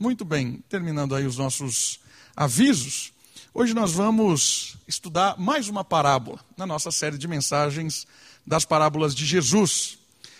Muito 0.00 0.24
bem, 0.24 0.62
terminando 0.68 1.12
aí 1.12 1.26
os 1.26 1.36
nossos 1.36 1.98
avisos. 2.36 3.12
Hoje 3.52 3.74
nós 3.74 3.90
vamos 3.90 4.76
estudar 4.86 5.36
mais 5.36 5.68
uma 5.68 5.82
parábola 5.82 6.38
na 6.56 6.64
nossa 6.64 6.92
série 6.92 7.18
de 7.18 7.26
mensagens 7.26 8.06
das 8.46 8.64
parábolas 8.64 9.12
de 9.12 9.26
Jesus. 9.26 9.98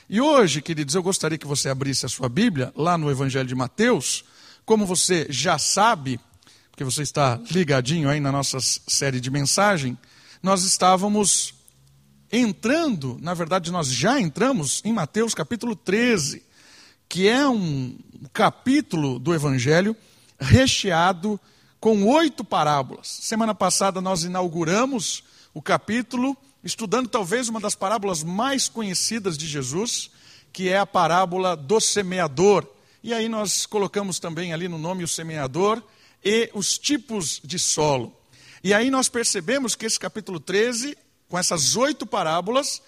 E 0.08 0.20
hoje, 0.20 0.62
queridos, 0.62 0.94
eu 0.94 1.02
gostaria 1.02 1.36
que 1.36 1.46
você 1.46 1.68
abrisse 1.68 2.06
a 2.06 2.08
sua 2.08 2.28
Bíblia 2.28 2.72
lá 2.76 2.96
no 2.96 3.10
Evangelho 3.10 3.48
de 3.48 3.54
Mateus. 3.56 4.24
Como 4.64 4.86
você 4.86 5.26
já 5.28 5.58
sabe, 5.58 6.20
porque 6.70 6.84
você 6.84 7.02
está 7.02 7.40
ligadinho 7.50 8.08
aí 8.08 8.20
na 8.20 8.30
nossa 8.30 8.58
série 8.60 9.18
de 9.18 9.28
mensagem, 9.28 9.98
nós 10.40 10.62
estávamos 10.62 11.52
entrando, 12.30 13.18
na 13.20 13.34
verdade, 13.34 13.72
nós 13.72 13.88
já 13.88 14.20
entramos 14.20 14.80
em 14.84 14.92
Mateus 14.92 15.34
capítulo 15.34 15.74
13, 15.74 16.46
que 17.08 17.28
é 17.28 17.48
um 17.48 17.96
capítulo 18.32 19.18
do 19.18 19.34
Evangelho 19.34 19.96
recheado 20.38 21.40
com 21.80 22.04
oito 22.06 22.44
parábolas. 22.44 23.08
Semana 23.08 23.54
passada 23.54 24.00
nós 24.00 24.24
inauguramos 24.24 25.24
o 25.54 25.62
capítulo 25.62 26.36
estudando 26.62 27.08
talvez 27.08 27.48
uma 27.48 27.60
das 27.60 27.74
parábolas 27.74 28.22
mais 28.22 28.68
conhecidas 28.68 29.38
de 29.38 29.46
Jesus, 29.46 30.10
que 30.52 30.68
é 30.68 30.78
a 30.78 30.86
parábola 30.86 31.56
do 31.56 31.80
semeador. 31.80 32.66
E 33.02 33.14
aí 33.14 33.28
nós 33.28 33.64
colocamos 33.64 34.18
também 34.18 34.52
ali 34.52 34.68
no 34.68 34.78
nome 34.78 35.04
o 35.04 35.08
semeador 35.08 35.82
e 36.24 36.50
os 36.52 36.76
tipos 36.76 37.40
de 37.42 37.58
solo. 37.58 38.14
E 38.62 38.74
aí 38.74 38.90
nós 38.90 39.08
percebemos 39.08 39.74
que 39.74 39.86
esse 39.86 39.98
capítulo 39.98 40.40
13 40.40 40.96
com 41.28 41.38
essas 41.38 41.76
oito 41.76 42.06
parábolas, 42.06 42.82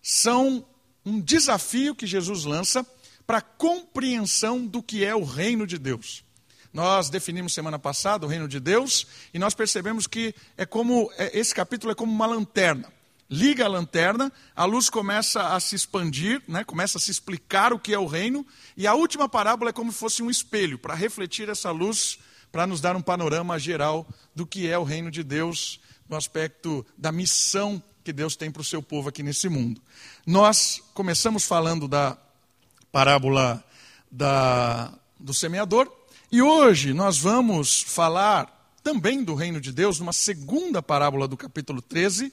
são 0.00 0.64
um 1.04 1.20
desafio 1.20 1.94
que 1.94 2.06
Jesus 2.06 2.44
lança 2.44 2.86
para 3.30 3.38
a 3.38 3.42
compreensão 3.42 4.66
do 4.66 4.82
que 4.82 5.04
é 5.04 5.14
o 5.14 5.22
reino 5.22 5.64
de 5.64 5.78
Deus. 5.78 6.24
Nós 6.72 7.08
definimos 7.08 7.54
semana 7.54 7.78
passada 7.78 8.26
o 8.26 8.28
reino 8.28 8.48
de 8.48 8.58
Deus 8.58 9.06
e 9.32 9.38
nós 9.38 9.54
percebemos 9.54 10.08
que 10.08 10.34
é 10.56 10.66
como 10.66 11.08
é, 11.16 11.38
esse 11.38 11.54
capítulo 11.54 11.92
é 11.92 11.94
como 11.94 12.12
uma 12.12 12.26
lanterna. 12.26 12.92
Liga 13.30 13.66
a 13.66 13.68
lanterna, 13.68 14.32
a 14.56 14.64
luz 14.64 14.90
começa 14.90 15.54
a 15.54 15.60
se 15.60 15.76
expandir, 15.76 16.42
né, 16.48 16.64
começa 16.64 16.98
a 16.98 17.00
se 17.00 17.12
explicar 17.12 17.72
o 17.72 17.78
que 17.78 17.94
é 17.94 17.98
o 18.00 18.04
reino, 18.04 18.44
e 18.76 18.84
a 18.84 18.94
última 18.94 19.28
parábola 19.28 19.70
é 19.70 19.72
como 19.72 19.92
se 19.92 19.98
fosse 19.98 20.24
um 20.24 20.28
espelho 20.28 20.76
para 20.76 20.96
refletir 20.96 21.48
essa 21.48 21.70
luz, 21.70 22.18
para 22.50 22.66
nos 22.66 22.80
dar 22.80 22.96
um 22.96 23.00
panorama 23.00 23.60
geral 23.60 24.08
do 24.34 24.44
que 24.44 24.68
é 24.68 24.76
o 24.76 24.82
reino 24.82 25.08
de 25.08 25.22
Deus 25.22 25.78
no 26.08 26.16
aspecto 26.16 26.84
da 26.98 27.12
missão 27.12 27.80
que 28.02 28.12
Deus 28.12 28.34
tem 28.34 28.50
para 28.50 28.62
o 28.62 28.64
seu 28.64 28.82
povo 28.82 29.08
aqui 29.08 29.22
nesse 29.22 29.48
mundo. 29.48 29.80
Nós 30.26 30.82
começamos 30.94 31.44
falando 31.44 31.86
da 31.86 32.18
parábola 32.92 33.62
da, 34.10 34.92
do 35.18 35.32
semeador, 35.32 35.90
e 36.30 36.42
hoje 36.42 36.92
nós 36.92 37.18
vamos 37.18 37.82
falar 37.82 38.74
também 38.82 39.22
do 39.22 39.34
reino 39.34 39.60
de 39.60 39.72
Deus, 39.72 39.98
numa 39.98 40.12
segunda 40.12 40.82
parábola 40.82 41.28
do 41.28 41.36
capítulo 41.36 41.82
13, 41.82 42.32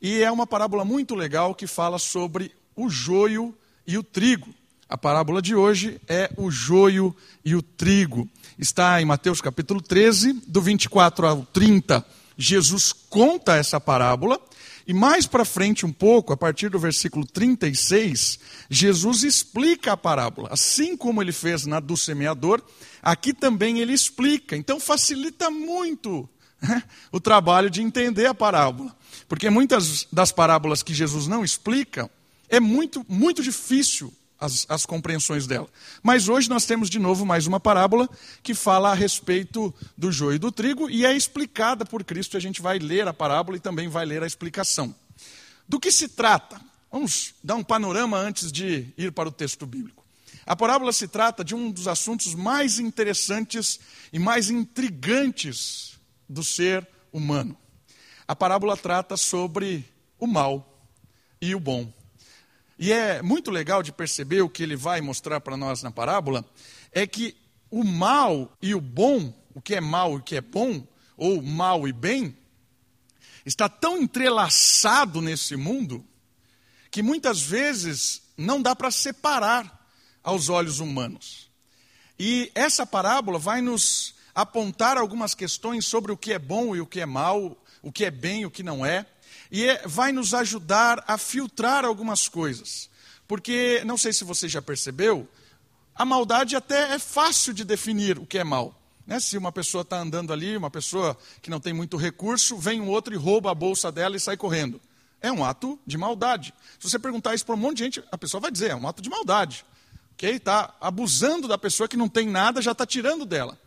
e 0.00 0.22
é 0.22 0.30
uma 0.30 0.46
parábola 0.46 0.84
muito 0.84 1.14
legal 1.14 1.54
que 1.54 1.66
fala 1.66 1.98
sobre 1.98 2.52
o 2.76 2.88
joio 2.88 3.56
e 3.86 3.96
o 3.98 4.02
trigo. 4.02 4.54
A 4.88 4.96
parábola 4.96 5.42
de 5.42 5.54
hoje 5.54 6.00
é 6.08 6.30
o 6.36 6.50
joio 6.50 7.14
e 7.44 7.54
o 7.54 7.62
trigo. 7.62 8.28
Está 8.58 9.00
em 9.00 9.04
Mateus 9.04 9.40
capítulo 9.40 9.80
13, 9.80 10.32
do 10.46 10.60
24 10.60 11.26
ao 11.26 11.46
30 11.46 12.04
Jesus 12.38 12.92
conta 12.92 13.56
essa 13.56 13.80
parábola, 13.80 14.40
e 14.88 14.94
mais 14.94 15.26
para 15.26 15.44
frente 15.44 15.84
um 15.84 15.92
pouco, 15.92 16.32
a 16.32 16.36
partir 16.36 16.70
do 16.70 16.78
versículo 16.78 17.26
36, 17.26 18.38
Jesus 18.70 19.22
explica 19.22 19.92
a 19.92 19.96
parábola. 19.98 20.48
Assim 20.50 20.96
como 20.96 21.20
ele 21.20 21.30
fez 21.30 21.66
na 21.66 21.78
do 21.78 21.94
semeador, 21.94 22.62
aqui 23.02 23.34
também 23.34 23.80
ele 23.80 23.92
explica. 23.92 24.56
Então 24.56 24.80
facilita 24.80 25.50
muito 25.50 26.26
né, 26.58 26.82
o 27.12 27.20
trabalho 27.20 27.68
de 27.68 27.82
entender 27.82 28.24
a 28.24 28.32
parábola. 28.32 28.96
Porque 29.28 29.50
muitas 29.50 30.06
das 30.10 30.32
parábolas 30.32 30.82
que 30.82 30.94
Jesus 30.94 31.26
não 31.26 31.44
explica, 31.44 32.10
é 32.48 32.58
muito, 32.58 33.04
muito 33.06 33.42
difícil 33.42 34.10
as, 34.40 34.66
as 34.68 34.86
compreensões 34.86 35.46
dela. 35.46 35.68
Mas 36.02 36.28
hoje 36.28 36.48
nós 36.48 36.64
temos 36.64 36.88
de 36.88 36.98
novo 36.98 37.26
mais 37.26 37.46
uma 37.46 37.58
parábola 37.58 38.08
que 38.42 38.54
fala 38.54 38.90
a 38.90 38.94
respeito 38.94 39.74
do 39.96 40.12
joio 40.12 40.36
e 40.36 40.38
do 40.38 40.52
trigo 40.52 40.88
e 40.88 41.04
é 41.04 41.12
explicada 41.12 41.84
por 41.84 42.04
Cristo. 42.04 42.36
A 42.36 42.40
gente 42.40 42.62
vai 42.62 42.78
ler 42.78 43.08
a 43.08 43.12
parábola 43.12 43.56
e 43.56 43.60
também 43.60 43.88
vai 43.88 44.06
ler 44.06 44.22
a 44.22 44.26
explicação. 44.26 44.94
Do 45.68 45.80
que 45.80 45.90
se 45.90 46.08
trata? 46.08 46.60
Vamos 46.90 47.34
dar 47.42 47.56
um 47.56 47.64
panorama 47.64 48.16
antes 48.16 48.50
de 48.50 48.86
ir 48.96 49.12
para 49.12 49.28
o 49.28 49.32
texto 49.32 49.66
bíblico. 49.66 50.04
A 50.46 50.56
parábola 50.56 50.92
se 50.94 51.06
trata 51.06 51.44
de 51.44 51.54
um 51.54 51.70
dos 51.70 51.86
assuntos 51.86 52.34
mais 52.34 52.78
interessantes 52.78 53.78
e 54.10 54.18
mais 54.18 54.48
intrigantes 54.48 55.98
do 56.26 56.42
ser 56.42 56.88
humano. 57.12 57.54
A 58.26 58.34
parábola 58.34 58.76
trata 58.76 59.16
sobre 59.16 59.84
o 60.18 60.26
mal 60.26 60.82
e 61.40 61.54
o 61.54 61.60
bom. 61.60 61.92
E 62.78 62.92
é 62.92 63.20
muito 63.22 63.50
legal 63.50 63.82
de 63.82 63.90
perceber 63.90 64.42
o 64.42 64.48
que 64.48 64.62
ele 64.62 64.76
vai 64.76 65.00
mostrar 65.00 65.40
para 65.40 65.56
nós 65.56 65.82
na 65.82 65.90
parábola, 65.90 66.44
é 66.92 67.06
que 67.06 67.36
o 67.70 67.82
mal 67.82 68.52
e 68.62 68.74
o 68.74 68.80
bom, 68.80 69.34
o 69.52 69.60
que 69.60 69.74
é 69.74 69.80
mal 69.80 70.12
e 70.12 70.16
o 70.16 70.22
que 70.22 70.36
é 70.36 70.40
bom, 70.40 70.86
ou 71.16 71.42
mal 71.42 71.88
e 71.88 71.92
bem, 71.92 72.36
está 73.44 73.68
tão 73.68 73.98
entrelaçado 73.98 75.20
nesse 75.20 75.56
mundo 75.56 76.04
que 76.90 77.02
muitas 77.02 77.40
vezes 77.42 78.22
não 78.36 78.62
dá 78.62 78.76
para 78.76 78.90
separar 78.90 79.86
aos 80.22 80.48
olhos 80.48 80.78
humanos. 80.78 81.50
E 82.18 82.50
essa 82.54 82.86
parábola 82.86 83.38
vai 83.38 83.60
nos 83.60 84.14
apontar 84.34 84.96
algumas 84.96 85.34
questões 85.34 85.84
sobre 85.84 86.12
o 86.12 86.16
que 86.16 86.32
é 86.32 86.38
bom 86.38 86.76
e 86.76 86.80
o 86.80 86.86
que 86.86 87.00
é 87.00 87.06
mal, 87.06 87.60
o 87.82 87.90
que 87.90 88.04
é 88.04 88.10
bem 88.10 88.42
e 88.42 88.46
o 88.46 88.50
que 88.50 88.62
não 88.62 88.86
é 88.86 89.04
e 89.50 89.64
é, 89.64 89.82
vai 89.86 90.12
nos 90.12 90.34
ajudar 90.34 91.04
a 91.06 91.16
filtrar 91.16 91.84
algumas 91.84 92.28
coisas. 92.28 92.88
Porque, 93.26 93.82
não 93.84 93.98
sei 93.98 94.12
se 94.12 94.24
você 94.24 94.48
já 94.48 94.62
percebeu, 94.62 95.28
a 95.94 96.04
maldade 96.04 96.56
até 96.56 96.94
é 96.94 96.98
fácil 96.98 97.52
de 97.52 97.64
definir 97.64 98.18
o 98.18 98.26
que 98.26 98.38
é 98.38 98.44
mal. 98.44 98.74
Né? 99.06 99.18
Se 99.20 99.36
uma 99.36 99.50
pessoa 99.50 99.82
está 99.82 99.98
andando 99.98 100.32
ali, 100.32 100.56
uma 100.56 100.70
pessoa 100.70 101.16
que 101.42 101.50
não 101.50 101.60
tem 101.60 101.72
muito 101.72 101.96
recurso, 101.96 102.56
vem 102.56 102.80
um 102.80 102.88
outro 102.88 103.12
e 103.14 103.16
rouba 103.16 103.50
a 103.50 103.54
bolsa 103.54 103.90
dela 103.90 104.16
e 104.16 104.20
sai 104.20 104.36
correndo. 104.36 104.80
É 105.20 105.32
um 105.32 105.44
ato 105.44 105.78
de 105.86 105.98
maldade. 105.98 106.54
Se 106.78 106.88
você 106.88 106.98
perguntar 106.98 107.34
isso 107.34 107.44
para 107.44 107.54
um 107.54 107.58
monte 107.58 107.78
de 107.78 107.84
gente, 107.84 108.04
a 108.12 108.16
pessoa 108.16 108.40
vai 108.40 108.50
dizer, 108.50 108.70
é 108.70 108.76
um 108.76 108.86
ato 108.86 109.02
de 109.02 109.10
maldade. 109.10 109.64
Okay? 110.12 110.36
Está 110.36 110.74
abusando 110.80 111.48
da 111.48 111.58
pessoa 111.58 111.88
que 111.88 111.96
não 111.96 112.08
tem 112.08 112.28
nada, 112.28 112.62
já 112.62 112.72
está 112.72 112.86
tirando 112.86 113.24
dela. 113.24 113.58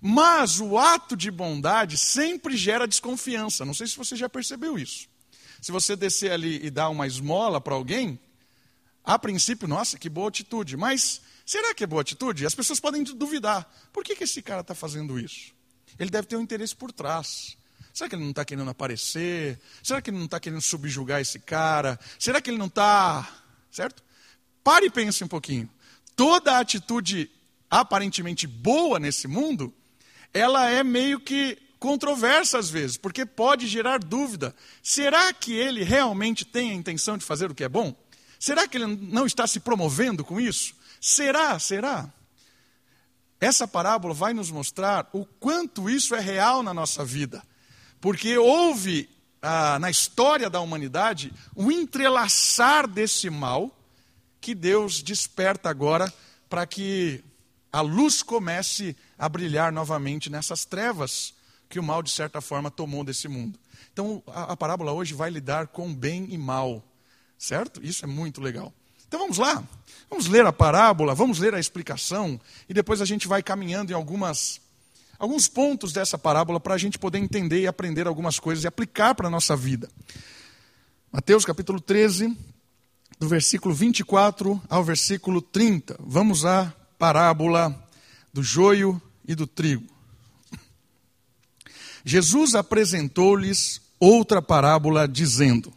Mas 0.00 0.60
o 0.60 0.76
ato 0.78 1.16
de 1.16 1.30
bondade 1.30 1.96
sempre 1.96 2.56
gera 2.56 2.88
desconfiança. 2.88 3.64
Não 3.64 3.72
sei 3.74 3.86
se 3.86 3.96
você 3.96 4.16
já 4.16 4.28
percebeu 4.28 4.78
isso. 4.78 5.08
Se 5.62 5.70
você 5.70 5.94
descer 5.94 6.32
ali 6.32 6.58
e 6.66 6.70
dar 6.70 6.88
uma 6.88 7.06
esmola 7.06 7.60
para 7.60 7.72
alguém, 7.72 8.18
a 9.04 9.16
princípio, 9.16 9.68
nossa, 9.68 9.96
que 9.96 10.08
boa 10.08 10.28
atitude. 10.28 10.76
Mas 10.76 11.22
será 11.46 11.72
que 11.72 11.84
é 11.84 11.86
boa 11.86 12.02
atitude? 12.02 12.44
As 12.44 12.54
pessoas 12.54 12.80
podem 12.80 13.04
duvidar. 13.04 13.72
Por 13.92 14.02
que, 14.02 14.16
que 14.16 14.24
esse 14.24 14.42
cara 14.42 14.62
está 14.62 14.74
fazendo 14.74 15.20
isso? 15.20 15.54
Ele 16.00 16.10
deve 16.10 16.26
ter 16.26 16.36
um 16.36 16.42
interesse 16.42 16.74
por 16.74 16.90
trás. 16.90 17.56
Será 17.94 18.10
que 18.10 18.16
ele 18.16 18.24
não 18.24 18.30
está 18.30 18.44
querendo 18.44 18.68
aparecer? 18.70 19.60
Será 19.84 20.02
que 20.02 20.10
ele 20.10 20.18
não 20.18 20.24
está 20.24 20.40
querendo 20.40 20.60
subjugar 20.60 21.20
esse 21.20 21.38
cara? 21.38 21.96
Será 22.18 22.40
que 22.40 22.50
ele 22.50 22.58
não 22.58 22.66
está. 22.66 23.28
Certo? 23.70 24.02
Pare 24.64 24.86
e 24.86 24.90
pense 24.90 25.22
um 25.22 25.28
pouquinho. 25.28 25.70
Toda 26.16 26.58
atitude 26.58 27.30
aparentemente 27.70 28.48
boa 28.48 28.98
nesse 28.98 29.28
mundo, 29.28 29.72
ela 30.34 30.68
é 30.68 30.82
meio 30.82 31.20
que 31.20 31.56
controversa 31.82 32.60
às 32.60 32.70
vezes, 32.70 32.96
porque 32.96 33.26
pode 33.26 33.66
gerar 33.66 33.98
dúvida. 33.98 34.54
Será 34.80 35.32
que 35.32 35.52
ele 35.52 35.82
realmente 35.82 36.44
tem 36.44 36.70
a 36.70 36.74
intenção 36.74 37.18
de 37.18 37.24
fazer 37.24 37.50
o 37.50 37.54
que 37.56 37.64
é 37.64 37.68
bom? 37.68 37.92
Será 38.38 38.68
que 38.68 38.76
ele 38.76 38.86
não 38.86 39.26
está 39.26 39.48
se 39.48 39.58
promovendo 39.58 40.24
com 40.24 40.40
isso? 40.40 40.76
Será? 41.00 41.58
Será? 41.58 42.08
Essa 43.40 43.66
parábola 43.66 44.14
vai 44.14 44.32
nos 44.32 44.48
mostrar 44.48 45.10
o 45.12 45.26
quanto 45.26 45.90
isso 45.90 46.14
é 46.14 46.20
real 46.20 46.62
na 46.62 46.72
nossa 46.72 47.04
vida. 47.04 47.42
Porque 48.00 48.38
houve 48.38 49.10
ah, 49.42 49.76
na 49.80 49.90
história 49.90 50.48
da 50.48 50.60
humanidade 50.60 51.32
um 51.56 51.68
entrelaçar 51.68 52.86
desse 52.86 53.28
mal 53.28 53.76
que 54.40 54.54
Deus 54.54 55.02
desperta 55.02 55.68
agora 55.68 56.12
para 56.48 56.64
que 56.64 57.24
a 57.72 57.80
luz 57.80 58.22
comece 58.22 58.96
a 59.18 59.28
brilhar 59.28 59.72
novamente 59.72 60.30
nessas 60.30 60.64
trevas 60.64 61.34
que 61.72 61.80
o 61.80 61.82
mal, 61.82 62.02
de 62.02 62.10
certa 62.10 62.42
forma, 62.42 62.70
tomou 62.70 63.02
desse 63.02 63.26
mundo. 63.28 63.58
Então, 63.94 64.22
a, 64.26 64.52
a 64.52 64.56
parábola 64.56 64.92
hoje 64.92 65.14
vai 65.14 65.30
lidar 65.30 65.68
com 65.68 65.92
bem 65.92 66.26
e 66.28 66.36
mal, 66.36 66.84
certo? 67.38 67.82
Isso 67.82 68.04
é 68.04 68.06
muito 68.06 68.42
legal. 68.42 68.70
Então 69.08 69.20
vamos 69.20 69.38
lá, 69.38 69.62
vamos 70.08 70.26
ler 70.26 70.44
a 70.44 70.52
parábola, 70.52 71.14
vamos 71.14 71.38
ler 71.38 71.54
a 71.54 71.60
explicação 71.60 72.40
e 72.66 72.72
depois 72.72 73.02
a 73.02 73.04
gente 73.04 73.28
vai 73.28 73.42
caminhando 73.42 73.92
em 73.92 73.94
algumas, 73.94 74.58
alguns 75.18 75.48
pontos 75.48 75.92
dessa 75.92 76.16
parábola 76.16 76.58
para 76.58 76.74
a 76.74 76.78
gente 76.78 76.98
poder 76.98 77.18
entender 77.18 77.60
e 77.60 77.66
aprender 77.66 78.06
algumas 78.06 78.38
coisas 78.38 78.64
e 78.64 78.66
aplicar 78.66 79.14
para 79.14 79.28
a 79.28 79.30
nossa 79.30 79.54
vida. 79.54 79.90
Mateus 81.10 81.44
capítulo 81.44 81.78
13, 81.78 82.34
do 83.18 83.28
versículo 83.28 83.74
24 83.74 84.60
ao 84.68 84.82
versículo 84.82 85.42
30. 85.42 85.96
Vamos 86.00 86.46
à 86.46 86.72
parábola 86.98 87.86
do 88.32 88.42
joio 88.42 89.00
e 89.26 89.34
do 89.34 89.46
trigo. 89.46 89.91
Jesus 92.04 92.54
apresentou-lhes 92.54 93.80
outra 93.98 94.42
parábola, 94.42 95.06
dizendo: 95.06 95.72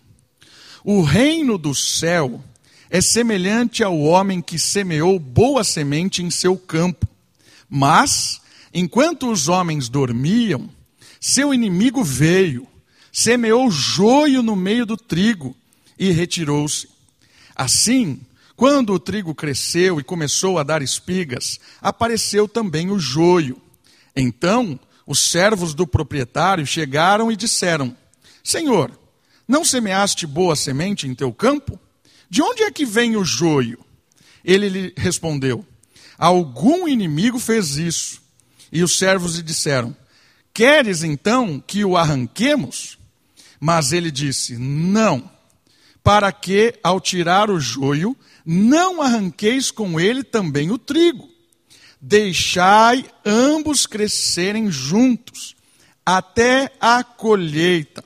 O 0.83 1.01
reino 1.01 1.57
do 1.57 1.75
céu 1.75 2.44
é 2.89 3.01
semelhante 3.01 3.83
ao 3.83 4.00
homem 4.00 4.42
que 4.42 4.57
semeou 4.57 5.19
boa 5.19 5.63
semente 5.63 6.24
em 6.24 6.30
seu 6.30 6.57
campo. 6.57 7.07
Mas, 7.69 8.42
enquanto 8.74 9.31
os 9.31 9.48
homens 9.48 9.89
dormiam, 9.89 10.69
seu 11.19 11.54
inimigo 11.54 12.04
veio, 12.04 12.68
semeou 13.12 13.69
joio 13.71 14.44
no 14.44 14.56
meio 14.56 14.86
do 14.86 14.98
trigo 14.98 15.56
e 15.98 16.12
retirou-se. 16.12 16.88
Assim, 17.56 18.19
quando 18.56 18.94
o 18.94 19.00
trigo 19.00 19.33
cresceu 19.33 20.00
e 20.00 20.04
começou 20.04 20.60
a 20.60 20.63
dar 20.63 20.81
espigas, 20.81 21.60
apareceu 21.81 22.48
também 22.48 22.92
o 22.92 23.00
joio. 23.00 23.62
Então, 24.16 24.80
os 25.06 25.19
servos 25.31 25.74
do 25.74 25.86
proprietário 25.86 26.66
chegaram 26.66 27.31
e 27.31 27.36
disseram: 27.36 27.96
Senhor, 28.44 28.98
não 29.48 29.63
semeaste 29.63 30.25
boa 30.25 30.56
semente 30.56 31.07
em 31.07 31.13
teu 31.13 31.31
campo? 31.31 31.80
De 32.30 32.42
onde 32.42 32.63
é 32.63 32.72
que 32.72 32.86
vem 32.86 33.16
o 33.16 33.24
joio? 33.24 33.80
Ele 34.44 34.69
lhe 34.69 34.94
respondeu: 34.98 35.66
Algum 36.18 36.88
inimigo 36.88 37.40
fez 37.40 37.78
isso. 37.78 38.22
E 38.72 38.84
os 38.84 38.98
servos 38.98 39.36
lhe 39.36 39.44
disseram: 39.44 39.96
Queres 40.54 41.04
então 41.04 41.63
que 41.66 41.86
o 41.86 41.96
arranquemos? 41.96 42.98
Mas 43.60 43.92
ele 43.92 44.10
disse: 44.10 44.57
Não, 44.57 45.30
para 46.04 46.31
que, 46.31 46.78
ao 46.84 47.00
tirar 47.00 47.50
o 47.50 47.60
joio, 47.60 48.16
não 48.46 49.02
arranqueis 49.02 49.72
com 49.72 50.00
ele 50.00 50.24
também 50.24 50.72
o 50.72 50.78
trigo. 50.78 51.34
Deixai 52.07 53.04
ambos 53.25 53.88
crescerem 53.88 54.69
juntos, 54.69 55.56
até 56.06 56.72
a 56.80 57.04
colheita. 57.04 58.04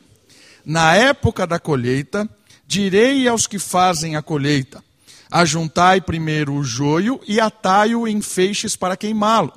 Na 0.63 0.95
época 0.95 1.45
da 1.45 1.59
colheita, 1.59 2.29
direi 2.65 3.27
aos 3.27 3.45
que 3.45 3.59
fazem 3.59 4.15
a 4.15 4.21
colheita: 4.21 4.81
Ajuntai 5.29 5.99
primeiro 5.99 6.53
o 6.53 6.63
joio 6.63 7.19
e 7.27 7.41
atai-o 7.41 8.07
em 8.07 8.21
feixes 8.21 8.73
para 8.73 8.95
queimá-lo. 8.95 9.51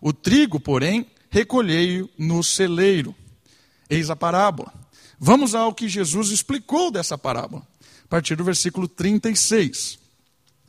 O 0.00 0.12
trigo, 0.12 0.60
porém, 0.60 1.04
recolhei-o 1.28 2.08
no 2.16 2.44
celeiro. 2.44 3.12
Eis 3.90 4.08
a 4.08 4.14
parábola. 4.14 4.72
Vamos 5.18 5.52
ao 5.52 5.74
que 5.74 5.88
Jesus 5.88 6.30
explicou 6.30 6.92
dessa 6.92 7.18
parábola, 7.18 7.66
a 8.04 8.08
partir 8.08 8.36
do 8.36 8.44
versículo 8.44 8.86
36. 8.86 9.98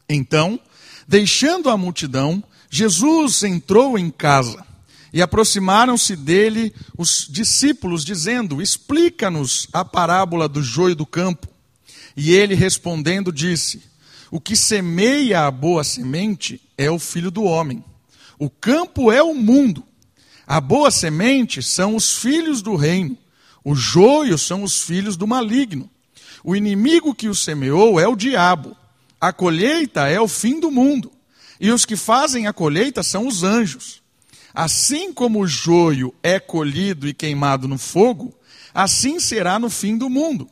Então, 0.10 0.60
deixando 1.08 1.70
a 1.70 1.78
multidão, 1.78 2.44
Jesus 2.74 3.44
entrou 3.44 4.00
em 4.00 4.10
casa 4.10 4.66
e 5.12 5.22
aproximaram-se 5.22 6.16
dele 6.16 6.74
os 6.98 7.28
discípulos, 7.30 8.06
dizendo: 8.06 8.62
Explica-nos 8.62 9.68
a 9.74 9.84
parábola 9.84 10.48
do 10.48 10.64
joio 10.64 10.96
do 10.96 11.06
campo. 11.06 11.50
E 12.16 12.32
ele 12.32 12.56
respondendo 12.56 13.30
disse: 13.30 13.84
O 14.32 14.40
que 14.40 14.56
semeia 14.56 15.46
a 15.46 15.52
boa 15.52 15.84
semente 15.84 16.62
é 16.78 16.90
o 16.90 16.98
filho 16.98 17.30
do 17.30 17.44
homem. 17.44 17.84
O 18.40 18.50
campo 18.50 19.12
é 19.12 19.22
o 19.22 19.36
mundo. 19.36 19.84
A 20.48 20.62
boa 20.62 20.90
semente 20.90 21.62
são 21.62 21.94
os 21.94 22.20
filhos 22.20 22.62
do 22.62 22.78
reino. 22.78 23.18
O 23.66 23.76
joio 23.76 24.38
são 24.38 24.64
os 24.64 24.82
filhos 24.82 25.18
do 25.18 25.28
maligno. 25.28 25.90
O 26.42 26.56
inimigo 26.56 27.14
que 27.14 27.28
o 27.28 27.36
semeou 27.36 28.00
é 28.00 28.08
o 28.08 28.16
diabo. 28.16 28.78
A 29.20 29.34
colheita 29.34 30.08
é 30.08 30.22
o 30.22 30.28
fim 30.28 30.58
do 30.58 30.72
mundo. 30.72 31.12
E 31.62 31.72
os 31.72 31.86
que 31.86 31.96
fazem 31.96 32.48
a 32.48 32.54
colheita 32.54 33.04
são 33.04 33.28
os 33.28 33.44
anjos. 33.44 34.02
Assim 34.52 35.14
como 35.14 35.42
o 35.42 35.48
joio 35.48 36.12
é 36.24 36.40
colhido 36.40 37.08
e 37.08 37.14
queimado 37.14 37.68
no 37.68 37.78
fogo, 37.78 38.34
assim 38.74 39.20
será 39.20 39.60
no 39.60 39.70
fim 39.70 39.96
do 39.96 40.10
mundo. 40.10 40.50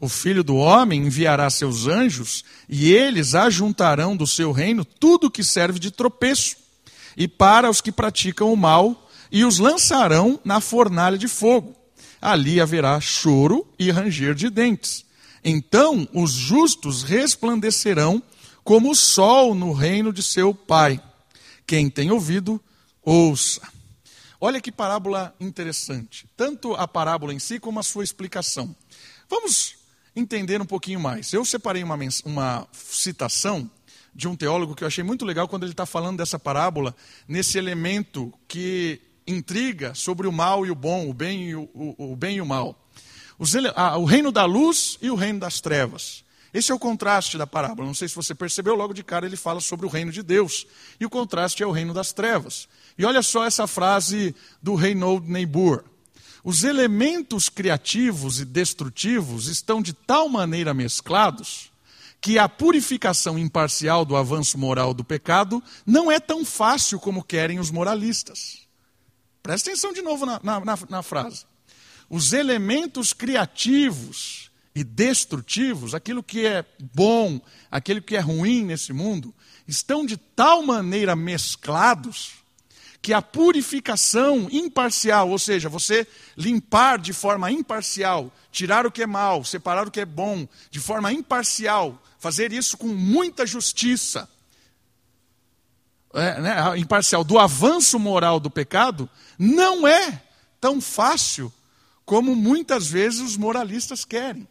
O 0.00 0.08
filho 0.08 0.42
do 0.42 0.56
homem 0.56 1.06
enviará 1.06 1.48
seus 1.48 1.86
anjos, 1.86 2.44
e 2.68 2.92
eles 2.92 3.36
ajuntarão 3.36 4.16
do 4.16 4.26
seu 4.26 4.50
reino 4.50 4.84
tudo 4.84 5.30
que 5.30 5.44
serve 5.44 5.78
de 5.78 5.92
tropeço, 5.92 6.56
e 7.16 7.28
para 7.28 7.70
os 7.70 7.80
que 7.80 7.92
praticam 7.92 8.52
o 8.52 8.56
mal, 8.56 9.08
e 9.30 9.44
os 9.44 9.58
lançarão 9.60 10.40
na 10.44 10.60
fornalha 10.60 11.16
de 11.16 11.28
fogo. 11.28 11.76
Ali 12.20 12.60
haverá 12.60 13.00
choro 13.00 13.64
e 13.78 13.92
ranger 13.92 14.34
de 14.34 14.50
dentes. 14.50 15.04
Então 15.44 16.08
os 16.12 16.32
justos 16.32 17.04
resplandecerão 17.04 18.20
como 18.68 18.90
o 18.90 18.94
sol 18.94 19.54
no 19.54 19.72
reino 19.72 20.12
de 20.12 20.22
seu 20.22 20.52
Pai. 20.52 21.02
Quem 21.66 21.88
tem 21.88 22.10
ouvido, 22.10 22.62
ouça. 23.02 23.62
Olha 24.38 24.60
que 24.60 24.70
parábola 24.70 25.34
interessante. 25.40 26.28
Tanto 26.36 26.74
a 26.74 26.86
parábola 26.86 27.32
em 27.32 27.38
si 27.38 27.58
como 27.58 27.80
a 27.80 27.82
sua 27.82 28.04
explicação. 28.04 28.76
Vamos 29.26 29.76
entender 30.14 30.60
um 30.60 30.66
pouquinho 30.66 31.00
mais. 31.00 31.32
Eu 31.32 31.46
separei 31.46 31.82
uma, 31.82 31.98
uma 32.26 32.68
citação 32.74 33.70
de 34.14 34.28
um 34.28 34.36
teólogo 34.36 34.74
que 34.74 34.84
eu 34.84 34.88
achei 34.88 35.02
muito 35.02 35.24
legal 35.24 35.48
quando 35.48 35.62
ele 35.62 35.72
está 35.72 35.86
falando 35.86 36.18
dessa 36.18 36.38
parábola, 36.38 36.94
nesse 37.26 37.56
elemento 37.56 38.30
que 38.46 39.00
intriga 39.26 39.94
sobre 39.94 40.26
o 40.26 40.32
mal 40.32 40.66
e 40.66 40.70
o 40.70 40.74
bom, 40.74 41.08
o 41.08 41.14
bem 41.14 41.48
e 41.48 41.54
o, 41.54 41.62
o, 41.72 42.12
o 42.12 42.16
bem 42.16 42.36
e 42.36 42.40
o 42.42 42.46
mal. 42.46 42.86
Os, 43.38 43.54
o 43.54 44.04
reino 44.04 44.30
da 44.30 44.44
luz 44.44 44.98
e 45.00 45.10
o 45.10 45.14
reino 45.14 45.40
das 45.40 45.58
trevas. 45.58 46.22
Esse 46.58 46.72
é 46.72 46.74
o 46.74 46.78
contraste 46.78 47.38
da 47.38 47.46
parábola. 47.46 47.86
Não 47.86 47.94
sei 47.94 48.08
se 48.08 48.16
você 48.16 48.34
percebeu, 48.34 48.74
logo 48.74 48.92
de 48.92 49.04
cara 49.04 49.24
ele 49.24 49.36
fala 49.36 49.60
sobre 49.60 49.86
o 49.86 49.88
reino 49.88 50.10
de 50.10 50.24
Deus. 50.24 50.66
E 50.98 51.06
o 51.06 51.10
contraste 51.10 51.62
é 51.62 51.66
o 51.66 51.70
reino 51.70 51.94
das 51.94 52.12
trevas. 52.12 52.68
E 52.98 53.04
olha 53.04 53.22
só 53.22 53.44
essa 53.44 53.68
frase 53.68 54.34
do 54.60 54.74
Reynold 54.74 55.30
Niebuhr. 55.30 55.84
Os 56.42 56.64
elementos 56.64 57.48
criativos 57.48 58.40
e 58.40 58.44
destrutivos 58.44 59.46
estão 59.46 59.80
de 59.80 59.92
tal 59.92 60.28
maneira 60.28 60.74
mesclados 60.74 61.70
que 62.20 62.40
a 62.40 62.48
purificação 62.48 63.38
imparcial 63.38 64.04
do 64.04 64.16
avanço 64.16 64.58
moral 64.58 64.92
do 64.92 65.04
pecado 65.04 65.62
não 65.86 66.10
é 66.10 66.18
tão 66.18 66.44
fácil 66.44 66.98
como 66.98 67.22
querem 67.22 67.60
os 67.60 67.70
moralistas. 67.70 68.66
Presta 69.44 69.70
atenção 69.70 69.92
de 69.92 70.02
novo 70.02 70.26
na, 70.26 70.40
na, 70.42 70.58
na, 70.64 70.78
na 70.90 71.02
frase. 71.04 71.46
Os 72.10 72.32
elementos 72.32 73.12
criativos 73.12 74.47
e 74.74 74.84
destrutivos, 74.84 75.94
aquilo 75.94 76.22
que 76.22 76.46
é 76.46 76.64
bom, 76.94 77.40
aquilo 77.70 78.02
que 78.02 78.16
é 78.16 78.20
ruim 78.20 78.64
nesse 78.64 78.92
mundo, 78.92 79.34
estão 79.66 80.06
de 80.06 80.16
tal 80.16 80.62
maneira 80.62 81.16
mesclados 81.16 82.38
que 83.00 83.12
a 83.12 83.22
purificação 83.22 84.48
imparcial, 84.50 85.30
ou 85.30 85.38
seja, 85.38 85.68
você 85.68 86.06
limpar 86.36 86.98
de 86.98 87.12
forma 87.12 87.50
imparcial, 87.50 88.32
tirar 88.50 88.86
o 88.86 88.90
que 88.90 89.02
é 89.02 89.06
mal, 89.06 89.44
separar 89.44 89.86
o 89.86 89.90
que 89.90 90.00
é 90.00 90.04
bom, 90.04 90.46
de 90.70 90.80
forma 90.80 91.12
imparcial, 91.12 92.02
fazer 92.18 92.52
isso 92.52 92.76
com 92.76 92.88
muita 92.88 93.46
justiça, 93.46 94.28
é, 96.14 96.40
né, 96.40 96.78
imparcial, 96.78 97.22
do 97.22 97.38
avanço 97.38 97.98
moral 97.98 98.40
do 98.40 98.50
pecado, 98.50 99.08
não 99.38 99.86
é 99.86 100.22
tão 100.60 100.80
fácil 100.80 101.52
como 102.04 102.34
muitas 102.34 102.88
vezes 102.88 103.20
os 103.20 103.36
moralistas 103.36 104.04
querem. 104.04 104.48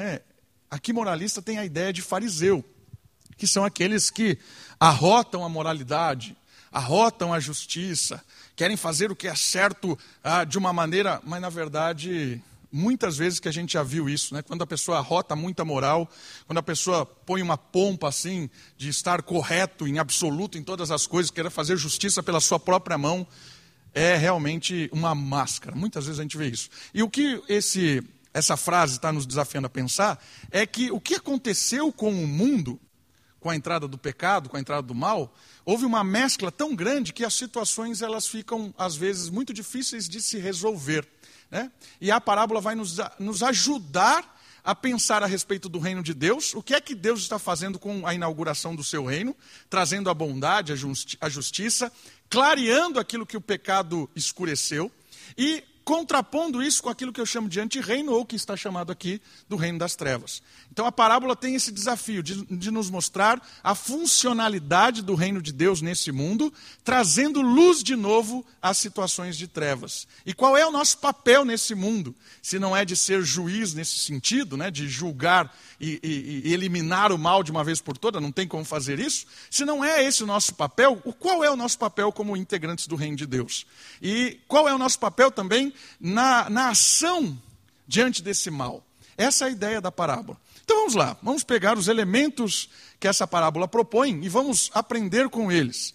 É, 0.00 0.22
aqui 0.70 0.92
moralista 0.92 1.42
tem 1.42 1.58
a 1.58 1.64
ideia 1.64 1.92
de 1.92 2.02
fariseu, 2.02 2.64
que 3.36 3.48
são 3.48 3.64
aqueles 3.64 4.10
que 4.10 4.38
arrotam 4.78 5.44
a 5.44 5.48
moralidade, 5.48 6.36
arrotam 6.70 7.34
a 7.34 7.40
justiça, 7.40 8.22
querem 8.54 8.76
fazer 8.76 9.10
o 9.10 9.16
que 9.16 9.26
é 9.26 9.34
certo 9.34 9.98
ah, 10.22 10.44
de 10.44 10.56
uma 10.56 10.72
maneira, 10.72 11.20
mas 11.24 11.42
na 11.42 11.50
verdade, 11.50 12.40
muitas 12.70 13.16
vezes 13.16 13.40
que 13.40 13.48
a 13.48 13.52
gente 13.52 13.72
já 13.72 13.82
viu 13.82 14.08
isso, 14.08 14.34
né? 14.34 14.40
quando 14.40 14.62
a 14.62 14.66
pessoa 14.68 14.98
arrota 14.98 15.34
muita 15.34 15.64
moral, 15.64 16.08
quando 16.46 16.58
a 16.58 16.62
pessoa 16.62 17.04
põe 17.04 17.42
uma 17.42 17.58
pompa 17.58 18.06
assim, 18.06 18.48
de 18.76 18.88
estar 18.88 19.20
correto 19.22 19.84
em 19.84 19.98
absoluto 19.98 20.56
em 20.56 20.62
todas 20.62 20.92
as 20.92 21.08
coisas, 21.08 21.32
querer 21.32 21.50
fazer 21.50 21.76
justiça 21.76 22.22
pela 22.22 22.40
sua 22.40 22.60
própria 22.60 22.96
mão, 22.96 23.26
é 23.92 24.14
realmente 24.14 24.88
uma 24.92 25.12
máscara. 25.12 25.74
Muitas 25.74 26.04
vezes 26.04 26.20
a 26.20 26.22
gente 26.22 26.38
vê 26.38 26.46
isso. 26.46 26.70
E 26.94 27.02
o 27.02 27.10
que 27.10 27.42
esse 27.48 28.00
essa 28.38 28.56
frase 28.56 28.94
está 28.94 29.12
nos 29.12 29.26
desafiando 29.26 29.66
a 29.66 29.70
pensar, 29.70 30.22
é 30.50 30.64
que 30.66 30.90
o 30.90 31.00
que 31.00 31.16
aconteceu 31.16 31.92
com 31.92 32.10
o 32.10 32.26
mundo, 32.26 32.80
com 33.40 33.50
a 33.50 33.56
entrada 33.56 33.86
do 33.86 33.98
pecado, 33.98 34.48
com 34.48 34.56
a 34.56 34.60
entrada 34.60 34.82
do 34.82 34.94
mal, 34.94 35.34
houve 35.64 35.84
uma 35.84 36.02
mescla 36.02 36.50
tão 36.50 36.74
grande 36.74 37.12
que 37.12 37.24
as 37.24 37.34
situações 37.34 38.00
elas 38.00 38.26
ficam, 38.26 38.74
às 38.78 38.96
vezes, 38.96 39.28
muito 39.28 39.52
difíceis 39.52 40.08
de 40.08 40.22
se 40.22 40.38
resolver. 40.38 41.06
Né? 41.50 41.70
E 42.00 42.10
a 42.10 42.20
parábola 42.20 42.60
vai 42.60 42.74
nos, 42.74 42.96
nos 43.18 43.42
ajudar 43.42 44.36
a 44.62 44.74
pensar 44.74 45.22
a 45.22 45.26
respeito 45.26 45.68
do 45.68 45.78
reino 45.78 46.02
de 46.02 46.12
Deus, 46.12 46.54
o 46.54 46.62
que 46.62 46.74
é 46.74 46.80
que 46.80 46.94
Deus 46.94 47.20
está 47.20 47.38
fazendo 47.38 47.78
com 47.78 48.06
a 48.06 48.14
inauguração 48.14 48.76
do 48.76 48.84
seu 48.84 49.04
reino, 49.06 49.34
trazendo 49.70 50.10
a 50.10 50.14
bondade, 50.14 50.72
a, 50.72 50.76
justi 50.76 51.16
a 51.20 51.28
justiça, 51.28 51.90
clareando 52.28 53.00
aquilo 53.00 53.26
que 53.26 53.36
o 53.36 53.40
pecado 53.40 54.10
escureceu, 54.14 54.92
e 55.36 55.64
contrapondo 55.88 56.62
isso 56.62 56.82
com 56.82 56.90
aquilo 56.90 57.14
que 57.14 57.18
eu 57.18 57.24
chamo 57.24 57.48
de 57.48 57.58
antirreino, 57.58 58.12
ou 58.12 58.26
que 58.26 58.36
está 58.36 58.54
chamado 58.54 58.92
aqui 58.92 59.22
do 59.48 59.56
reino 59.56 59.78
das 59.78 59.96
trevas. 59.96 60.42
Então 60.70 60.84
a 60.84 60.92
parábola 60.92 61.34
tem 61.34 61.54
esse 61.54 61.72
desafio 61.72 62.22
de, 62.22 62.44
de, 62.44 62.70
nos 62.70 62.90
mostrar 62.90 63.40
a 63.64 63.74
funcionalidade 63.74 65.00
do 65.00 65.14
reino 65.14 65.40
de 65.40 65.50
Deus 65.50 65.80
nesse 65.80 66.12
mundo, 66.12 66.52
trazendo 66.84 67.40
luz 67.40 67.82
de 67.82 67.96
novo 67.96 68.44
às 68.60 68.76
situações 68.76 69.34
de 69.38 69.48
trevas. 69.48 70.06
E 70.26 70.34
qual 70.34 70.58
é 70.58 70.66
o 70.66 70.70
nosso 70.70 70.98
papel 70.98 71.42
nesse 71.42 71.74
mundo? 71.74 72.14
Se 72.42 72.58
não 72.58 72.76
é 72.76 72.84
de 72.84 72.94
ser 72.94 73.22
juiz 73.22 73.72
nesse 73.72 73.98
sentido, 73.98 74.58
né, 74.58 74.70
de 74.70 74.86
julgar 74.86 75.56
e, 75.80 75.98
e, 76.02 76.50
e 76.50 76.52
eliminar 76.52 77.12
o 77.12 77.18
mal 77.18 77.42
de 77.42 77.50
uma 77.50 77.64
vez 77.64 77.80
por 77.80 77.96
todas, 77.96 78.20
não 78.20 78.30
tem 78.30 78.46
como 78.46 78.62
fazer 78.62 78.98
isso. 79.00 79.24
Se 79.50 79.64
não 79.64 79.82
é 79.82 80.04
esse 80.04 80.22
o 80.22 80.26
nosso 80.26 80.54
papel, 80.54 80.96
qual 81.18 81.42
é 81.42 81.50
o 81.50 81.56
nosso 81.56 81.78
papel 81.78 82.12
como 82.12 82.36
integrantes 82.36 82.86
do 82.86 82.94
reino 82.94 83.16
de 83.16 83.26
Deus? 83.26 83.66
E 84.02 84.38
qual 84.46 84.68
é 84.68 84.74
o 84.74 84.78
nosso 84.78 84.98
papel 84.98 85.30
também 85.30 85.72
na, 86.00 86.48
na 86.50 86.70
ação 86.70 87.40
diante 87.86 88.22
desse 88.22 88.50
mal? 88.50 88.84
Essa 89.16 89.44
é 89.44 89.48
a 89.48 89.50
ideia 89.50 89.80
da 89.80 89.90
parábola. 89.90 90.38
Então 90.64 90.76
vamos 90.78 90.94
lá, 90.94 91.16
vamos 91.22 91.42
pegar 91.42 91.78
os 91.78 91.88
elementos 91.88 92.68
que 93.00 93.08
essa 93.08 93.26
parábola 93.26 93.66
propõe 93.66 94.20
e 94.22 94.28
vamos 94.28 94.70
aprender 94.74 95.28
com 95.28 95.50
eles. 95.50 95.94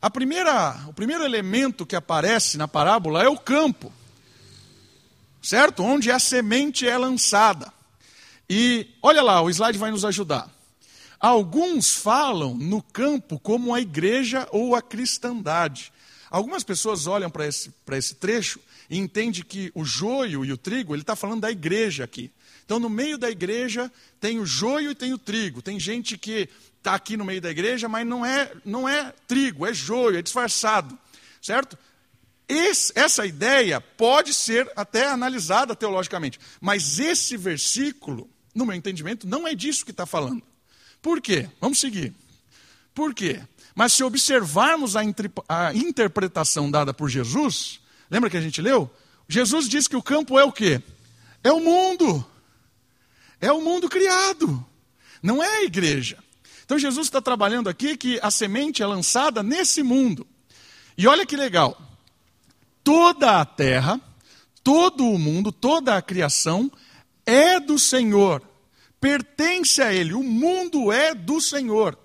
A 0.00 0.10
primeira, 0.10 0.84
o 0.86 0.92
primeiro 0.92 1.24
elemento 1.24 1.86
que 1.86 1.96
aparece 1.96 2.58
na 2.58 2.66
parábola 2.66 3.22
é 3.22 3.28
o 3.28 3.38
campo, 3.38 3.92
certo? 5.42 5.82
Onde 5.82 6.10
a 6.10 6.18
semente 6.18 6.86
é 6.86 6.96
lançada. 6.96 7.72
E 8.48 8.88
olha 9.02 9.22
lá, 9.22 9.40
o 9.40 9.50
slide 9.50 9.78
vai 9.78 9.90
nos 9.90 10.04
ajudar. 10.04 10.50
Alguns 11.18 11.92
falam 11.92 12.54
no 12.54 12.82
campo 12.82 13.38
como 13.38 13.74
a 13.74 13.80
igreja 13.80 14.46
ou 14.50 14.74
a 14.74 14.82
cristandade. 14.82 15.92
Algumas 16.30 16.64
pessoas 16.64 17.06
olham 17.06 17.30
para 17.30 17.46
esse, 17.46 17.72
esse 17.92 18.14
trecho 18.16 18.60
e 18.88 18.98
entendem 18.98 19.42
que 19.42 19.70
o 19.74 19.84
joio 19.84 20.44
e 20.44 20.52
o 20.52 20.56
trigo, 20.56 20.94
ele 20.94 21.02
está 21.02 21.16
falando 21.16 21.42
da 21.42 21.50
igreja 21.50 22.04
aqui. 22.04 22.30
Então, 22.64 22.78
no 22.78 22.88
meio 22.88 23.18
da 23.18 23.30
igreja 23.30 23.90
tem 24.20 24.38
o 24.38 24.46
joio 24.46 24.90
e 24.90 24.94
tem 24.94 25.12
o 25.12 25.18
trigo. 25.18 25.60
Tem 25.60 25.78
gente 25.78 26.16
que 26.16 26.48
está 26.78 26.94
aqui 26.94 27.16
no 27.16 27.24
meio 27.24 27.40
da 27.40 27.50
igreja, 27.50 27.88
mas 27.88 28.06
não 28.06 28.24
é, 28.24 28.52
não 28.64 28.88
é 28.88 29.12
trigo, 29.26 29.66
é 29.66 29.72
joio, 29.72 30.18
é 30.18 30.22
disfarçado. 30.22 30.98
Certo? 31.40 31.78
Esse, 32.48 32.92
essa 32.94 33.26
ideia 33.26 33.80
pode 33.80 34.32
ser 34.34 34.70
até 34.76 35.08
analisada 35.08 35.74
teologicamente. 35.74 36.38
Mas 36.60 36.98
esse 36.98 37.36
versículo, 37.36 38.28
no 38.54 38.66
meu 38.66 38.74
entendimento, 38.74 39.26
não 39.26 39.46
é 39.46 39.54
disso 39.54 39.84
que 39.84 39.90
está 39.90 40.06
falando. 40.06 40.42
Por 41.00 41.20
quê? 41.20 41.48
Vamos 41.60 41.78
seguir. 41.78 42.14
Por 42.94 43.14
quê? 43.14 43.42
Mas 43.74 43.92
se 43.92 44.04
observarmos 44.04 44.94
a, 44.96 45.02
a 45.48 45.74
interpretação 45.74 46.70
dada 46.70 46.94
por 46.94 47.08
Jesus, 47.08 47.80
lembra 48.14 48.30
que 48.30 48.36
a 48.36 48.40
gente 48.40 48.62
leu? 48.62 48.88
Jesus 49.28 49.68
diz 49.68 49.88
que 49.88 49.96
o 49.96 50.02
campo 50.02 50.38
é 50.38 50.44
o 50.44 50.52
quê? 50.52 50.80
É 51.42 51.50
o 51.50 51.58
mundo. 51.58 52.24
É 53.40 53.50
o 53.50 53.60
mundo 53.60 53.88
criado, 53.88 54.64
não 55.20 55.42
é 55.42 55.58
a 55.58 55.64
igreja. 55.64 56.16
Então 56.64 56.78
Jesus 56.78 57.08
está 57.08 57.20
trabalhando 57.20 57.68
aqui 57.68 57.96
que 57.96 58.20
a 58.22 58.30
semente 58.30 58.84
é 58.84 58.86
lançada 58.86 59.42
nesse 59.42 59.82
mundo. 59.82 60.24
E 60.96 61.08
olha 61.08 61.26
que 61.26 61.36
legal. 61.36 61.76
Toda 62.84 63.40
a 63.40 63.44
terra, 63.44 64.00
todo 64.62 65.04
o 65.04 65.18
mundo, 65.18 65.50
toda 65.50 65.96
a 65.96 66.00
criação 66.00 66.70
é 67.26 67.58
do 67.58 67.78
Senhor. 67.80 68.40
Pertence 69.00 69.82
a 69.82 69.92
Ele. 69.92 70.14
O 70.14 70.22
mundo 70.22 70.92
é 70.92 71.14
do 71.14 71.40
Senhor. 71.40 71.98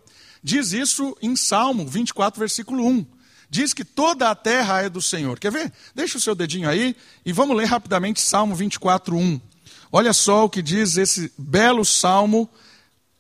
Diz 0.44 0.74
isso 0.74 1.16
em 1.22 1.36
Salmo 1.36 1.86
24, 1.86 2.40
versículo 2.40 2.86
1. 2.86 3.06
Diz 3.50 3.74
que 3.74 3.84
toda 3.84 4.30
a 4.30 4.36
terra 4.36 4.82
é 4.82 4.90
do 4.90 5.02
Senhor. 5.02 5.40
Quer 5.40 5.52
ver? 5.52 5.74
Deixa 5.96 6.18
o 6.18 6.22
seu 6.22 6.36
dedinho 6.36 6.70
aí 6.70 6.96
e 7.26 7.34
vamos 7.34 7.58
ler 7.58 7.66
rapidamente 7.66 8.22
Salmo 8.22 8.56
24, 8.56 9.16
1. 9.16 9.42
Olha 9.92 10.14
só 10.14 10.46
o 10.46 10.50
que 10.50 10.62
diz 10.62 10.98
esse 10.98 11.32
belo 11.36 11.84
salmo, 11.84 12.48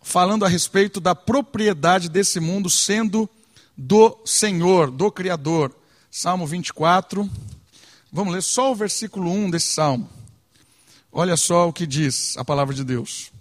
falando 0.01 0.45
a 0.45 0.47
respeito 0.47 0.99
da 0.99 1.15
propriedade 1.15 2.09
desse 2.09 2.39
mundo 2.39 2.69
sendo 2.69 3.27
do 3.75 4.19
Senhor, 4.23 4.91
do 4.91 5.11
Criador. 5.11 5.75
Salmo 6.11 6.45
24. 6.45 7.29
Vamos 8.11 8.33
ler 8.33 8.43
só 8.43 8.71
o 8.71 8.75
versículo 8.75 9.31
1 9.31 9.49
desse 9.49 9.67
salmo. 9.67 10.09
Olha 11.11 11.35
só 11.35 11.67
o 11.67 11.73
que 11.73 11.87
diz 11.87 12.37
a 12.37 12.45
palavra 12.45 12.75
de 12.75 12.83
Deus. 12.83 13.31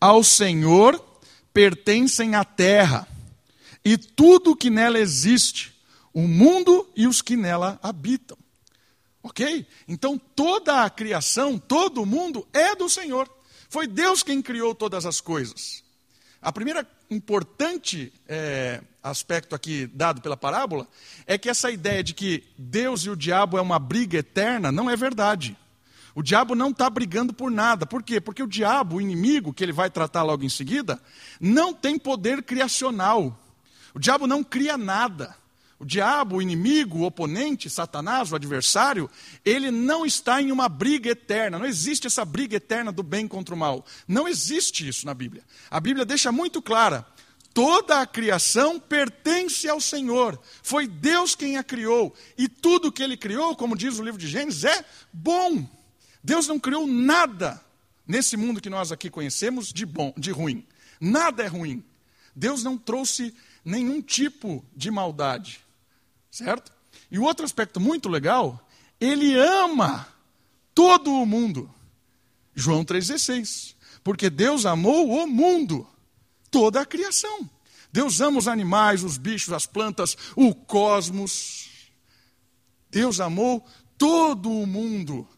Ao 0.00 0.24
Senhor 0.24 1.02
pertencem 1.52 2.34
a 2.34 2.44
terra 2.44 3.06
e 3.84 3.98
tudo 3.98 4.56
que 4.56 4.70
nela 4.70 4.98
existe, 4.98 5.71
o 6.12 6.22
mundo 6.22 6.88
e 6.96 7.06
os 7.06 7.22
que 7.22 7.36
nela 7.36 7.78
habitam. 7.82 8.36
Ok? 9.22 9.66
Então 9.86 10.18
toda 10.18 10.84
a 10.84 10.90
criação, 10.90 11.58
todo 11.58 12.02
o 12.02 12.06
mundo 12.06 12.46
é 12.52 12.74
do 12.74 12.88
Senhor. 12.88 13.30
Foi 13.68 13.86
Deus 13.86 14.22
quem 14.22 14.42
criou 14.42 14.74
todas 14.74 15.06
as 15.06 15.20
coisas. 15.20 15.82
A 16.40 16.50
primeira 16.52 16.86
importante 17.08 18.12
é, 18.26 18.82
aspecto 19.02 19.54
aqui 19.54 19.86
dado 19.86 20.20
pela 20.20 20.36
parábola 20.36 20.88
é 21.26 21.38
que 21.38 21.48
essa 21.48 21.70
ideia 21.70 22.02
de 22.02 22.14
que 22.14 22.44
Deus 22.58 23.02
e 23.02 23.10
o 23.10 23.16
diabo 23.16 23.56
é 23.56 23.60
uma 23.60 23.78
briga 23.78 24.18
eterna 24.18 24.72
não 24.72 24.90
é 24.90 24.96
verdade. 24.96 25.56
O 26.14 26.22
diabo 26.22 26.54
não 26.54 26.70
está 26.70 26.90
brigando 26.90 27.32
por 27.32 27.50
nada. 27.50 27.86
Por 27.86 28.02
quê? 28.02 28.20
Porque 28.20 28.42
o 28.42 28.46
diabo, 28.46 28.96
o 28.96 29.00
inimigo, 29.00 29.52
que 29.52 29.64
ele 29.64 29.72
vai 29.72 29.88
tratar 29.88 30.22
logo 30.22 30.44
em 30.44 30.48
seguida, 30.48 31.00
não 31.40 31.72
tem 31.72 31.98
poder 31.98 32.42
criacional. 32.42 33.38
O 33.94 33.98
diabo 33.98 34.26
não 34.26 34.44
cria 34.44 34.76
nada. 34.76 35.34
O 35.82 35.84
diabo, 35.84 36.36
o 36.36 36.42
inimigo, 36.42 36.98
o 36.98 37.02
oponente, 37.02 37.68
Satanás, 37.68 38.30
o 38.30 38.36
adversário, 38.36 39.10
ele 39.44 39.68
não 39.72 40.06
está 40.06 40.40
em 40.40 40.52
uma 40.52 40.68
briga 40.68 41.10
eterna. 41.10 41.58
Não 41.58 41.66
existe 41.66 42.06
essa 42.06 42.24
briga 42.24 42.54
eterna 42.54 42.92
do 42.92 43.02
bem 43.02 43.26
contra 43.26 43.52
o 43.52 43.58
mal. 43.58 43.84
Não 44.06 44.28
existe 44.28 44.86
isso 44.86 45.04
na 45.04 45.12
Bíblia. 45.12 45.42
A 45.68 45.80
Bíblia 45.80 46.04
deixa 46.04 46.30
muito 46.30 46.62
clara: 46.62 47.04
toda 47.52 48.00
a 48.00 48.06
criação 48.06 48.78
pertence 48.78 49.68
ao 49.68 49.80
Senhor. 49.80 50.40
Foi 50.62 50.86
Deus 50.86 51.34
quem 51.34 51.56
a 51.56 51.64
criou. 51.64 52.14
E 52.38 52.48
tudo 52.48 52.92
que 52.92 53.02
ele 53.02 53.16
criou, 53.16 53.56
como 53.56 53.76
diz 53.76 53.98
o 53.98 54.04
livro 54.04 54.20
de 54.20 54.28
Gênesis, 54.28 54.62
é 54.62 54.84
bom. 55.12 55.68
Deus 56.22 56.46
não 56.46 56.60
criou 56.60 56.86
nada 56.86 57.60
nesse 58.06 58.36
mundo 58.36 58.60
que 58.60 58.70
nós 58.70 58.92
aqui 58.92 59.10
conhecemos 59.10 59.72
de 59.72 59.84
bom, 59.84 60.14
de 60.16 60.30
ruim. 60.30 60.64
Nada 61.00 61.42
é 61.42 61.48
ruim. 61.48 61.82
Deus 62.36 62.62
não 62.62 62.78
trouxe 62.78 63.34
nenhum 63.64 64.00
tipo 64.00 64.64
de 64.76 64.88
maldade. 64.92 65.61
Certo? 66.32 66.72
E 67.10 67.18
o 67.18 67.24
outro 67.24 67.44
aspecto 67.44 67.78
muito 67.78 68.08
legal, 68.08 68.66
ele 68.98 69.38
ama 69.38 70.08
todo 70.74 71.12
o 71.12 71.26
mundo. 71.26 71.72
João 72.54 72.84
3,16. 72.84 73.74
Porque 74.02 74.30
Deus 74.30 74.64
amou 74.64 75.10
o 75.10 75.26
mundo, 75.28 75.86
toda 76.50 76.80
a 76.80 76.86
criação. 76.86 77.48
Deus 77.92 78.20
ama 78.22 78.38
os 78.38 78.48
animais, 78.48 79.04
os 79.04 79.18
bichos, 79.18 79.52
as 79.52 79.66
plantas, 79.66 80.16
o 80.34 80.54
cosmos. 80.54 81.68
Deus 82.90 83.20
amou 83.20 83.64
todo 83.98 84.50
o 84.50 84.66
mundo. 84.66 85.28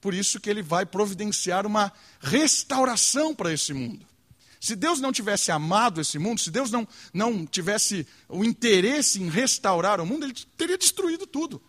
Por 0.00 0.12
isso 0.12 0.40
que 0.40 0.50
ele 0.50 0.62
vai 0.62 0.84
providenciar 0.84 1.64
uma 1.64 1.92
restauração 2.20 3.34
para 3.34 3.52
esse 3.52 3.72
mundo. 3.72 4.04
Se 4.60 4.76
Deus 4.76 5.00
não 5.00 5.10
tivesse 5.10 5.50
amado 5.50 6.02
esse 6.02 6.18
mundo, 6.18 6.38
se 6.38 6.50
Deus 6.50 6.70
não, 6.70 6.86
não 7.14 7.46
tivesse 7.46 8.06
o 8.28 8.44
interesse 8.44 9.20
em 9.20 9.30
restaurar 9.30 10.00
o 10.00 10.06
mundo, 10.06 10.26
ele 10.26 10.34
teria 10.56 10.76
destruído 10.76 11.26
tudo. 11.26 11.62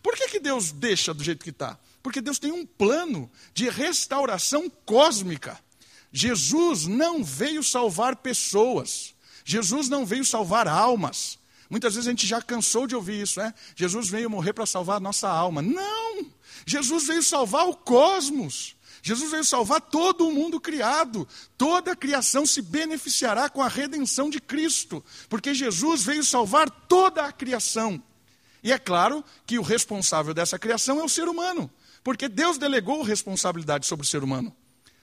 Por 0.00 0.14
que, 0.14 0.28
que 0.28 0.38
Deus 0.38 0.70
deixa 0.70 1.12
do 1.12 1.24
jeito 1.24 1.42
que 1.42 1.50
está? 1.50 1.76
Porque 2.00 2.20
Deus 2.20 2.38
tem 2.38 2.52
um 2.52 2.64
plano 2.64 3.28
de 3.52 3.68
restauração 3.68 4.70
cósmica. 4.70 5.58
Jesus 6.12 6.86
não 6.86 7.24
veio 7.24 7.64
salvar 7.64 8.14
pessoas. 8.14 9.12
Jesus 9.44 9.88
não 9.88 10.06
veio 10.06 10.24
salvar 10.24 10.68
almas. 10.68 11.40
Muitas 11.68 11.94
vezes 11.94 12.06
a 12.06 12.10
gente 12.10 12.28
já 12.28 12.40
cansou 12.40 12.86
de 12.86 12.94
ouvir 12.94 13.22
isso, 13.22 13.40
né? 13.40 13.52
Jesus 13.74 14.08
veio 14.08 14.30
morrer 14.30 14.52
para 14.52 14.66
salvar 14.66 14.98
a 14.98 15.00
nossa 15.00 15.28
alma. 15.28 15.60
Não! 15.60 16.30
Jesus 16.64 17.08
veio 17.08 17.24
salvar 17.24 17.66
o 17.66 17.74
cosmos. 17.74 18.75
Jesus 19.06 19.30
veio 19.30 19.44
salvar 19.44 19.80
todo 19.80 20.26
o 20.26 20.32
mundo 20.32 20.58
criado. 20.58 21.28
Toda 21.56 21.92
a 21.92 21.96
criação 21.96 22.44
se 22.44 22.60
beneficiará 22.60 23.48
com 23.48 23.62
a 23.62 23.68
redenção 23.68 24.28
de 24.28 24.40
Cristo, 24.40 25.02
porque 25.28 25.54
Jesus 25.54 26.02
veio 26.02 26.24
salvar 26.24 26.68
toda 26.68 27.24
a 27.24 27.30
criação. 27.30 28.02
E 28.64 28.72
é 28.72 28.78
claro 28.80 29.24
que 29.46 29.60
o 29.60 29.62
responsável 29.62 30.34
dessa 30.34 30.58
criação 30.58 30.98
é 30.98 31.04
o 31.04 31.08
ser 31.08 31.28
humano, 31.28 31.70
porque 32.02 32.28
Deus 32.28 32.58
delegou 32.58 33.00
responsabilidade 33.04 33.86
sobre 33.86 34.04
o 34.04 34.08
ser 34.08 34.24
humano. 34.24 34.52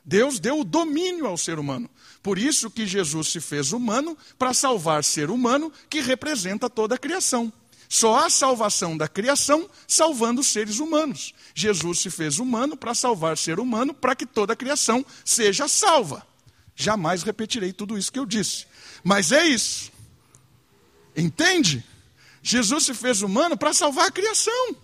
Deus 0.04 0.38
deu 0.38 0.60
o 0.60 0.66
domínio 0.66 1.26
ao 1.26 1.38
ser 1.38 1.58
humano. 1.58 1.90
Por 2.22 2.38
isso 2.38 2.70
que 2.70 2.86
Jesus 2.86 3.30
se 3.30 3.40
fez 3.40 3.72
humano 3.72 4.18
para 4.38 4.54
salvar 4.54 5.02
ser 5.02 5.30
humano 5.30 5.72
que 5.90 6.02
representa 6.02 6.70
toda 6.70 6.96
a 6.96 6.98
criação. 6.98 7.54
Só 7.94 8.16
há 8.16 8.28
salvação 8.28 8.98
da 8.98 9.08
criação 9.08 9.70
salvando 9.88 10.42
os 10.42 10.48
seres 10.48 10.80
humanos. 10.80 11.32
Jesus 11.54 12.00
se 12.00 12.10
fez 12.10 12.40
humano 12.40 12.76
para 12.76 12.96
salvar 12.96 13.38
ser 13.38 13.60
humano, 13.60 13.94
para 13.94 14.16
que 14.16 14.26
toda 14.26 14.54
a 14.54 14.56
criação 14.56 15.06
seja 15.24 15.68
salva. 15.68 16.26
Jamais 16.76 17.22
repetirei 17.22 17.72
tudo 17.72 17.96
isso 17.96 18.12
que 18.12 18.18
eu 18.18 18.26
disse. 18.26 18.66
Mas 19.04 19.32
é 19.32 19.46
isso. 19.46 19.92
Entende? 21.16 21.86
Jesus 22.42 22.86
se 22.86 22.96
fez 22.96 23.22
humano 23.22 23.56
para 23.56 23.74
salvar 23.74 24.08
a 24.08 24.12
criação. 24.12 24.76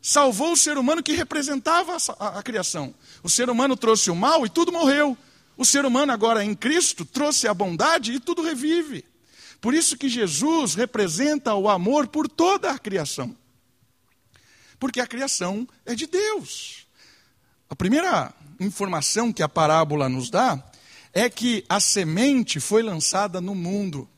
salvou 0.00 0.52
o 0.52 0.56
ser 0.56 0.78
humano 0.78 1.02
que 1.02 1.12
representava 1.12 1.98
a, 1.98 1.98
a, 2.18 2.38
a 2.38 2.42
criação. 2.42 2.94
O 3.22 3.28
ser 3.28 3.50
humano 3.50 3.76
trouxe 3.76 4.10
o 4.10 4.16
mal 4.16 4.46
e 4.46 4.48
tudo 4.48 4.72
morreu. 4.72 5.18
O 5.54 5.66
ser 5.66 5.84
humano 5.84 6.14
agora 6.14 6.42
em 6.42 6.54
Cristo 6.54 7.04
trouxe 7.04 7.46
a 7.46 7.52
bondade 7.52 8.14
e 8.14 8.20
tudo 8.20 8.40
revive. 8.40 9.04
Por 9.60 9.74
isso 9.74 9.96
que 9.96 10.08
Jesus 10.08 10.74
representa 10.74 11.54
o 11.54 11.68
amor 11.68 12.08
por 12.08 12.28
toda 12.28 12.70
a 12.70 12.78
criação. 12.78 13.36
Porque 14.78 15.00
a 15.00 15.06
criação 15.06 15.68
é 15.84 15.94
de 15.94 16.06
Deus. 16.06 16.86
A 17.68 17.76
primeira 17.76 18.34
informação 18.58 19.32
que 19.32 19.42
a 19.42 19.48
parábola 19.48 20.08
nos 20.08 20.30
dá 20.30 20.62
é 21.12 21.28
que 21.28 21.64
a 21.68 21.78
semente 21.78 22.58
foi 22.58 22.82
lançada 22.82 23.40
no 23.40 23.54
mundo. 23.54 24.08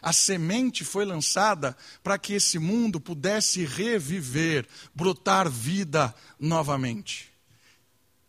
A 0.00 0.12
semente 0.12 0.84
foi 0.84 1.04
lançada 1.04 1.76
para 2.02 2.16
que 2.16 2.32
esse 2.32 2.58
mundo 2.58 3.00
pudesse 3.00 3.64
reviver, 3.64 4.66
brotar 4.94 5.50
vida 5.50 6.14
novamente. 6.38 7.30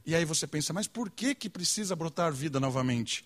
E 0.06 0.16
aí 0.16 0.26
você 0.26 0.48
pensa, 0.48 0.74
mas 0.74 0.88
por 0.88 1.10
que, 1.10 1.36
que 1.36 1.50
precisa 1.50 1.96
brotar 1.96 2.34
vida 2.34 2.60
novamente? 2.60 3.24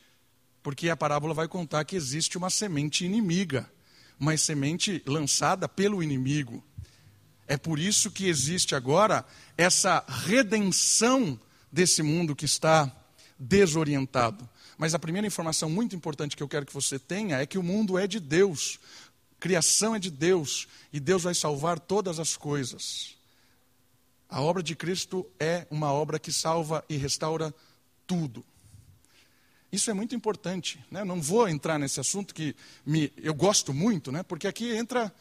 Porque 0.64 0.90
a 0.90 0.96
parábola 0.96 1.34
vai 1.34 1.48
contar 1.48 1.84
que 1.84 1.96
existe 1.96 2.38
uma 2.38 2.50
semente 2.50 3.06
inimiga, 3.06 3.70
uma 4.18 4.36
semente 4.38 5.04
lançada 5.06 5.68
pelo 5.68 6.02
inimigo. 6.02 6.64
É 7.46 7.58
por 7.58 7.78
isso 7.78 8.10
que 8.10 8.28
existe 8.28 8.74
agora 8.74 9.26
essa 9.58 10.04
redenção 10.08 11.38
desse 11.72 12.02
mundo 12.02 12.36
que 12.36 12.46
está 12.46 12.92
desorientado. 13.38 14.50
Mas 14.78 14.94
a 14.94 15.00
primeira 15.00 15.28
informação 15.28 15.70
muito 15.70 15.96
importante 15.96 16.36
que 16.36 16.42
eu 16.42 16.48
quero 16.48 16.66
que 16.66 16.74
você 16.74 16.98
tenha 16.98 17.38
é 17.38 17.46
que 17.46 17.58
o 17.58 17.64
mundo 17.64 17.98
é 17.98 18.08
de 18.08 18.20
Deus, 18.20 18.80
criação 19.40 19.96
é 19.96 20.00
de 20.00 20.10
Deus, 20.10 20.68
e 20.92 21.00
Deus 21.00 21.24
vai 21.24 21.36
salvar 21.36 21.80
todas 21.80 22.20
as 22.20 22.38
coisas. 22.38 23.18
A 24.30 24.42
obra 24.42 24.64
de 24.64 24.76
Cristo 24.76 25.30
é 25.40 25.68
uma 25.70 25.92
obra 25.92 26.18
que 26.18 26.32
salva 26.32 26.84
e 26.90 26.96
restaura 26.98 27.54
tudo. 28.08 28.44
Isso 29.74 29.92
é 29.92 29.94
muito 29.94 30.16
importante. 30.16 30.80
Né? 30.90 31.04
Não 31.04 31.20
vou 31.20 31.50
entrar 31.50 31.80
nesse 31.80 32.00
assunto 32.00 32.34
que 32.34 32.56
me, 32.86 33.12
eu 33.18 33.34
gosto 33.34 33.74
muito, 33.74 34.12
né? 34.12 34.22
porque 34.24 34.48
aqui 34.48 34.74
entra. 34.74 35.14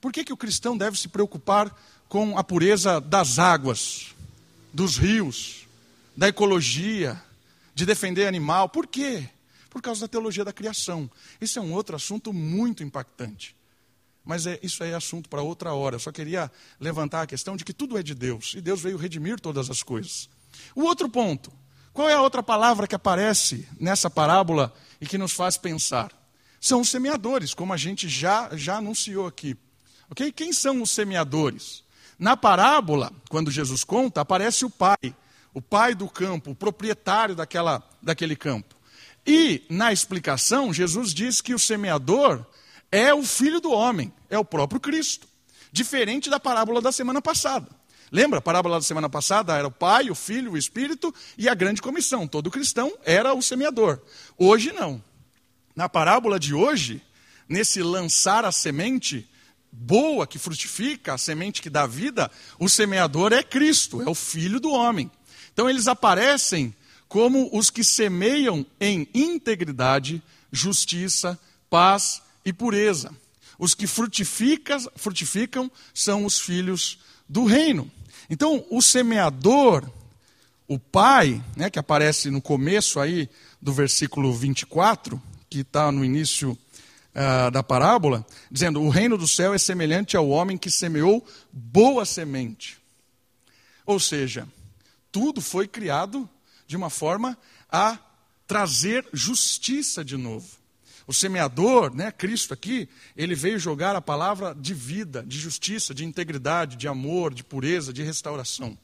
Por 0.00 0.12
que, 0.12 0.24
que 0.24 0.32
o 0.32 0.36
cristão 0.36 0.76
deve 0.76 0.98
se 0.98 1.08
preocupar 1.08 1.76
com 2.08 2.38
a 2.38 2.42
pureza 2.42 3.00
das 3.00 3.38
águas, 3.38 4.14
dos 4.72 4.96
rios, 4.96 5.68
da 6.16 6.28
ecologia, 6.28 7.22
de 7.74 7.84
defender 7.84 8.26
animal. 8.26 8.68
Por 8.68 8.86
quê? 8.86 9.28
Por 9.68 9.82
causa 9.82 10.00
da 10.00 10.08
teologia 10.08 10.44
da 10.44 10.52
criação. 10.52 11.10
Esse 11.40 11.58
é 11.58 11.60
um 11.60 11.72
outro 11.72 11.94
assunto 11.94 12.32
muito 12.32 12.82
impactante. 12.82 13.54
Mas 14.24 14.46
é, 14.46 14.58
isso 14.62 14.82
é 14.82 14.94
assunto 14.94 15.28
para 15.28 15.42
outra 15.42 15.74
hora. 15.74 15.96
Eu 15.96 16.00
só 16.00 16.10
queria 16.10 16.50
levantar 16.80 17.22
a 17.22 17.26
questão 17.26 17.56
de 17.56 17.64
que 17.64 17.72
tudo 17.72 17.98
é 17.98 18.02
de 18.02 18.14
Deus 18.14 18.54
e 18.56 18.60
Deus 18.60 18.80
veio 18.80 18.96
redimir 18.96 19.38
todas 19.38 19.68
as 19.68 19.82
coisas. 19.82 20.28
O 20.74 20.82
outro 20.82 21.08
ponto. 21.08 21.52
Qual 21.92 22.08
é 22.08 22.14
a 22.14 22.22
outra 22.22 22.42
palavra 22.42 22.86
que 22.86 22.94
aparece 22.94 23.68
nessa 23.80 24.08
parábola 24.08 24.72
e 25.00 25.06
que 25.06 25.18
nos 25.18 25.32
faz 25.32 25.56
pensar? 25.56 26.12
São 26.60 26.80
os 26.80 26.88
semeadores, 26.88 27.54
como 27.54 27.72
a 27.72 27.76
gente 27.76 28.08
já, 28.08 28.50
já 28.56 28.76
anunciou 28.76 29.26
aqui. 29.26 29.56
Ok? 30.10 30.32
Quem 30.32 30.52
são 30.52 30.82
os 30.82 30.90
semeadores? 30.90 31.84
Na 32.18 32.36
parábola, 32.36 33.12
quando 33.28 33.50
Jesus 33.50 33.84
conta, 33.84 34.20
aparece 34.20 34.64
o 34.64 34.70
pai 34.70 35.14
o 35.58 35.62
pai 35.62 35.94
do 35.94 36.08
campo, 36.08 36.52
o 36.52 36.54
proprietário 36.54 37.34
daquela, 37.34 37.82
daquele 38.02 38.36
campo. 38.36 38.76
E 39.26 39.62
na 39.68 39.92
explicação, 39.92 40.72
Jesus 40.72 41.12
diz 41.12 41.40
que 41.40 41.52
o 41.52 41.58
semeador 41.58 42.46
é 42.90 43.12
o 43.12 43.22
filho 43.24 43.60
do 43.60 43.72
homem, 43.72 44.12
é 44.30 44.38
o 44.38 44.44
próprio 44.44 44.80
Cristo. 44.80 45.26
Diferente 45.72 46.30
da 46.30 46.40
parábola 46.40 46.80
da 46.80 46.92
semana 46.92 47.20
passada. 47.20 47.68
Lembra? 48.10 48.38
A 48.38 48.42
parábola 48.42 48.76
da 48.76 48.82
semana 48.82 49.08
passada 49.08 49.56
era 49.56 49.66
o 49.66 49.70
pai, 49.70 50.10
o 50.10 50.14
filho, 50.14 50.52
o 50.52 50.58
espírito 50.58 51.14
e 51.36 51.48
a 51.48 51.54
grande 51.54 51.82
comissão. 51.82 52.26
Todo 52.26 52.50
cristão 52.50 52.92
era 53.04 53.34
o 53.34 53.42
semeador. 53.42 54.00
Hoje 54.36 54.72
não. 54.72 55.02
Na 55.76 55.88
parábola 55.88 56.38
de 56.40 56.54
hoje, 56.54 57.02
nesse 57.48 57.82
lançar 57.82 58.44
a 58.44 58.52
semente 58.52 59.28
boa 59.70 60.26
que 60.26 60.38
frutifica, 60.38 61.14
a 61.14 61.18
semente 61.18 61.62
que 61.62 61.70
dá 61.70 61.86
vida, 61.86 62.30
o 62.58 62.68
semeador 62.68 63.32
é 63.32 63.42
Cristo, 63.42 64.02
é 64.02 64.08
o 64.08 64.14
filho 64.14 64.58
do 64.58 64.70
homem. 64.70 65.10
Então 65.52 65.68
eles 65.68 65.86
aparecem 65.86 66.74
como 67.08 67.48
os 67.52 67.70
que 67.70 67.82
semeiam 67.82 68.66
em 68.80 69.08
integridade, 69.14 70.22
justiça, 70.52 71.38
paz 71.70 72.22
e 72.44 72.52
pureza. 72.52 73.14
Os 73.58 73.74
que 73.74 73.86
frutifica, 73.86 74.78
frutificam 74.96 75.70
são 75.92 76.24
os 76.24 76.38
filhos 76.38 76.98
do 77.28 77.44
reino. 77.44 77.90
Então, 78.30 78.64
o 78.70 78.82
semeador, 78.82 79.88
o 80.66 80.78
pai, 80.78 81.42
né, 81.56 81.70
que 81.70 81.78
aparece 81.78 82.30
no 82.30 82.42
começo 82.42 83.00
aí 83.00 83.28
do 83.60 83.72
versículo 83.72 84.34
24, 84.34 85.20
que 85.48 85.60
está 85.60 85.90
no 85.90 86.04
início 86.04 86.50
uh, 87.14 87.50
da 87.50 87.62
parábola, 87.62 88.26
dizendo: 88.50 88.82
O 88.82 88.90
reino 88.90 89.16
do 89.16 89.26
céu 89.26 89.54
é 89.54 89.58
semelhante 89.58 90.16
ao 90.16 90.28
homem 90.28 90.58
que 90.58 90.70
semeou 90.70 91.26
boa 91.50 92.04
semente. 92.04 92.78
Ou 93.86 93.98
seja, 93.98 94.46
tudo 95.10 95.40
foi 95.40 95.66
criado 95.66 96.28
de 96.66 96.76
uma 96.76 96.90
forma 96.90 97.38
a 97.70 97.98
trazer 98.46 99.06
justiça 99.12 100.04
de 100.04 100.16
novo. 100.16 100.57
O 101.08 101.14
semeador, 101.14 101.94
né, 101.94 102.12
Cristo 102.12 102.52
aqui, 102.52 102.86
ele 103.16 103.34
veio 103.34 103.58
jogar 103.58 103.96
a 103.96 104.00
palavra 104.00 104.54
de 104.54 104.74
vida, 104.74 105.24
de 105.26 105.38
justiça, 105.38 105.94
de 105.94 106.04
integridade, 106.04 106.76
de 106.76 106.86
amor, 106.86 107.32
de 107.32 107.42
pureza, 107.42 107.94
de 107.94 108.02
restauração. 108.02 108.76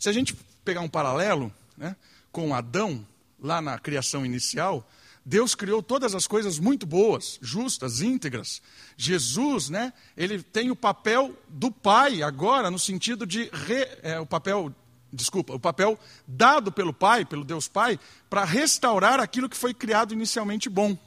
Se 0.00 0.08
a 0.08 0.12
gente 0.12 0.36
pegar 0.64 0.80
um 0.80 0.88
paralelo 0.88 1.54
né, 1.78 1.94
com 2.32 2.52
Adão, 2.52 3.06
lá 3.40 3.60
na 3.60 3.78
criação 3.78 4.26
inicial, 4.26 4.84
Deus 5.24 5.54
criou 5.54 5.80
todas 5.80 6.12
as 6.12 6.26
coisas 6.26 6.58
muito 6.58 6.86
boas, 6.86 7.38
justas, 7.40 8.00
íntegras. 8.00 8.60
Jesus, 8.96 9.70
né, 9.70 9.92
ele 10.16 10.42
tem 10.42 10.72
o 10.72 10.76
papel 10.76 11.38
do 11.48 11.70
pai 11.70 12.20
agora, 12.20 12.68
no 12.68 12.80
sentido 12.80 13.24
de 13.24 13.48
re, 13.52 13.88
é, 14.02 14.18
o 14.18 14.26
papel 14.26 14.74
desculpa, 15.12 15.54
o 15.54 15.60
papel 15.60 15.96
dado 16.26 16.72
pelo 16.72 16.92
Pai, 16.92 17.24
pelo 17.24 17.44
Deus 17.44 17.68
Pai, 17.68 18.00
para 18.28 18.44
restaurar 18.44 19.20
aquilo 19.20 19.48
que 19.48 19.56
foi 19.56 19.72
criado 19.72 20.12
inicialmente 20.12 20.68
bom. 20.68 20.98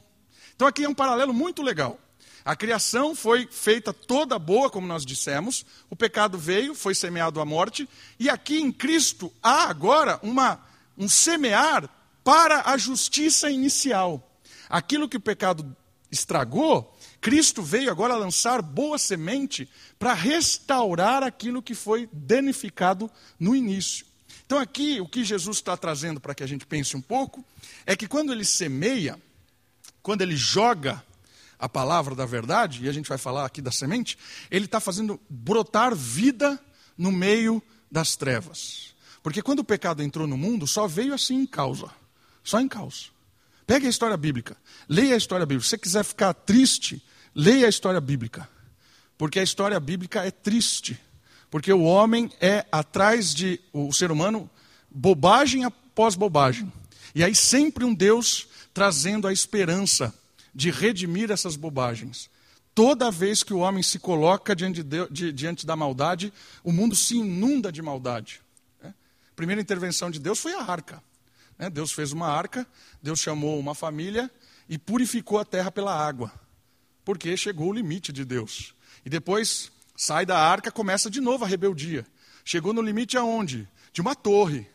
Então 0.58 0.66
aqui 0.66 0.82
é 0.82 0.88
um 0.88 0.94
paralelo 0.94 1.32
muito 1.32 1.62
legal. 1.62 2.00
A 2.44 2.56
criação 2.56 3.14
foi 3.14 3.46
feita 3.48 3.92
toda 3.92 4.36
boa, 4.40 4.68
como 4.68 4.88
nós 4.88 5.06
dissemos, 5.06 5.64
o 5.88 5.94
pecado 5.94 6.36
veio, 6.36 6.74
foi 6.74 6.96
semeado 6.96 7.40
a 7.40 7.44
morte, 7.44 7.88
e 8.18 8.28
aqui 8.28 8.58
em 8.58 8.72
Cristo 8.72 9.32
há 9.40 9.68
agora 9.68 10.18
uma, 10.20 10.60
um 10.98 11.08
semear 11.08 11.88
para 12.24 12.72
a 12.72 12.76
justiça 12.76 13.48
inicial. 13.48 14.36
Aquilo 14.68 15.08
que 15.08 15.16
o 15.16 15.20
pecado 15.20 15.76
estragou, 16.10 16.92
Cristo 17.20 17.62
veio 17.62 17.88
agora 17.88 18.16
lançar 18.16 18.60
boa 18.60 18.98
semente 18.98 19.70
para 19.96 20.12
restaurar 20.12 21.22
aquilo 21.22 21.62
que 21.62 21.72
foi 21.72 22.08
danificado 22.12 23.08
no 23.38 23.54
início. 23.54 24.04
Então, 24.44 24.58
aqui, 24.58 25.00
o 25.00 25.06
que 25.06 25.22
Jesus 25.22 25.58
está 25.58 25.76
trazendo 25.76 26.18
para 26.18 26.34
que 26.34 26.42
a 26.42 26.48
gente 26.48 26.66
pense 26.66 26.96
um 26.96 27.00
pouco, 27.00 27.44
é 27.86 27.94
que 27.94 28.08
quando 28.08 28.32
ele 28.32 28.44
semeia, 28.44 29.20
quando 30.08 30.22
ele 30.22 30.36
joga 30.36 31.04
a 31.58 31.68
palavra 31.68 32.14
da 32.14 32.24
verdade, 32.24 32.82
e 32.82 32.88
a 32.88 32.92
gente 32.92 33.10
vai 33.10 33.18
falar 33.18 33.44
aqui 33.44 33.60
da 33.60 33.70
semente, 33.70 34.16
ele 34.50 34.64
está 34.64 34.80
fazendo 34.80 35.20
brotar 35.28 35.94
vida 35.94 36.58
no 36.96 37.12
meio 37.12 37.62
das 37.92 38.16
trevas. 38.16 38.94
Porque 39.22 39.42
quando 39.42 39.58
o 39.58 39.64
pecado 39.64 40.02
entrou 40.02 40.26
no 40.26 40.34
mundo, 40.34 40.66
só 40.66 40.86
veio 40.86 41.12
assim 41.12 41.42
em 41.42 41.46
causa. 41.46 41.90
Só 42.42 42.58
em 42.58 42.66
causa. 42.66 43.08
Pegue 43.66 43.86
a 43.86 43.90
história 43.90 44.16
bíblica, 44.16 44.56
leia 44.88 45.12
a 45.12 45.18
história 45.18 45.44
bíblica. 45.44 45.64
Se 45.64 45.70
você 45.72 45.76
quiser 45.76 46.04
ficar 46.04 46.32
triste, 46.32 47.04
leia 47.34 47.66
a 47.66 47.68
história 47.68 48.00
bíblica. 48.00 48.48
Porque 49.18 49.38
a 49.38 49.42
história 49.42 49.78
bíblica 49.78 50.24
é 50.24 50.30
triste. 50.30 50.98
Porque 51.50 51.70
o 51.70 51.82
homem 51.82 52.32
é 52.40 52.64
atrás 52.72 53.34
de, 53.34 53.60
o 53.74 53.92
ser 53.92 54.10
humano, 54.10 54.48
bobagem 54.90 55.64
após 55.64 56.14
bobagem. 56.14 56.72
E 57.14 57.22
aí 57.22 57.34
sempre 57.34 57.84
um 57.84 57.92
Deus 57.92 58.47
trazendo 58.78 59.26
a 59.26 59.32
esperança 59.32 60.14
de 60.54 60.70
redimir 60.70 61.32
essas 61.32 61.56
bobagens. 61.56 62.30
Toda 62.76 63.10
vez 63.10 63.42
que 63.42 63.52
o 63.52 63.58
homem 63.58 63.82
se 63.82 63.98
coloca 63.98 64.54
diante, 64.54 64.84
de 64.84 65.08
de, 65.08 65.32
diante 65.32 65.66
da 65.66 65.74
maldade, 65.74 66.32
o 66.62 66.70
mundo 66.70 66.94
se 66.94 67.16
inunda 67.16 67.72
de 67.72 67.82
maldade. 67.82 68.40
A 68.84 68.92
primeira 69.34 69.60
intervenção 69.60 70.12
de 70.12 70.20
Deus 70.20 70.38
foi 70.38 70.54
a 70.54 70.62
arca. 70.62 71.02
Né? 71.58 71.68
Deus 71.68 71.90
fez 71.90 72.12
uma 72.12 72.28
arca, 72.28 72.64
Deus 73.02 73.18
chamou 73.18 73.58
uma 73.58 73.74
família 73.74 74.30
e 74.68 74.78
purificou 74.78 75.40
a 75.40 75.44
terra 75.44 75.72
pela 75.72 75.92
água, 75.92 76.32
porque 77.04 77.36
chegou 77.36 77.70
o 77.70 77.72
limite 77.72 78.12
de 78.12 78.24
Deus. 78.24 78.76
E 79.04 79.10
depois 79.10 79.72
sai 79.96 80.24
da 80.24 80.38
arca, 80.38 80.70
começa 80.70 81.10
de 81.10 81.20
novo 81.20 81.44
a 81.44 81.48
rebeldia. 81.48 82.06
Chegou 82.44 82.72
no 82.72 82.80
limite 82.80 83.18
aonde? 83.18 83.68
De 83.92 84.00
uma 84.00 84.14
torre, 84.14 84.68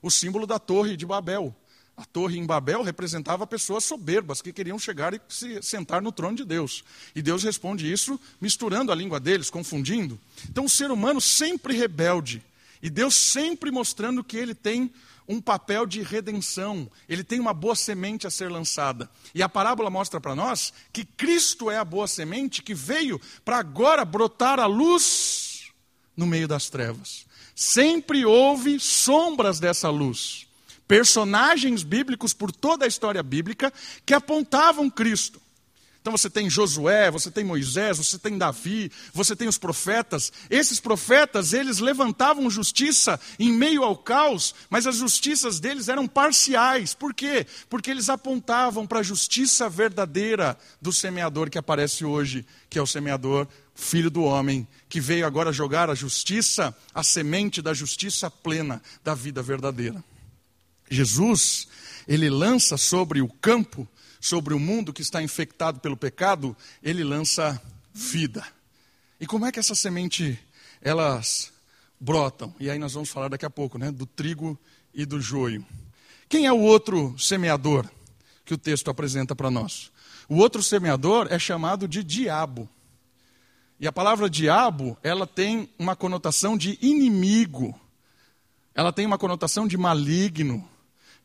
o 0.00 0.12
símbolo 0.12 0.46
da 0.46 0.60
torre 0.60 0.96
de 0.96 1.04
Babel. 1.04 1.52
A 1.98 2.04
torre 2.04 2.38
em 2.38 2.46
Babel 2.46 2.84
representava 2.84 3.44
pessoas 3.44 3.82
soberbas 3.82 4.40
que 4.40 4.52
queriam 4.52 4.78
chegar 4.78 5.12
e 5.14 5.20
se 5.28 5.60
sentar 5.60 6.00
no 6.00 6.12
trono 6.12 6.36
de 6.36 6.44
Deus. 6.44 6.84
E 7.12 7.20
Deus 7.20 7.42
responde 7.42 7.92
isso 7.92 8.20
misturando 8.40 8.92
a 8.92 8.94
língua 8.94 9.18
deles, 9.18 9.50
confundindo. 9.50 10.16
Então 10.48 10.66
o 10.66 10.68
ser 10.68 10.92
humano 10.92 11.20
sempre 11.20 11.76
rebelde. 11.76 12.40
E 12.80 12.88
Deus 12.88 13.16
sempre 13.16 13.72
mostrando 13.72 14.22
que 14.22 14.36
ele 14.36 14.54
tem 14.54 14.92
um 15.26 15.40
papel 15.40 15.84
de 15.86 16.00
redenção, 16.00 16.88
ele 17.08 17.24
tem 17.24 17.40
uma 17.40 17.52
boa 17.52 17.74
semente 17.74 18.28
a 18.28 18.30
ser 18.30 18.48
lançada. 18.48 19.10
E 19.34 19.42
a 19.42 19.48
parábola 19.48 19.90
mostra 19.90 20.20
para 20.20 20.36
nós 20.36 20.72
que 20.92 21.04
Cristo 21.04 21.68
é 21.68 21.78
a 21.78 21.84
boa 21.84 22.06
semente 22.06 22.62
que 22.62 22.74
veio 22.74 23.20
para 23.44 23.58
agora 23.58 24.04
brotar 24.04 24.60
a 24.60 24.66
luz 24.66 25.72
no 26.16 26.28
meio 26.28 26.46
das 26.46 26.70
trevas. 26.70 27.26
Sempre 27.56 28.24
houve 28.24 28.78
sombras 28.78 29.58
dessa 29.58 29.90
luz. 29.90 30.47
Personagens 30.88 31.82
bíblicos 31.82 32.32
por 32.32 32.50
toda 32.50 32.86
a 32.86 32.88
história 32.88 33.22
bíblica 33.22 33.72
que 34.06 34.14
apontavam 34.14 34.88
Cristo. 34.88 35.40
Então 36.00 36.16
você 36.16 36.30
tem 36.30 36.48
Josué, 36.48 37.10
você 37.10 37.30
tem 37.30 37.44
Moisés, 37.44 37.98
você 37.98 38.18
tem 38.18 38.38
Davi, 38.38 38.90
você 39.12 39.36
tem 39.36 39.46
os 39.46 39.58
profetas. 39.58 40.32
Esses 40.48 40.80
profetas, 40.80 41.52
eles 41.52 41.80
levantavam 41.80 42.48
justiça 42.48 43.20
em 43.38 43.52
meio 43.52 43.84
ao 43.84 43.94
caos, 43.94 44.54
mas 44.70 44.86
as 44.86 44.96
justiças 44.96 45.60
deles 45.60 45.86
eram 45.86 46.08
parciais. 46.08 46.94
Por 46.94 47.12
quê? 47.12 47.46
Porque 47.68 47.90
eles 47.90 48.08
apontavam 48.08 48.86
para 48.86 49.00
a 49.00 49.02
justiça 49.02 49.68
verdadeira 49.68 50.56
do 50.80 50.94
semeador 50.94 51.50
que 51.50 51.58
aparece 51.58 52.06
hoje, 52.06 52.46
que 52.70 52.78
é 52.78 52.82
o 52.82 52.86
semeador, 52.86 53.46
filho 53.74 54.10
do 54.10 54.22
homem, 54.22 54.66
que 54.88 55.02
veio 55.02 55.26
agora 55.26 55.52
jogar 55.52 55.90
a 55.90 55.94
justiça, 55.94 56.74
a 56.94 57.02
semente 57.02 57.60
da 57.60 57.74
justiça 57.74 58.30
plena, 58.30 58.80
da 59.04 59.14
vida 59.14 59.42
verdadeira. 59.42 60.02
Jesus, 60.90 61.68
ele 62.06 62.28
lança 62.28 62.76
sobre 62.76 63.20
o 63.20 63.28
campo 63.28 63.88
sobre 64.20 64.54
o 64.54 64.58
mundo 64.58 64.92
que 64.92 65.02
está 65.02 65.22
infectado 65.22 65.80
pelo 65.80 65.96
pecado, 65.96 66.56
ele 66.82 67.04
lança 67.04 67.60
vida. 67.92 68.44
E 69.20 69.26
como 69.26 69.46
é 69.46 69.52
que 69.52 69.58
essa 69.58 69.74
semente 69.74 70.38
elas 70.80 71.52
brotam? 71.98 72.54
E 72.58 72.70
aí 72.70 72.78
nós 72.78 72.94
vamos 72.94 73.08
falar 73.08 73.28
daqui 73.28 73.46
a 73.46 73.50
pouco, 73.50 73.78
né, 73.78 73.90
do 73.90 74.06
trigo 74.06 74.58
e 74.92 75.04
do 75.04 75.20
joio. 75.20 75.64
Quem 76.28 76.46
é 76.46 76.52
o 76.52 76.60
outro 76.60 77.18
semeador 77.18 77.88
que 78.44 78.54
o 78.54 78.58
texto 78.58 78.90
apresenta 78.90 79.34
para 79.34 79.50
nós? 79.50 79.90
O 80.28 80.36
outro 80.36 80.62
semeador 80.62 81.28
é 81.30 81.38
chamado 81.38 81.88
de 81.88 82.04
diabo. 82.04 82.68
E 83.80 83.86
a 83.86 83.92
palavra 83.92 84.28
diabo, 84.28 84.98
ela 85.02 85.26
tem 85.26 85.70
uma 85.78 85.94
conotação 85.94 86.58
de 86.58 86.76
inimigo. 86.82 87.78
Ela 88.74 88.92
tem 88.92 89.06
uma 89.06 89.16
conotação 89.16 89.66
de 89.66 89.76
maligno, 89.76 90.68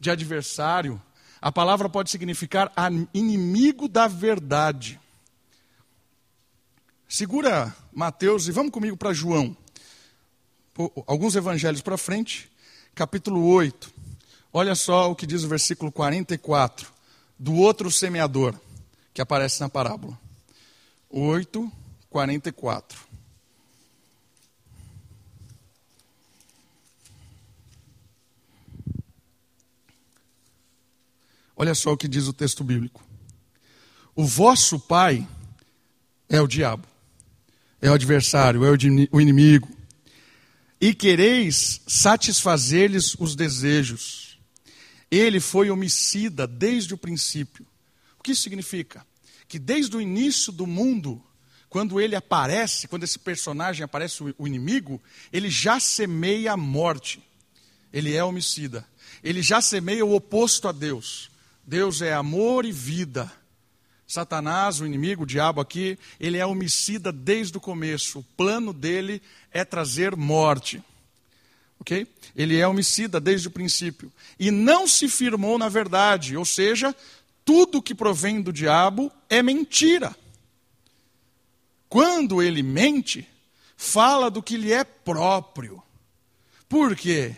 de 0.04 0.12
adversário, 0.12 1.02
a 1.42 1.52
palavra 1.52 1.90
pode 1.90 2.12
significar 2.12 2.72
inimigo 3.14 3.88
da 3.88 4.08
verdade. 4.08 5.00
Segura 7.08 7.74
Mateus 7.94 8.48
e 8.48 8.52
vamos 8.52 8.72
comigo 8.72 8.98
para 8.98 9.14
João. 9.14 9.56
Alguns 11.08 11.36
evangelhos 11.36 11.82
para 11.82 11.98
frente, 11.98 12.52
capítulo 12.94 13.46
8. 13.48 13.94
Olha 14.52 14.76
só 14.76 15.10
o 15.10 15.16
que 15.16 15.26
diz 15.26 15.44
o 15.44 15.48
versículo 15.48 15.92
44, 15.92 16.92
do 17.40 17.56
outro 17.56 17.90
semeador, 17.90 18.56
que 19.14 19.22
aparece 19.22 19.62
na 19.62 19.70
parábola. 19.70 20.20
8, 21.10 21.72
44. 22.10 23.13
Olha 31.56 31.76
só 31.76 31.94
o 31.94 31.98
que 31.98 32.08
diz 32.08 32.28
o 32.28 32.34
texto 32.34 32.64
bíblico. 32.64 33.04
O 34.16 34.26
vosso 34.26 34.80
pai 34.80 35.28
é 36.30 36.42
o 36.42 36.48
diabo, 36.48 36.88
é 37.82 37.90
o 37.90 37.94
adversário, 37.94 38.64
é 38.64 38.70
o 39.12 39.22
inimigo, 39.22 39.70
e 40.80 40.94
quereis 40.94 41.82
satisfazer-lhes 41.88 43.16
os 43.20 43.36
desejos. 43.36 44.38
Ele 45.10 45.40
foi 45.40 45.70
homicida 45.70 46.46
desde 46.46 46.94
o 46.94 46.98
princípio. 46.98 47.66
O 48.20 48.24
que 48.24 48.32
isso 48.32 48.42
significa? 48.42 49.06
Que 49.48 49.60
desde 49.60 49.96
o 49.96 50.02
início 50.02 50.52
do 50.52 50.66
mundo, 50.66 51.24
quando 51.70 52.02
ele 52.02 52.16
aparece, 52.16 52.88
quando 52.88 53.04
esse 53.04 53.20
personagem 53.20 53.84
aparece, 53.84 54.24
o 54.38 54.48
inimigo, 54.48 55.02
ele 55.32 55.50
já 55.50 55.80
semeia 55.80 56.54
a 56.54 56.58
morte. 56.58 57.24
Ele 57.92 58.16
é 58.16 58.24
homicida. 58.24 58.86
Ele 59.24 59.42
já 59.42 59.62
semeia 59.62 60.06
o 60.06 60.16
oposto 60.16 60.68
a 60.68 60.72
Deus. 60.72 61.30
Deus 61.66 62.02
é 62.02 62.14
amor 62.14 62.66
e 62.66 62.72
vida. 62.72 63.32
Satanás, 64.06 64.80
o 64.80 64.86
inimigo, 64.86 65.24
o 65.24 65.26
diabo 65.26 65.62
aqui, 65.62 65.98
ele 66.20 66.38
é 66.38 66.46
homicida 66.46 67.12
desde 67.12 67.58
o 67.58 67.62
começo. 67.62 68.20
O 68.20 68.24
plano 68.36 68.74
dele 68.74 69.22
é 69.52 69.64
trazer 69.64 70.16
morte. 70.16 70.84
Ok? 71.80 72.06
Ele 72.36 72.58
é 72.58 72.68
homicida 72.68 73.20
desde 73.20 73.48
o 73.48 73.52
princípio. 73.52 74.12
E 74.40 74.52
não 74.52 74.88
se 74.88 75.08
firmou 75.08 75.58
na 75.58 75.70
verdade, 75.70 76.36
ou 76.38 76.46
seja, 76.46 76.96
tudo 77.46 77.82
que 77.82 77.96
provém 77.96 78.42
do 78.42 78.54
diabo 78.54 79.12
é 79.30 79.42
mentira. 79.42 80.16
Quando 81.90 82.42
ele 82.42 82.64
mente, 82.64 83.28
fala 83.78 84.30
do 84.30 84.42
que 84.42 84.58
lhe 84.58 84.72
é 84.72 84.84
próprio. 84.84 85.82
Por 86.68 86.96
quê? 86.96 87.36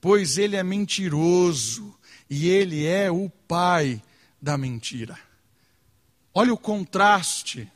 Pois 0.00 0.38
ele 0.38 0.56
é 0.56 0.62
mentiroso 0.62 1.94
e 2.30 2.48
ele 2.48 2.86
é 2.86 3.10
o 3.10 3.28
pai 3.28 4.00
da 4.40 4.56
mentira. 4.56 5.18
Olha 6.32 6.54
o 6.54 6.58
contraste 6.58 7.70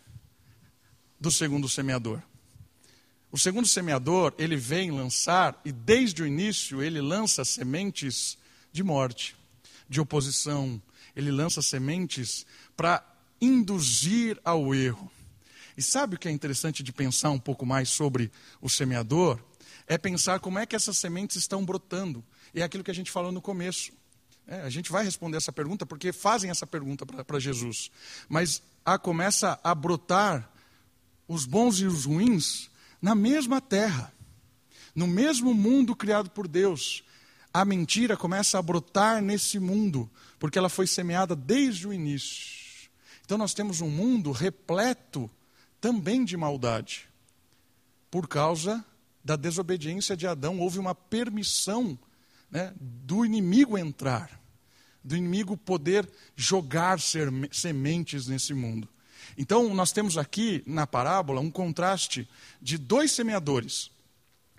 do 1.19 1.31
segundo 1.31 1.69
semeador. 1.69 2.23
O 3.33 3.39
segundo 3.39 3.67
semeador, 3.67 4.33
ele 4.39 4.55
vem 4.55 4.93
lançar, 4.93 5.61
e 5.65 5.73
desde 5.73 6.23
o 6.23 6.27
início 6.27 6.81
ele 6.81 7.01
lança 7.01 7.45
sementes 7.45 8.39
de 8.73 8.85
morte, 8.85 9.35
de 9.89 10.01
oposição, 10.01 10.81
ele 11.17 11.33
lança 11.33 11.61
sementes 11.61 12.47
para 12.77 13.05
induzir 13.41 14.41
ao 14.45 14.73
erro. 14.73 15.11
E 15.77 15.83
sabe 15.83 16.15
o 16.15 16.19
que 16.19 16.29
é 16.29 16.31
interessante 16.31 16.81
de 16.81 16.93
pensar 16.93 17.31
um 17.31 17.41
pouco 17.41 17.67
mais 17.67 17.89
sobre 17.89 18.31
o 18.61 18.71
semeador? 18.71 19.41
É 19.89 19.99
pensar 19.99 20.39
como 20.39 20.61
é 20.61 20.65
que 20.65 20.77
essas 20.77 20.97
sementes 20.97 21.37
estão 21.37 21.65
brotando. 21.65 22.25
É 22.55 22.63
aquilo 22.63 22.85
que 22.85 22.91
a 22.93 22.95
gente 22.95 23.11
falou 23.11 23.33
no 23.33 23.43
começo. 23.43 23.93
É, 24.47 24.61
a 24.61 24.71
gente 24.71 24.93
vai 24.93 25.05
responder 25.05 25.39
essa 25.39 25.53
pergunta 25.53 25.87
porque 25.87 26.13
fazem 26.13 26.51
essa 26.51 26.67
pergunta 26.67 27.07
para 27.07 27.39
Jesus. 27.39 27.91
Mas 28.29 28.63
a, 28.85 28.99
começa 28.99 29.59
a 29.65 29.75
brotar 29.75 30.51
os 31.27 31.47
bons 31.47 31.81
e 31.81 31.87
os 31.87 32.05
ruins 32.05 32.71
na 33.01 33.15
mesma 33.15 33.61
terra, 33.61 34.13
no 34.95 35.07
mesmo 35.07 35.55
mundo 35.55 35.97
criado 35.97 36.31
por 36.31 36.47
Deus. 36.47 37.03
A 37.53 37.65
mentira 37.65 38.17
começa 38.17 38.59
a 38.59 38.63
brotar 38.63 39.23
nesse 39.23 39.59
mundo, 39.59 40.11
porque 40.39 40.59
ela 40.59 40.69
foi 40.69 40.87
semeada 40.87 41.35
desde 41.35 41.87
o 41.87 41.93
início. 41.93 42.91
Então 43.25 43.39
nós 43.39 43.55
temos 43.55 43.81
um 43.81 43.89
mundo 43.89 44.31
repleto 44.33 45.31
também 45.81 46.25
de 46.25 46.37
maldade. 46.37 47.09
Por 48.11 48.29
causa 48.29 48.85
da 49.25 49.37
desobediência 49.37 50.17
de 50.17 50.27
Adão, 50.27 50.59
houve 50.59 50.79
uma 50.79 50.95
permissão 50.95 51.99
né, 52.55 52.73
do 52.79 53.27
inimigo 53.27 53.77
entrar, 53.77 54.41
do 55.03 55.17
inimigo 55.17 55.57
poder 55.57 56.09
jogar 56.37 57.01
sementes 57.51 58.29
nesse 58.29 58.55
mundo. 58.55 58.89
Então, 59.37 59.75
nós 59.75 59.91
temos 59.91 60.17
aqui 60.17 60.63
na 60.65 60.87
parábola 60.87 61.41
um 61.41 61.51
contraste 61.51 62.29
de 62.63 62.79
dois 62.79 63.11
semeadores: 63.11 63.91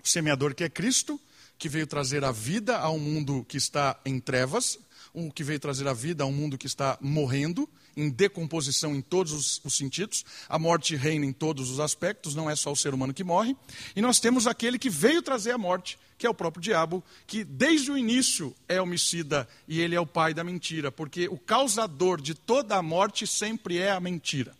o 0.04 0.06
semeador 0.06 0.54
que 0.54 0.62
é 0.62 0.68
Cristo, 0.68 1.18
que 1.58 1.70
veio 1.70 1.86
trazer 1.86 2.22
a 2.22 2.30
vida 2.30 2.76
a 2.76 2.90
um 2.90 2.98
mundo 2.98 3.46
que 3.48 3.56
está 3.56 3.98
em 4.04 4.20
trevas, 4.20 4.78
um 5.14 5.30
que 5.30 5.42
veio 5.42 5.58
trazer 5.58 5.88
a 5.88 5.94
vida 5.94 6.22
a 6.22 6.26
um 6.26 6.32
mundo 6.32 6.58
que 6.58 6.66
está 6.66 6.98
morrendo, 7.00 7.66
em 7.96 8.10
decomposição 8.10 8.94
em 8.94 9.00
todos 9.00 9.32
os, 9.32 9.60
os, 9.64 9.76
sentidos. 9.76 10.24
A 10.48 10.58
morte 10.58 10.94
reina 10.94 11.24
em 11.24 11.32
todos 11.32 11.70
os 11.70 11.80
aspectos, 11.80 12.34
não 12.34 12.50
é 12.50 12.54
só 12.54 12.70
o 12.70 12.76
ser 12.76 12.92
humano 12.92 13.14
que 13.14 13.24
morre. 13.24 13.56
E 13.94 14.02
nós 14.02 14.20
temos 14.20 14.46
aquele 14.46 14.78
que 14.78 14.90
veio 14.90 15.22
trazer 15.22 15.52
a 15.52 15.58
morte, 15.58 15.98
que 16.18 16.26
é 16.26 16.30
o 16.30 16.34
próprio 16.34 16.62
diabo, 16.62 17.02
que 17.26 17.42
desde 17.42 17.90
o 17.90 17.96
início 17.96 18.54
é 18.68 18.80
homicida 18.80 19.48
e 19.66 19.80
ele 19.80 19.94
é 19.94 20.00
o 20.00 20.06
pai 20.06 20.34
da 20.34 20.44
mentira, 20.44 20.92
porque 20.92 21.28
o 21.28 21.38
causador 21.38 22.20
de 22.20 22.34
toda 22.34 22.76
a 22.76 22.82
morte 22.82 23.26
sempre 23.26 23.78
é 23.78 23.90
a 23.90 24.00
mentira. 24.00 24.54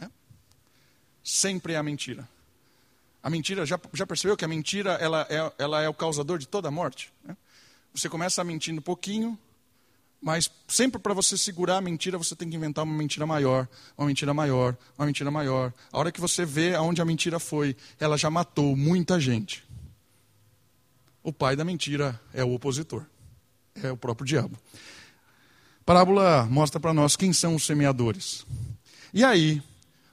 É? 0.00 0.08
Sempre 1.22 1.74
é 1.74 1.76
a 1.76 1.82
mentira. 1.82 2.26
A 3.22 3.28
mentira, 3.28 3.66
já, 3.66 3.78
já 3.92 4.06
percebeu 4.06 4.36
que 4.36 4.44
a 4.44 4.48
mentira 4.48 4.92
ela 4.94 5.26
é, 5.28 5.52
ela 5.58 5.82
é 5.82 5.88
o 5.88 5.94
causador 5.94 6.38
de 6.38 6.46
toda 6.46 6.68
a 6.68 6.70
morte? 6.70 7.12
É? 7.28 7.36
Você 7.92 8.08
começa 8.08 8.44
mentindo 8.44 8.78
um 8.78 8.82
pouquinho, 8.82 9.38
mas 10.26 10.50
sempre 10.66 11.00
para 11.00 11.14
você 11.14 11.38
segurar 11.38 11.76
a 11.76 11.80
mentira, 11.80 12.18
você 12.18 12.34
tem 12.34 12.50
que 12.50 12.56
inventar 12.56 12.82
uma 12.82 12.98
mentira 12.98 13.24
maior, 13.24 13.68
uma 13.96 14.08
mentira 14.08 14.34
maior, 14.34 14.76
uma 14.98 15.06
mentira 15.06 15.30
maior. 15.30 15.72
A 15.92 16.00
hora 16.00 16.10
que 16.10 16.20
você 16.20 16.44
vê 16.44 16.74
aonde 16.74 17.00
a 17.00 17.04
mentira 17.04 17.38
foi, 17.38 17.76
ela 18.00 18.18
já 18.18 18.28
matou 18.28 18.74
muita 18.74 19.20
gente. 19.20 19.62
O 21.22 21.32
pai 21.32 21.54
da 21.54 21.64
mentira 21.64 22.20
é 22.34 22.42
o 22.42 22.52
opositor. 22.52 23.06
é 23.80 23.92
o 23.92 23.96
próprio 23.96 24.26
diabo. 24.26 24.58
Parábola 25.84 26.44
mostra 26.50 26.80
para 26.80 26.92
nós 26.92 27.14
quem 27.14 27.32
são 27.32 27.54
os 27.54 27.64
semeadores. 27.64 28.44
E 29.14 29.22
aí, 29.22 29.62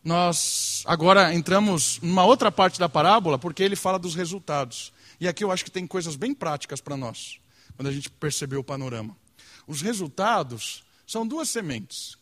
nós 0.04 0.84
agora 0.86 1.34
entramos 1.34 2.00
numa 2.04 2.24
outra 2.24 2.52
parte 2.52 2.78
da 2.78 2.88
parábola, 2.88 3.40
porque 3.40 3.64
ele 3.64 3.76
fala 3.76 3.98
dos 3.98 4.14
resultados. 4.14 4.94
E 5.20 5.28
aqui 5.28 5.44
eu 5.44 5.52
acho 5.52 5.66
que 5.66 5.72
tem 5.72 5.88
coisas 5.88 6.16
bem 6.16 6.36
práticas 6.36 6.80
para 6.80 6.96
nós, 6.96 7.40
quando 7.76 7.88
a 7.88 7.92
gente 7.92 8.12
percebeu 8.12 8.60
o 8.60 8.64
panorama. 8.64 9.23
Os 9.68 9.82
resultados 9.82 10.84
são 11.06 11.28
duas 11.28 11.50
sementes. 11.50 12.18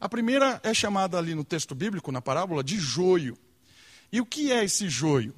A 0.00 0.08
primeira 0.08 0.60
é 0.62 0.72
chamada 0.72 1.18
ali 1.18 1.34
no 1.34 1.44
texto 1.44 1.74
bíblico, 1.74 2.10
na 2.10 2.22
parábola, 2.22 2.64
de 2.64 2.78
joio. 2.78 3.36
E 4.10 4.20
o 4.20 4.26
que 4.26 4.50
é 4.50 4.64
esse 4.64 4.88
joio? 4.88 5.34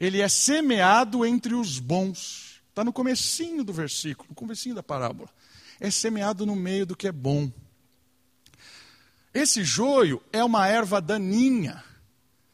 Ele 0.00 0.20
é 0.20 0.28
semeado 0.28 1.26
entre 1.26 1.54
os 1.54 1.78
bons. 1.78 2.60
Está 2.70 2.84
no 2.84 2.92
comecinho 2.92 3.64
do 3.64 3.72
versículo, 3.72 4.28
no 4.30 4.34
comecinho 4.34 4.74
da 4.74 4.82
parábola. 4.82 5.28
É 5.80 5.90
semeado 5.90 6.46
no 6.46 6.54
meio 6.54 6.86
do 6.86 6.96
que 6.96 7.08
é 7.08 7.12
bom. 7.12 7.50
Esse 9.34 9.64
joio 9.64 10.22
é 10.32 10.42
uma 10.42 10.66
erva 10.68 11.00
daninha, 11.00 11.84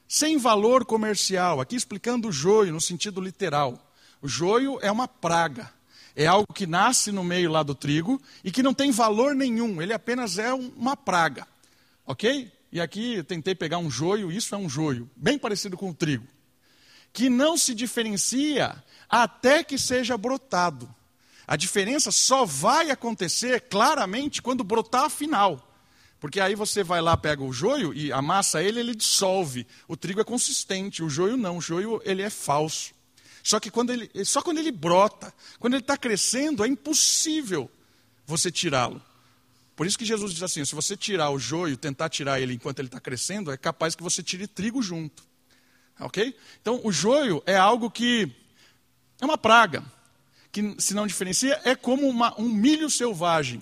sem 0.08 0.38
valor 0.38 0.84
comercial. 0.84 1.60
Aqui 1.60 1.76
explicando 1.76 2.28
o 2.28 2.32
joio 2.32 2.72
no 2.72 2.80
sentido 2.80 3.20
literal. 3.20 3.92
O 4.20 4.28
joio 4.28 4.78
é 4.80 4.90
uma 4.90 5.06
praga. 5.06 5.72
É 6.16 6.26
algo 6.26 6.52
que 6.52 6.66
nasce 6.66 7.10
no 7.10 7.24
meio 7.24 7.50
lá 7.50 7.62
do 7.62 7.74
trigo 7.74 8.20
e 8.44 8.50
que 8.50 8.62
não 8.62 8.72
tem 8.72 8.90
valor 8.90 9.34
nenhum, 9.34 9.82
ele 9.82 9.92
apenas 9.92 10.38
é 10.38 10.52
uma 10.52 10.96
praga. 10.96 11.46
Ok? 12.06 12.52
E 12.70 12.80
aqui 12.80 13.22
tentei 13.24 13.54
pegar 13.54 13.78
um 13.78 13.90
joio, 13.90 14.30
isso 14.30 14.54
é 14.54 14.58
um 14.58 14.68
joio, 14.68 15.10
bem 15.16 15.38
parecido 15.38 15.76
com 15.76 15.90
o 15.90 15.94
trigo, 15.94 16.26
que 17.12 17.28
não 17.28 17.56
se 17.56 17.74
diferencia 17.74 18.82
até 19.08 19.62
que 19.62 19.78
seja 19.78 20.16
brotado. 20.16 20.92
A 21.46 21.56
diferença 21.56 22.10
só 22.10 22.44
vai 22.44 22.90
acontecer 22.90 23.62
claramente 23.62 24.40
quando 24.40 24.64
brotar 24.64 25.04
a 25.04 25.10
final. 25.10 25.70
Porque 26.18 26.40
aí 26.40 26.54
você 26.54 26.82
vai 26.82 27.02
lá, 27.02 27.16
pega 27.18 27.42
o 27.42 27.52
joio 27.52 27.92
e 27.92 28.10
amassa 28.10 28.62
ele, 28.62 28.80
ele 28.80 28.94
dissolve. 28.94 29.66
O 29.86 29.94
trigo 29.94 30.22
é 30.22 30.24
consistente, 30.24 31.02
o 31.02 31.10
joio 31.10 31.36
não, 31.36 31.58
o 31.58 31.60
joio 31.60 32.00
ele 32.02 32.22
é 32.22 32.30
falso. 32.30 32.93
Só 33.44 33.60
que 33.60 33.70
quando 33.70 33.90
ele, 33.90 34.24
só 34.24 34.40
quando 34.40 34.56
ele 34.56 34.72
brota, 34.72 35.32
quando 35.60 35.74
ele 35.74 35.82
está 35.82 35.98
crescendo, 35.98 36.64
é 36.64 36.66
impossível 36.66 37.70
você 38.26 38.50
tirá-lo. 38.50 39.02
Por 39.76 39.86
isso 39.86 39.98
que 39.98 40.04
Jesus 40.06 40.32
diz 40.32 40.42
assim: 40.42 40.64
se 40.64 40.74
você 40.74 40.96
tirar 40.96 41.28
o 41.28 41.38
joio, 41.38 41.76
tentar 41.76 42.08
tirar 42.08 42.40
ele 42.40 42.54
enquanto 42.54 42.78
ele 42.78 42.88
está 42.88 42.98
crescendo, 42.98 43.52
é 43.52 43.56
capaz 43.58 43.94
que 43.94 44.02
você 44.02 44.22
tire 44.22 44.46
trigo 44.46 44.82
junto. 44.82 45.22
Ok? 46.00 46.34
Então, 46.62 46.80
o 46.82 46.90
joio 46.90 47.42
é 47.44 47.54
algo 47.54 47.90
que 47.90 48.34
é 49.20 49.24
uma 49.26 49.36
praga, 49.36 49.84
que 50.50 50.74
se 50.78 50.94
não 50.94 51.06
diferencia, 51.06 51.60
é 51.64 51.76
como 51.76 52.08
uma, 52.08 52.34
um 52.40 52.48
milho 52.48 52.88
selvagem. 52.88 53.60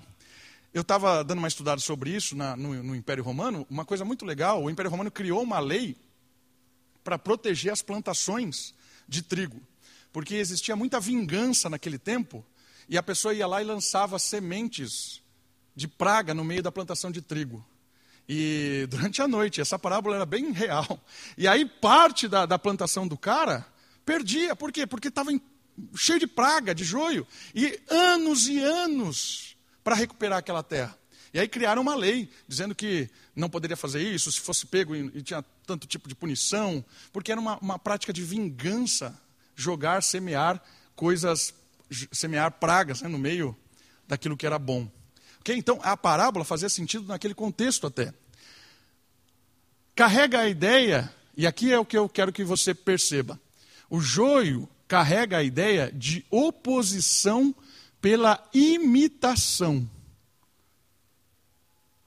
Eu 0.72 0.82
estava 0.82 1.24
dando 1.24 1.38
uma 1.38 1.48
estudada 1.48 1.80
sobre 1.80 2.14
isso 2.14 2.36
na, 2.36 2.56
no, 2.56 2.80
no 2.84 2.94
Império 2.94 3.24
Romano, 3.24 3.66
uma 3.68 3.84
coisa 3.84 4.04
muito 4.04 4.24
legal: 4.24 4.62
o 4.62 4.70
Império 4.70 4.92
Romano 4.92 5.10
criou 5.10 5.42
uma 5.42 5.58
lei 5.58 5.96
para 7.02 7.18
proteger 7.18 7.72
as 7.72 7.82
plantações 7.82 8.72
de 9.08 9.22
trigo 9.22 9.60
porque 10.12 10.34
existia 10.34 10.76
muita 10.76 11.00
vingança 11.00 11.70
naquele 11.70 11.98
tempo, 11.98 12.44
e 12.88 12.98
a 12.98 13.02
pessoa 13.02 13.34
ia 13.34 13.46
lá 13.46 13.62
e 13.62 13.64
lançava 13.64 14.18
sementes 14.18 15.22
de 15.74 15.88
praga 15.88 16.34
no 16.34 16.44
meio 16.44 16.62
da 16.62 16.70
plantação 16.70 17.10
de 17.10 17.22
trigo. 17.22 17.64
E 18.28 18.86
durante 18.88 19.20
a 19.22 19.28
noite, 19.28 19.60
essa 19.60 19.78
parábola 19.78 20.16
era 20.16 20.26
bem 20.26 20.52
real. 20.52 21.00
E 21.36 21.48
aí 21.48 21.64
parte 21.64 22.28
da, 22.28 22.46
da 22.46 22.58
plantação 22.58 23.06
do 23.06 23.16
cara 23.16 23.66
perdia. 24.04 24.54
Por 24.54 24.70
quê? 24.70 24.86
Porque 24.86 25.08
estava 25.08 25.30
cheio 25.96 26.20
de 26.20 26.26
praga, 26.26 26.74
de 26.74 26.84
joio. 26.84 27.26
E 27.54 27.80
anos 27.88 28.46
e 28.46 28.58
anos 28.60 29.56
para 29.82 29.94
recuperar 29.94 30.38
aquela 30.38 30.62
terra. 30.62 30.96
E 31.34 31.40
aí 31.40 31.48
criaram 31.48 31.82
uma 31.82 31.94
lei 31.94 32.28
dizendo 32.46 32.74
que 32.74 33.08
não 33.34 33.48
poderia 33.48 33.76
fazer 33.76 34.02
isso, 34.02 34.30
se 34.30 34.38
fosse 34.38 34.66
pego 34.66 34.94
e, 34.94 35.10
e 35.14 35.22
tinha 35.22 35.42
tanto 35.66 35.86
tipo 35.86 36.06
de 36.06 36.14
punição, 36.14 36.84
porque 37.10 37.32
era 37.32 37.40
uma, 37.40 37.58
uma 37.58 37.78
prática 37.78 38.12
de 38.12 38.22
vingança 38.22 39.18
jogar, 39.54 40.02
semear 40.02 40.62
coisas, 40.94 41.54
semear 42.10 42.52
pragas 42.52 43.02
né, 43.02 43.08
no 43.08 43.18
meio 43.18 43.56
daquilo 44.06 44.36
que 44.36 44.46
era 44.46 44.58
bom. 44.58 44.90
Okay? 45.40 45.56
Então, 45.56 45.80
a 45.82 45.96
parábola 45.96 46.44
fazia 46.44 46.68
sentido 46.68 47.06
naquele 47.06 47.34
contexto 47.34 47.86
até. 47.86 48.12
Carrega 49.94 50.40
a 50.40 50.48
ideia, 50.48 51.12
e 51.36 51.46
aqui 51.46 51.72
é 51.72 51.78
o 51.78 51.84
que 51.84 51.96
eu 51.96 52.08
quero 52.08 52.32
que 52.32 52.44
você 52.44 52.74
perceba. 52.74 53.38
O 53.90 54.00
joio 54.00 54.68
carrega 54.88 55.38
a 55.38 55.42
ideia 55.42 55.90
de 55.92 56.24
oposição 56.30 57.54
pela 58.00 58.42
imitação. 58.52 59.88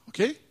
Ok? 0.07 0.41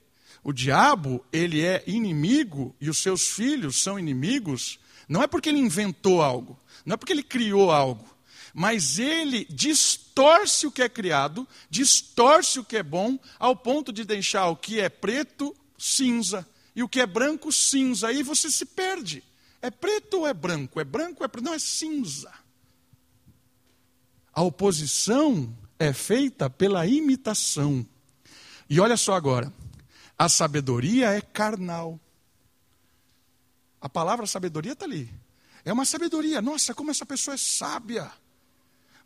O 0.43 0.53
diabo, 0.53 1.25
ele 1.33 1.63
é 1.63 1.83
inimigo 1.87 2.77
e 2.81 2.91
os 2.91 2.99
seus 2.99 3.29
filhos 3.29 3.83
são 3.83 3.99
inimigos, 3.99 4.79
não 5.09 5.23
é 5.23 5.27
porque 5.27 5.49
ele 5.49 5.59
inventou 5.59 6.23
algo, 6.23 6.59
não 6.85 6.95
é 6.95 6.97
porque 6.97 7.13
ele 7.13 7.23
criou 7.23 7.71
algo, 7.71 8.09
mas 8.53 8.99
ele 8.99 9.47
distorce 9.47 10.67
o 10.67 10.71
que 10.71 10.83
é 10.83 10.89
criado, 10.89 11.47
distorce 11.69 12.61
o 12.61 12.65
que 12.65 12.77
é 12.77 12.83
bom, 12.83 13.19
ao 13.39 13.57
ponto 13.57 13.93
de 13.93 14.05
deixar 14.05 14.49
o 14.49 14.57
que 14.57 14.79
é 14.81 14.89
preto 14.89 15.55
cinza 15.79 16.47
e 16.75 16.83
o 16.83 16.89
que 16.89 17.01
é 17.01 17.07
branco 17.07 17.51
cinza. 17.53 18.09
Aí 18.09 18.23
você 18.23 18.51
se 18.51 18.65
perde. 18.65 19.25
É 19.61 19.71
preto 19.71 20.19
ou 20.19 20.27
é 20.27 20.35
branco? 20.35 20.79
É 20.79 20.85
branco 20.85 21.21
ou 21.21 21.25
é 21.25 21.29
preto? 21.29 21.45
Não, 21.45 21.55
é 21.55 21.59
cinza. 21.59 22.33
A 24.33 24.43
oposição 24.43 25.57
é 25.79 25.93
feita 25.93 26.51
pela 26.51 26.87
imitação. 26.87 27.87
E 28.69 28.79
olha 28.79 28.97
só 28.97 29.15
agora: 29.15 29.53
a 30.19 30.29
sabedoria 30.29 31.11
é 31.11 31.21
carnal. 31.21 31.99
A 33.81 33.89
palavra 33.89 34.27
sabedoria 34.27 34.73
está 34.73 34.85
ali. 34.85 35.11
É 35.65 35.73
uma 35.73 35.85
sabedoria. 35.85 36.43
Nossa, 36.43 36.75
como 36.75 36.91
essa 36.91 37.07
pessoa 37.07 37.35
é 37.35 37.39
sábia. 37.39 38.11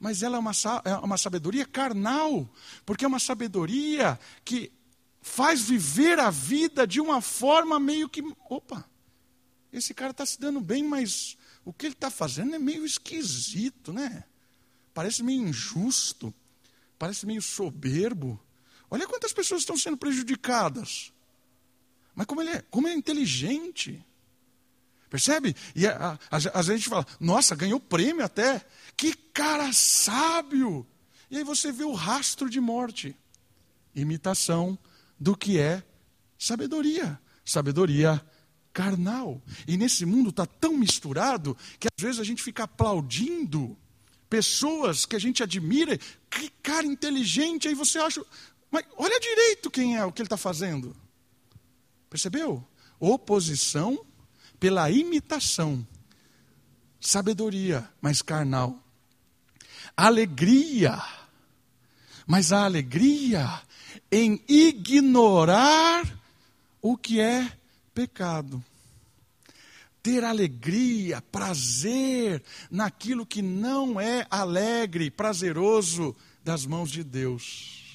Mas 0.01 0.23
ela 0.23 0.37
é 0.37 0.41
uma, 0.41 0.53
é 0.85 0.95
uma 0.97 1.19
sabedoria 1.19 1.67
carnal, 1.67 2.49
porque 2.87 3.05
é 3.05 3.09
uma 3.09 3.19
sabedoria 3.19 4.19
que 4.45 4.73
faz 5.21 5.63
viver 5.63 6.19
a 6.19 6.31
vida 6.31 6.87
de 6.87 7.01
uma 7.01 7.21
forma 7.21 7.79
meio 7.79 8.09
que. 8.09 8.23
Opa, 8.49 8.89
esse 9.73 9.93
cara 9.93 10.13
está 10.13 10.25
se 10.25 10.39
dando 10.41 10.61
bem, 10.61 10.85
mas 10.85 11.37
o 11.65 11.73
que 11.73 11.87
ele 11.87 11.95
está 11.95 12.11
fazendo 12.11 12.55
é 12.55 12.59
meio 12.59 12.85
esquisito, 12.85 13.93
né? 13.93 14.25
Parece 14.95 15.23
meio 15.23 15.47
injusto, 15.47 16.33
parece 16.99 17.27
meio 17.27 17.43
soberbo. 17.43 18.41
Olha 18.91 19.07
quantas 19.07 19.33
pessoas 19.33 19.63
estão 19.63 19.77
sendo 19.77 19.97
prejudicadas. 19.97 21.13
Mas 22.15 22.27
como 22.27 22.41
ele 22.41 22.51
é, 22.51 22.63
como 22.63 22.89
ele 22.89 22.95
é 22.95 22.99
inteligente. 22.99 24.05
Percebe? 25.11 25.57
E 25.75 25.87
a, 25.87 26.19
a, 26.31 26.59
a, 26.59 26.63
gente 26.63 26.89
fala, 26.89 27.07
nossa, 27.19 27.57
ganhou 27.57 27.81
prêmio 27.81 28.25
até. 28.25 28.65
Que 28.97 29.15
cara 29.15 29.73
sábio! 29.73 30.87
E 31.31 31.39
aí 31.39 31.45
você 31.45 31.73
vê 31.73 31.85
o 31.85 31.95
rastro 31.95 32.49
de 32.51 32.61
morte. 32.61 33.17
Imitação 33.95 34.79
do 35.19 35.37
que 35.37 35.59
é 35.59 35.83
sabedoria. 36.39 37.19
Sabedoria 37.45 38.25
carnal. 38.73 39.43
E 39.67 39.77
nesse 39.77 40.05
mundo 40.05 40.31
está 40.31 40.47
tão 40.47 40.77
misturado 40.77 41.57
que 41.81 41.89
às 41.89 42.03
vezes 42.03 42.21
a 42.21 42.25
gente 42.25 42.43
fica 42.43 42.65
aplaudindo 42.65 43.77
pessoas 44.29 45.07
que 45.07 45.17
a 45.17 45.19
gente 45.19 45.43
admira. 45.43 45.99
Que 46.31 46.51
cara 46.63 46.87
inteligente. 46.87 47.67
Aí 47.67 47.75
você 47.75 47.99
acha, 47.99 48.23
mas 48.71 48.85
olha 48.97 49.19
direito 49.19 49.71
quem 49.71 49.97
é, 49.97 50.05
o 50.05 50.13
que 50.13 50.21
ele 50.21 50.27
está 50.27 50.37
fazendo. 50.37 50.95
Percebeu? 52.11 52.67
Oposição 53.01 54.05
pela 54.59 54.91
imitação. 54.91 55.87
Sabedoria, 57.01 57.89
mas 58.01 58.23
carnal. 58.23 58.83
Alegria, 59.97 61.03
mas 62.27 62.53
a 62.53 62.65
alegria 62.65 63.63
em 64.11 64.43
ignorar 64.49 66.05
o 66.81 66.97
que 66.97 67.21
é 67.21 67.51
pecado. 67.95 68.63
Ter 70.03 70.25
alegria, 70.25 71.21
prazer 71.21 72.43
naquilo 72.71 73.27
que 73.27 73.43
não 73.43 74.01
é 74.01 74.27
alegre, 74.31 75.11
prazeroso 75.11 76.15
das 76.45 76.65
mãos 76.65 76.91
de 76.91 77.03
Deus. 77.03 77.88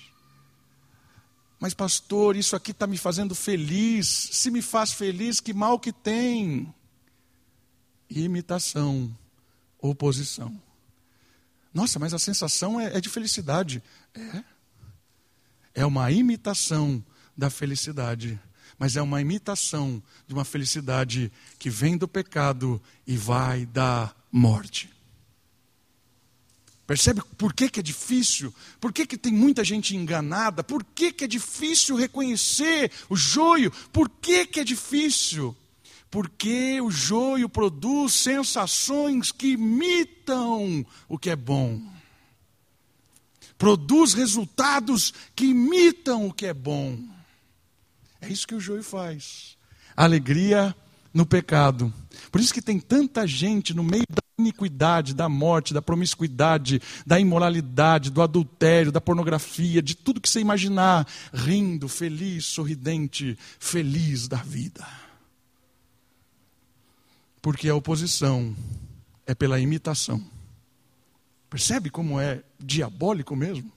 Mas, 1.64 1.74
pastor, 1.74 2.36
isso 2.36 2.58
aqui 2.58 2.72
está 2.72 2.86
me 2.86 2.98
fazendo 2.98 3.34
feliz. 3.34 4.06
Se 4.34 4.52
me 4.52 4.62
faz 4.62 4.92
feliz, 4.92 5.40
que 5.40 5.54
mal 5.54 5.80
que 5.80 5.94
tem? 5.94 6.76
Imitação, 8.10 9.10
oposição. 9.80 10.62
Nossa, 11.74 11.98
mas 11.98 12.14
a 12.14 12.20
sensação 12.20 12.82
é, 12.82 12.98
é 12.98 13.00
de 13.00 13.08
felicidade. 13.08 13.82
É. 14.14 14.44
É 15.74 15.86
uma 15.86 16.12
imitação 16.12 17.02
da 17.38 17.50
felicidade. 17.50 18.38
Mas 18.78 18.98
é 18.98 19.02
uma 19.02 19.22
imitação 19.22 20.04
de 20.28 20.34
uma 20.34 20.44
felicidade 20.44 21.32
que 21.58 21.70
vem 21.70 21.96
do 21.96 22.10
pecado 22.10 22.82
e 23.08 23.16
vai 23.16 23.66
da 23.66 24.14
morte. 24.30 24.90
Percebe 26.86 27.22
por 27.38 27.54
que, 27.54 27.70
que 27.70 27.80
é 27.80 27.84
difícil? 27.84 28.54
Por 28.80 28.92
que, 28.92 29.06
que 29.06 29.18
tem 29.18 29.32
muita 29.32 29.64
gente 29.64 29.96
enganada? 29.96 30.64
Por 30.64 30.84
que, 30.84 31.14
que 31.14 31.24
é 31.24 31.28
difícil 31.28 31.96
reconhecer 31.96 32.92
o 33.10 33.16
joio? 33.16 33.72
Por 33.92 34.10
que, 34.10 34.46
que 34.46 34.60
é 34.60 34.64
difícil? 34.64 35.56
Porque 36.12 36.80
o 36.82 36.92
joio 36.92 37.48
produz 37.48 38.14
sensações 38.14 39.32
que 39.32 39.54
imitam 39.54 40.86
o 41.08 41.18
que 41.18 41.30
é 41.30 41.36
bom. 41.36 41.82
Produz 43.58 44.14
resultados 44.14 45.14
que 45.36 45.46
imitam 45.46 46.28
o 46.28 46.34
que 46.34 46.46
é 46.46 46.54
bom. 46.54 47.00
É 48.20 48.28
isso 48.28 48.46
que 48.46 48.56
o 48.56 48.60
joio 48.60 48.84
faz. 48.84 49.58
Alegria 49.96 50.76
no 51.14 51.26
pecado. 51.26 51.94
Por 52.32 52.42
isso 52.42 52.54
que 52.54 52.62
tem 52.62 52.80
tanta 52.80 53.26
gente 53.26 53.74
no 53.74 53.84
meio 53.84 54.06
da 54.10 54.23
iniquidade, 54.38 55.14
da 55.14 55.30
morte, 55.30 55.74
da 55.74 55.82
promiscuidade, 55.82 56.82
da 57.06 57.20
imoralidade, 57.20 58.10
do 58.10 58.22
adultério, 58.22 58.92
da 58.92 59.00
pornografia, 59.00 59.82
de 59.82 59.96
tudo 59.96 60.20
que 60.20 60.30
você 60.30 60.40
imaginar, 60.40 61.08
rindo, 61.34 61.88
feliz, 61.88 62.46
sorridente, 62.46 63.38
feliz 63.60 64.28
da 64.28 64.38
vida. 64.38 64.86
Porque 67.42 67.70
a 67.70 67.76
oposição 67.76 68.56
é 69.28 69.36
pela 69.36 69.60
imitação. 69.60 70.24
Percebe 71.50 71.90
como 71.90 72.20
é 72.20 72.42
diabólico 72.60 73.36
mesmo? 73.36 73.72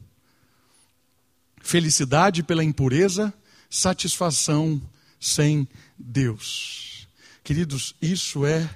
Felicidade 1.60 2.42
pela 2.42 2.64
impureza, 2.64 3.34
satisfação 3.68 4.80
sem 5.20 5.68
Deus. 5.98 7.08
Queridos, 7.44 7.94
isso 8.00 8.46
é 8.46 8.70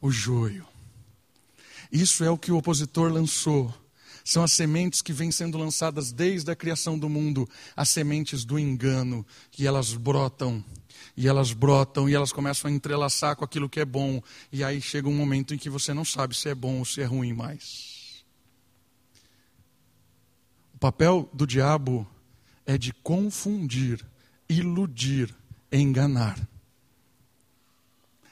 o 0.00 0.10
joio. 0.10 0.67
Isso 1.90 2.22
é 2.24 2.30
o 2.30 2.38
que 2.38 2.52
o 2.52 2.56
opositor 2.56 3.10
lançou. 3.12 3.72
São 4.24 4.42
as 4.42 4.52
sementes 4.52 5.00
que 5.00 5.12
vêm 5.12 5.32
sendo 5.32 5.56
lançadas 5.56 6.12
desde 6.12 6.50
a 6.50 6.56
criação 6.56 6.98
do 6.98 7.08
mundo, 7.08 7.48
as 7.74 7.88
sementes 7.88 8.44
do 8.44 8.58
engano, 8.58 9.26
e 9.58 9.66
elas 9.66 9.94
brotam, 9.94 10.62
e 11.16 11.26
elas 11.26 11.52
brotam, 11.52 12.08
e 12.08 12.14
elas 12.14 12.30
começam 12.30 12.70
a 12.70 12.74
entrelaçar 12.74 13.36
com 13.36 13.44
aquilo 13.44 13.70
que 13.70 13.80
é 13.80 13.86
bom, 13.86 14.22
e 14.52 14.62
aí 14.62 14.82
chega 14.82 15.08
um 15.08 15.14
momento 15.14 15.54
em 15.54 15.58
que 15.58 15.70
você 15.70 15.94
não 15.94 16.04
sabe 16.04 16.36
se 16.36 16.48
é 16.48 16.54
bom 16.54 16.78
ou 16.78 16.84
se 16.84 17.00
é 17.00 17.04
ruim 17.04 17.32
mais. 17.32 18.22
O 20.74 20.78
papel 20.78 21.28
do 21.32 21.46
diabo 21.46 22.06
é 22.66 22.76
de 22.76 22.92
confundir, 22.92 24.04
iludir, 24.46 25.34
enganar 25.72 26.38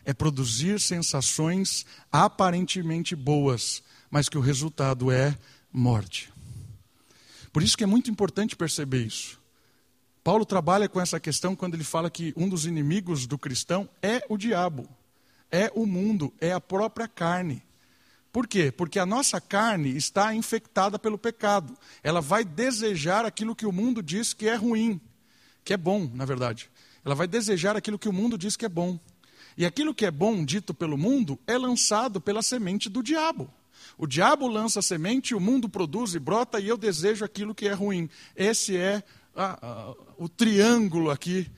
é 0.07 0.14
produzir 0.14 0.81
sensações 0.81 1.85
aparentemente 2.12 3.16
boas, 3.16 3.83
mas 4.09 4.29
que 4.29 4.38
o 4.38 4.40
resultado 4.40 5.11
é 5.11 5.37
morte. 5.71 6.33
Por 7.53 7.62
isso 7.62 7.77
que 7.77 7.83
é 7.83 7.87
muito 7.87 8.09
importante 8.09 8.55
perceber 8.55 9.05
isso. 9.05 9.38
Paulo 10.23 10.47
trabalha 10.47 10.88
com 10.88 11.01
essa 11.01 11.19
questão 11.19 11.57
quando 11.57 11.75
ele 11.75 11.85
fala 11.85 12.09
que 12.09 12.33
um 12.37 12.49
dos 12.49 12.66
inimigos 12.66 13.27
do 13.27 13.37
cristão 13.37 13.88
é 14.01 14.25
o 14.29 14.37
diabo, 14.37 14.88
é 15.51 15.71
o 15.75 15.85
mundo, 15.85 16.33
é 16.40 16.53
a 16.53 16.61
própria 16.61 17.09
carne. 17.09 17.62
Por 18.33 18.47
quê? 18.47 18.71
Porque 18.71 18.99
a 18.99 19.07
nossa 19.07 19.40
carne 19.40 19.97
está 19.97 20.35
infectada 20.35 20.99
pelo 20.99 21.19
pecado. 21.19 21.77
Ela 22.03 22.21
vai 22.21 22.45
desejar 22.45 23.25
aquilo 23.25 23.57
que 23.57 23.66
o 23.66 23.73
mundo 23.73 24.03
diz 24.03 24.35
que 24.35 24.49
é 24.49 24.55
ruim, 24.55 25.01
que 25.64 25.73
é 25.73 25.77
bom, 25.77 26.09
na 26.14 26.25
verdade. 26.25 26.71
Ela 27.05 27.14
vai 27.14 27.27
desejar 27.27 27.77
aquilo 27.77 27.99
que 27.99 28.09
o 28.09 28.12
mundo 28.12 28.37
diz 28.37 28.57
que 28.57 28.64
é 28.64 28.69
bom. 28.69 28.99
E 29.57 29.64
aquilo 29.64 29.95
que 29.95 30.05
é 30.05 30.11
bom 30.11 30.45
dito 30.45 30.75
pelo 30.75 30.99
mundo 30.99 31.38
é 31.47 31.57
lançado 31.57 32.21
pela 32.21 32.42
semente 32.42 32.88
do 32.88 33.03
diabo. 33.03 33.51
O 33.97 34.07
diabo 34.07 34.47
lança 34.47 34.81
a 34.81 34.83
semente, 34.83 35.35
o 35.35 35.40
mundo 35.40 35.69
produz 35.69 36.14
e 36.14 36.19
brota, 36.19 36.61
e 36.61 36.69
eu 36.69 36.77
desejo 36.77 37.25
aquilo 37.25 37.55
que 37.55 37.66
é 37.66 37.73
ruim. 37.73 38.11
Esse 38.35 38.77
é 38.77 39.03
a, 39.35 39.66
a, 39.66 39.95
o 40.19 40.29
triângulo 40.29 41.11
aqui 41.11 41.51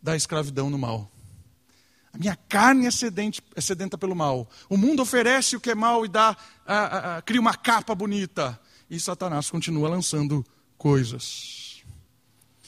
da 0.00 0.16
escravidão 0.16 0.70
no 0.70 0.78
mal. 0.78 1.10
A 2.12 2.18
minha 2.18 2.36
carne 2.48 2.86
é, 2.86 2.90
sedente, 2.90 3.42
é 3.54 3.60
sedenta 3.60 3.98
pelo 3.98 4.16
mal. 4.16 4.48
O 4.70 4.76
mundo 4.78 5.02
oferece 5.02 5.54
o 5.54 5.60
que 5.60 5.70
é 5.70 5.74
mal 5.74 6.04
e 6.06 6.08
dá, 6.08 6.34
a, 6.66 7.20
cria 7.20 7.40
uma 7.40 7.54
capa 7.54 7.94
bonita. 7.94 8.58
E 8.88 8.98
Satanás 8.98 9.50
continua 9.50 9.90
lançando 9.90 10.46
coisas. 10.78 11.82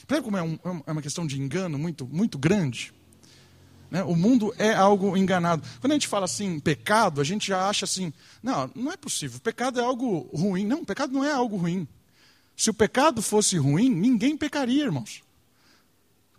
Percebe 0.05 0.25
como 0.25 0.37
é, 0.37 0.43
um, 0.43 0.59
é 0.85 0.91
uma 0.91 1.01
questão 1.01 1.25
de 1.25 1.39
engano 1.39 1.79
muito, 1.79 2.05
muito 2.05 2.37
grande? 2.37 2.93
Né? 3.89 4.03
O 4.03 4.15
mundo 4.15 4.53
é 4.57 4.73
algo 4.73 5.17
enganado. 5.17 5.67
Quando 5.79 5.91
a 5.91 5.95
gente 5.95 6.07
fala 6.07 6.25
assim, 6.25 6.59
pecado, 6.59 7.19
a 7.19 7.23
gente 7.23 7.47
já 7.47 7.67
acha 7.67 7.85
assim, 7.85 8.13
não, 8.41 8.69
não 8.75 8.91
é 8.91 8.97
possível. 8.97 9.39
Pecado 9.39 9.79
é 9.79 9.83
algo 9.83 10.29
ruim. 10.33 10.65
Não, 10.65 10.85
pecado 10.85 11.11
não 11.11 11.23
é 11.23 11.31
algo 11.31 11.57
ruim. 11.57 11.87
Se 12.55 12.69
o 12.69 12.73
pecado 12.73 13.21
fosse 13.21 13.57
ruim, 13.57 13.89
ninguém 13.89 14.37
pecaria, 14.37 14.83
irmãos. 14.83 15.23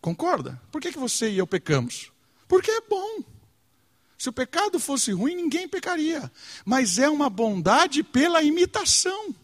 Concorda? 0.00 0.60
Por 0.70 0.80
que, 0.80 0.92
que 0.92 0.98
você 0.98 1.30
e 1.30 1.38
eu 1.38 1.46
pecamos? 1.46 2.12
Porque 2.46 2.70
é 2.70 2.80
bom. 2.82 3.22
Se 4.16 4.28
o 4.28 4.32
pecado 4.32 4.78
fosse 4.78 5.12
ruim, 5.12 5.34
ninguém 5.34 5.66
pecaria. 5.66 6.30
Mas 6.64 6.98
é 6.98 7.08
uma 7.08 7.30
bondade 7.30 8.02
pela 8.02 8.42
imitação. 8.42 9.34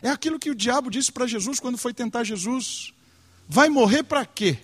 É 0.00 0.08
aquilo 0.08 0.38
que 0.38 0.50
o 0.50 0.54
diabo 0.54 0.90
disse 0.90 1.10
para 1.12 1.26
Jesus 1.26 1.60
quando 1.60 1.76
foi 1.76 1.92
tentar 1.92 2.24
Jesus. 2.24 2.92
Vai 3.48 3.68
morrer 3.68 4.02
para 4.02 4.24
quê? 4.24 4.58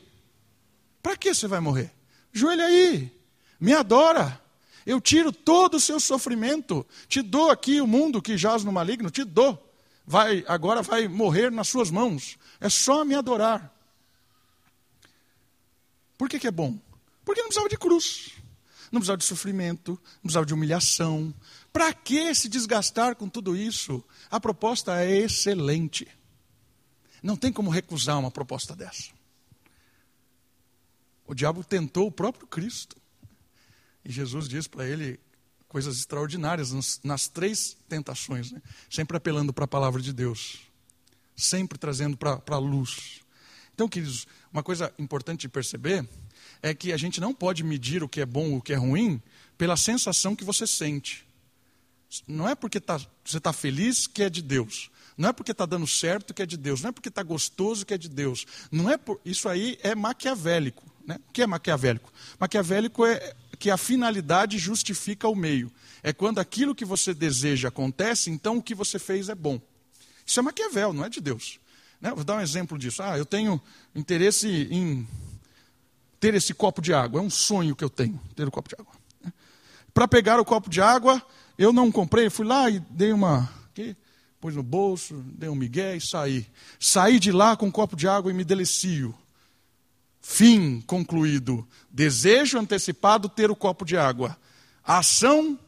Para 1.03 1.17
que 1.17 1.35
você 1.35 1.47
vai 1.47 1.61
morrer? 1.61 1.93
Joelha 2.33 2.65
aí, 2.65 3.13
me 3.59 3.73
adora. 3.73 4.41
Eu 4.87 5.01
tiro 5.01 5.31
todo 5.31 5.75
o 5.75 5.81
seu 5.81 6.01
sofrimento, 6.01 6.87
te 7.09 7.21
dou 7.21 7.51
aqui 7.51 7.81
o 7.81 7.87
mundo 7.87 8.23
que 8.23 8.39
jaz 8.39 8.65
no 8.65 8.73
maligno, 8.73 9.11
te 9.11 9.23
dou. 9.23 9.63
Vai, 10.07 10.43
agora 10.49 10.81
vai 10.81 11.07
morrer 11.07 11.53
nas 11.53 11.69
suas 11.69 11.91
mãos. 11.91 12.39
É 12.59 12.71
só 12.71 13.05
me 13.05 13.15
adorar. 13.15 13.71
Por 16.17 16.29
que, 16.29 16.39
que 16.39 16.47
é 16.47 16.51
bom? 16.51 16.79
Porque 17.25 17.43
não 17.43 17.49
precisava 17.49 17.69
de 17.69 17.77
cruz, 17.77 18.33
não 18.91 19.01
precisava 19.01 19.19
de 19.19 19.25
sofrimento, 19.25 19.91
não 19.91 20.23
precisava 20.23 20.47
de 20.47 20.55
humilhação. 20.55 21.35
Para 21.71 21.93
que 21.93 22.35
se 22.35 22.49
desgastar 22.49 23.15
com 23.15 23.29
tudo 23.29 23.55
isso? 23.55 24.03
A 24.31 24.41
proposta 24.41 24.99
é 25.05 25.19
excelente. 25.19 26.09
Não 27.23 27.37
tem 27.37 27.53
como 27.53 27.71
recusar 27.71 28.19
uma 28.19 28.31
proposta 28.31 28.75
dessa. 28.75 29.18
O 31.29 31.35
diabo 31.35 31.63
tentou 31.63 32.07
o 32.07 32.11
próprio 32.11 32.47
Cristo. 32.47 32.97
E 34.03 34.11
Jesus 34.11 34.49
diz 34.49 34.67
para 34.67 34.89
ele 34.89 35.21
coisas 35.69 35.99
extraordinárias 35.99 36.73
nas, 36.73 37.01
nas 37.05 37.29
três 37.29 37.77
tentações, 37.87 38.51
né? 38.51 38.63
sempre 38.89 39.19
apelando 39.19 39.53
para 39.53 39.67
a 39.67 39.69
palavra 39.69 40.01
de 40.01 40.15
Deus, 40.15 40.61
sempre 41.37 41.79
trazendo 41.79 42.17
para 42.17 42.43
a 42.49 42.59
luz. 42.59 43.21
Então, 43.75 43.87
queridos, 43.87 44.27
uma 44.51 44.63
coisa 44.63 44.91
importante 44.99 45.43
de 45.43 45.51
perceber 45.51 46.09
é 46.63 46.73
que 46.73 46.95
a 46.95 46.97
gente 46.97 47.21
não 47.21 47.35
pode 47.35 47.63
medir 47.63 48.03
o 48.03 48.09
que 48.09 48.23
é 48.23 48.27
bom 48.27 48.53
ou 48.53 48.57
o 48.57 48.63
que 48.63 48.73
é 48.73 48.77
ruim 48.77 49.23
pela 49.59 49.77
sensação 49.77 50.35
que 50.35 50.45
você 50.45 50.67
sente. 50.67 51.29
Não 52.27 52.49
é 52.49 52.55
porque 52.55 52.81
tá, 52.81 52.99
você 53.23 53.37
está 53.37 53.53
feliz 53.53 54.07
que 54.07 54.23
é 54.23 54.31
de 54.31 54.41
Deus. 54.41 54.91
Não 55.15 55.29
é 55.29 55.33
porque 55.35 55.53
está 55.53 55.67
dando 55.67 55.87
certo 55.87 56.33
que 56.33 56.41
é 56.41 56.47
de 56.47 56.57
Deus. 56.57 56.81
Não 56.81 56.89
é 56.89 56.93
porque 56.93 57.11
está 57.11 57.23
gostoso 57.23 57.85
que 57.85 57.93
é 57.93 57.99
de 57.99 58.09
Deus. 58.09 58.47
Não 58.73 58.89
é 58.89 58.97
por, 58.97 59.21
isso 59.27 59.47
aí 59.47 59.79
é 59.83 59.95
maquiavélico. 59.95 60.98
Né? 61.09 61.19
O 61.27 61.33
que 61.33 61.41
é 61.41 61.47
maquiavélico? 61.47 62.13
Maquiavélico 62.39 63.07
é 63.07 63.35
que 63.59 63.71
a 63.71 63.79
finalidade 63.79 64.59
justifica 64.59 65.27
o 65.27 65.35
meio. 65.35 65.73
É 66.03 66.13
quando 66.13 66.39
aquilo 66.39 66.75
que 66.75 66.85
você 66.85 67.15
deseja 67.15 67.69
acontece, 67.69 68.31
então 68.31 68.59
o 68.59 68.63
que 68.63 68.75
você 68.75 68.99
fez 68.99 69.31
é 69.31 69.35
bom. 69.35 69.59
Isso 70.27 70.39
é 70.39 70.43
Maquiavel, 70.43 70.93
não 70.93 71.03
é 71.03 71.09
de 71.09 71.23
Deus. 71.23 71.59
Né? 71.99 72.13
Vou 72.15 72.23
dar 72.23 72.37
um 72.37 72.41
exemplo 72.41 72.77
disso. 72.79 73.03
Ah, 73.03 73.17
eu 73.17 73.25
tenho 73.25 73.59
interesse 73.95 74.69
em 74.71 75.09
ter 76.21 76.35
esse 76.35 76.53
copo 76.53 76.83
de 76.83 76.93
água. 76.93 77.23
É 77.23 77.25
um 77.25 77.31
sonho 77.31 77.75
que 77.75 77.83
eu 77.83 77.89
tenho, 77.89 78.21
ter 78.37 78.45
o 78.45 78.49
um 78.49 78.51
copo 78.51 78.69
de 78.69 78.75
água. 78.79 78.93
Para 79.95 80.07
pegar 80.07 80.39
o 80.39 80.45
copo 80.45 80.69
de 80.69 80.83
água, 80.83 81.23
eu 81.57 81.73
não 81.73 81.91
comprei, 81.91 82.29
fui 82.29 82.45
lá 82.45 82.69
e 82.69 82.81
dei 82.81 83.15
uma. 83.15 83.51
Aqui, 83.71 83.97
pus 84.39 84.55
no 84.55 84.63
bolso, 84.63 85.25
dei 85.27 85.49
um 85.49 85.55
migué 85.55 85.97
e 85.97 86.03
saí. 86.03 86.47
Saí 86.79 87.19
de 87.19 87.33
lá 87.33 87.57
com 87.57 87.65
um 87.65 87.71
copo 87.71 87.97
de 87.97 88.07
água 88.07 88.31
e 88.31 88.35
me 88.35 88.45
delicio. 88.45 89.15
Fim 90.21 90.81
concluído. 90.83 91.67
Desejo 91.91 92.59
antecipado 92.59 93.29
ter 93.29 93.51
o 93.51 93.57
copo 93.57 93.85
de 93.85 93.97
água. 93.97 94.37
Ação, 94.85 95.59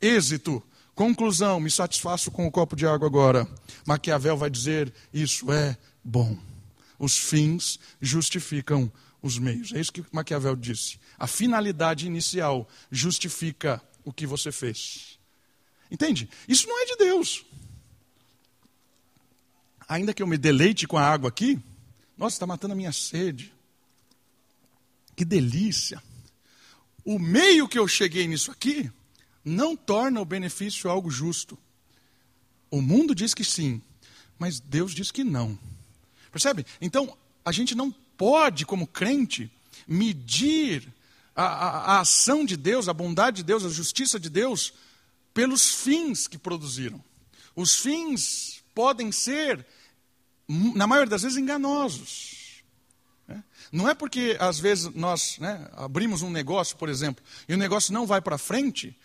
êxito. 0.00 0.62
Conclusão, 0.94 1.60
me 1.60 1.70
satisfaço 1.70 2.30
com 2.30 2.46
o 2.46 2.50
copo 2.50 2.76
de 2.76 2.86
água 2.86 3.06
agora. 3.06 3.48
Maquiavel 3.86 4.36
vai 4.36 4.50
dizer: 4.50 4.92
isso 5.12 5.50
é 5.50 5.76
bom. 6.04 6.38
Os 6.98 7.16
fins 7.16 7.78
justificam 8.00 8.92
os 9.22 9.38
meios. 9.38 9.72
É 9.72 9.80
isso 9.80 9.92
que 9.92 10.04
Maquiavel 10.12 10.56
disse. 10.56 10.98
A 11.18 11.26
finalidade 11.26 12.06
inicial 12.06 12.68
justifica 12.90 13.82
o 14.04 14.12
que 14.12 14.26
você 14.26 14.52
fez. 14.52 15.18
Entende? 15.90 16.28
Isso 16.48 16.66
não 16.68 16.82
é 16.82 16.86
de 16.86 16.96
Deus. 16.96 17.44
Ainda 19.88 20.14
que 20.14 20.22
eu 20.22 20.26
me 20.26 20.38
deleite 20.38 20.86
com 20.86 20.96
a 20.96 21.02
água 21.02 21.28
aqui, 21.28 21.58
nossa, 22.16 22.36
está 22.36 22.46
matando 22.46 22.74
a 22.74 22.76
minha 22.76 22.92
sede. 22.92 23.52
Que 25.20 25.24
delícia! 25.26 26.02
O 27.04 27.18
meio 27.18 27.68
que 27.68 27.78
eu 27.78 27.86
cheguei 27.86 28.26
nisso 28.26 28.50
aqui 28.50 28.90
não 29.44 29.76
torna 29.76 30.18
o 30.18 30.24
benefício 30.24 30.88
algo 30.88 31.10
justo. 31.10 31.58
O 32.70 32.80
mundo 32.80 33.14
diz 33.14 33.34
que 33.34 33.44
sim, 33.44 33.82
mas 34.38 34.60
Deus 34.60 34.94
diz 34.94 35.10
que 35.10 35.22
não. 35.22 35.58
Percebe? 36.32 36.64
Então, 36.80 37.14
a 37.44 37.52
gente 37.52 37.74
não 37.74 37.92
pode, 38.16 38.64
como 38.64 38.86
crente, 38.86 39.52
medir 39.86 40.90
a, 41.36 41.44
a, 41.44 41.68
a 41.68 42.00
ação 42.00 42.42
de 42.42 42.56
Deus, 42.56 42.88
a 42.88 42.94
bondade 42.94 43.36
de 43.36 43.42
Deus, 43.42 43.62
a 43.62 43.68
justiça 43.68 44.18
de 44.18 44.30
Deus, 44.30 44.72
pelos 45.34 45.74
fins 45.82 46.26
que 46.26 46.38
produziram. 46.38 47.04
Os 47.54 47.76
fins 47.76 48.62
podem 48.74 49.12
ser, 49.12 49.66
na 50.48 50.86
maioria 50.86 51.10
das 51.10 51.24
vezes, 51.24 51.36
enganosos. 51.36 52.39
Não 53.72 53.88
é 53.88 53.94
porque, 53.94 54.36
às 54.40 54.58
vezes, 54.58 54.92
nós 54.94 55.38
né, 55.38 55.68
abrimos 55.72 56.22
um 56.22 56.30
negócio, 56.30 56.76
por 56.76 56.88
exemplo, 56.88 57.24
e 57.48 57.54
o 57.54 57.58
negócio 57.58 57.92
não 57.92 58.06
vai 58.06 58.20
para 58.20 58.36
frente, 58.36 58.96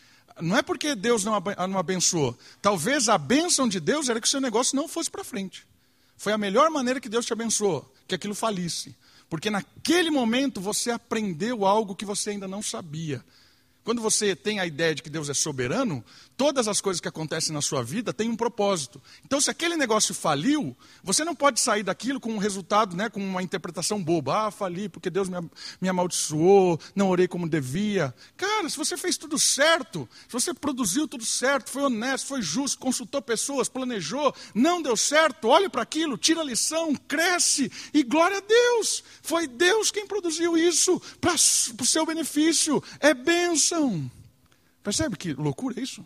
não 0.42 0.58
é 0.58 0.62
porque 0.62 0.96
Deus 0.96 1.24
não 1.24 1.36
abençoou. 1.78 2.38
Talvez 2.62 3.08
a 3.08 3.18
bênção 3.18 3.68
de 3.68 3.80
Deus 3.80 4.10
era 4.10 4.20
que 4.20 4.28
o 4.28 4.30
seu 4.30 4.42
negócio 4.42 4.76
não 4.76 4.88
fosse 4.88 5.10
para 5.10 5.24
frente. 5.24 5.66
Foi 6.18 6.34
a 6.34 6.38
melhor 6.38 6.70
maneira 6.70 7.00
que 7.00 7.10
Deus 7.10 7.26
te 7.26 7.34
abençoou, 7.34 7.94
que 8.08 8.16
aquilo 8.16 8.36
falisse. 8.36 8.96
Porque 9.30 9.50
naquele 9.50 10.10
momento 10.10 10.60
você 10.60 10.92
aprendeu 10.92 11.66
algo 11.66 11.96
que 11.96 12.06
você 12.06 12.32
ainda 12.32 12.48
não 12.48 12.62
sabia. 12.62 13.24
Quando 13.86 14.02
você 14.02 14.36
tem 14.36 14.60
a 14.60 14.66
ideia 14.66 14.96
de 14.96 15.04
que 15.04 15.12
Deus 15.12 15.30
é 15.30 15.34
soberano, 15.36 16.04
todas 16.36 16.68
as 16.68 16.82
coisas 16.82 17.00
que 17.00 17.08
acontecem 17.08 17.54
na 17.54 17.62
sua 17.62 17.84
vida 17.84 18.12
têm 18.12 18.28
um 18.28 18.36
propósito. 18.36 19.00
Então, 19.24 19.40
se 19.40 19.52
aquele 19.52 19.78
negócio 19.78 20.12
faliu, 20.12 20.76
você 21.04 21.24
não 21.24 21.36
pode 21.36 21.60
sair 21.60 21.84
daquilo 21.84 22.20
com 22.20 22.34
um 22.34 22.40
resultado, 22.40 22.98
né, 22.98 23.10
com 23.10 23.20
uma 23.20 23.44
interpretação 23.44 24.04
boba. 24.04 24.48
Ah, 24.48 24.52
fali 24.52 24.90
porque 24.90 25.08
Deus 25.12 25.30
me, 25.30 25.38
me 25.80 25.88
amaldiçoou, 25.88 26.80
não 26.96 27.10
orei 27.10 27.28
como 27.28 27.48
devia. 27.48 28.12
Cara, 28.36 28.68
se 28.68 28.76
você 28.76 28.98
fez 28.98 29.18
tudo 29.18 29.38
certo, 29.38 30.10
se 30.28 30.34
você 30.34 30.52
produziu 30.52 31.08
tudo 31.08 31.24
certo, 31.24 31.70
foi 31.70 31.84
honesto, 31.84 32.26
foi 32.26 32.42
justo, 32.42 32.80
consultou 32.80 33.22
pessoas, 33.22 33.70
planejou, 33.70 34.34
não 34.56 34.82
deu 34.82 34.98
certo, 34.98 35.48
olhe 35.48 35.70
para 35.70 35.84
aquilo, 35.84 36.18
tira 36.18 36.42
a 36.42 36.44
lição, 36.44 36.96
cresce 37.08 37.72
e 37.94 38.02
glória 38.02 38.40
a 38.40 38.42
Deus. 38.42 39.04
Foi 39.22 39.46
Deus 39.46 39.92
quem 39.92 40.08
produziu 40.08 40.58
isso 40.58 41.00
para 41.22 41.36
o 41.36 41.86
seu 41.86 42.04
benefício. 42.04 42.84
É 43.00 43.14
bênção 43.14 43.75
Percebe 44.84 45.18
que 45.18 45.34
loucura 45.34 45.80
é 45.80 45.84
isso? 45.84 46.06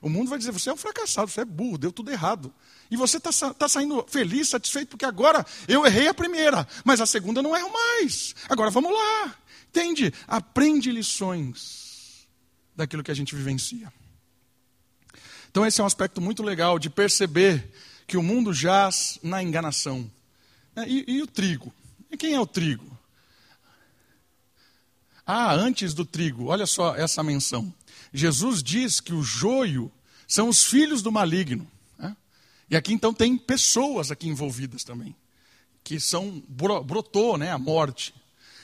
O 0.00 0.08
mundo 0.08 0.28
vai 0.28 0.38
dizer: 0.38 0.52
você 0.52 0.70
é 0.70 0.72
um 0.72 0.76
fracassado, 0.76 1.30
você 1.30 1.40
é 1.40 1.44
burro, 1.44 1.78
deu 1.78 1.92
tudo 1.92 2.10
errado. 2.10 2.52
E 2.90 2.96
você 2.96 3.18
está 3.18 3.30
tá 3.52 3.68
saindo 3.68 4.04
feliz, 4.08 4.48
satisfeito, 4.48 4.88
porque 4.88 5.04
agora 5.04 5.44
eu 5.66 5.84
errei 5.84 6.08
a 6.08 6.14
primeira, 6.14 6.66
mas 6.84 7.00
a 7.00 7.06
segunda 7.06 7.42
não 7.42 7.56
erro 7.56 7.70
mais. 7.70 8.34
Agora 8.48 8.70
vamos 8.70 8.92
lá. 8.92 9.36
Entende? 9.68 10.12
Aprende 10.26 10.90
lições 10.90 12.26
daquilo 12.74 13.02
que 13.02 13.10
a 13.10 13.14
gente 13.14 13.34
vivencia. 13.34 13.92
Então, 15.50 15.66
esse 15.66 15.80
é 15.80 15.84
um 15.84 15.86
aspecto 15.86 16.20
muito 16.20 16.42
legal 16.42 16.78
de 16.78 16.88
perceber 16.88 17.72
que 18.06 18.16
o 18.16 18.22
mundo 18.22 18.52
jaz 18.52 19.18
na 19.22 19.42
enganação. 19.42 20.10
E, 20.86 21.04
e 21.16 21.22
o 21.22 21.26
trigo? 21.26 21.72
E 22.10 22.16
quem 22.16 22.34
é 22.34 22.40
o 22.40 22.46
trigo? 22.46 22.97
Ah, 25.30 25.52
antes 25.52 25.92
do 25.92 26.06
trigo, 26.06 26.46
olha 26.46 26.64
só 26.64 26.96
essa 26.96 27.22
menção. 27.22 27.70
Jesus 28.14 28.62
diz 28.62 28.98
que 28.98 29.12
o 29.12 29.22
joio 29.22 29.92
são 30.26 30.48
os 30.48 30.64
filhos 30.64 31.02
do 31.02 31.12
maligno. 31.12 31.70
Né? 31.98 32.16
E 32.70 32.74
aqui 32.74 32.94
então 32.94 33.12
tem 33.12 33.36
pessoas 33.36 34.10
aqui 34.10 34.26
envolvidas 34.26 34.84
também, 34.84 35.14
que 35.84 36.00
são 36.00 36.42
brotou, 36.48 37.36
né, 37.36 37.52
a 37.52 37.58
morte. 37.58 38.14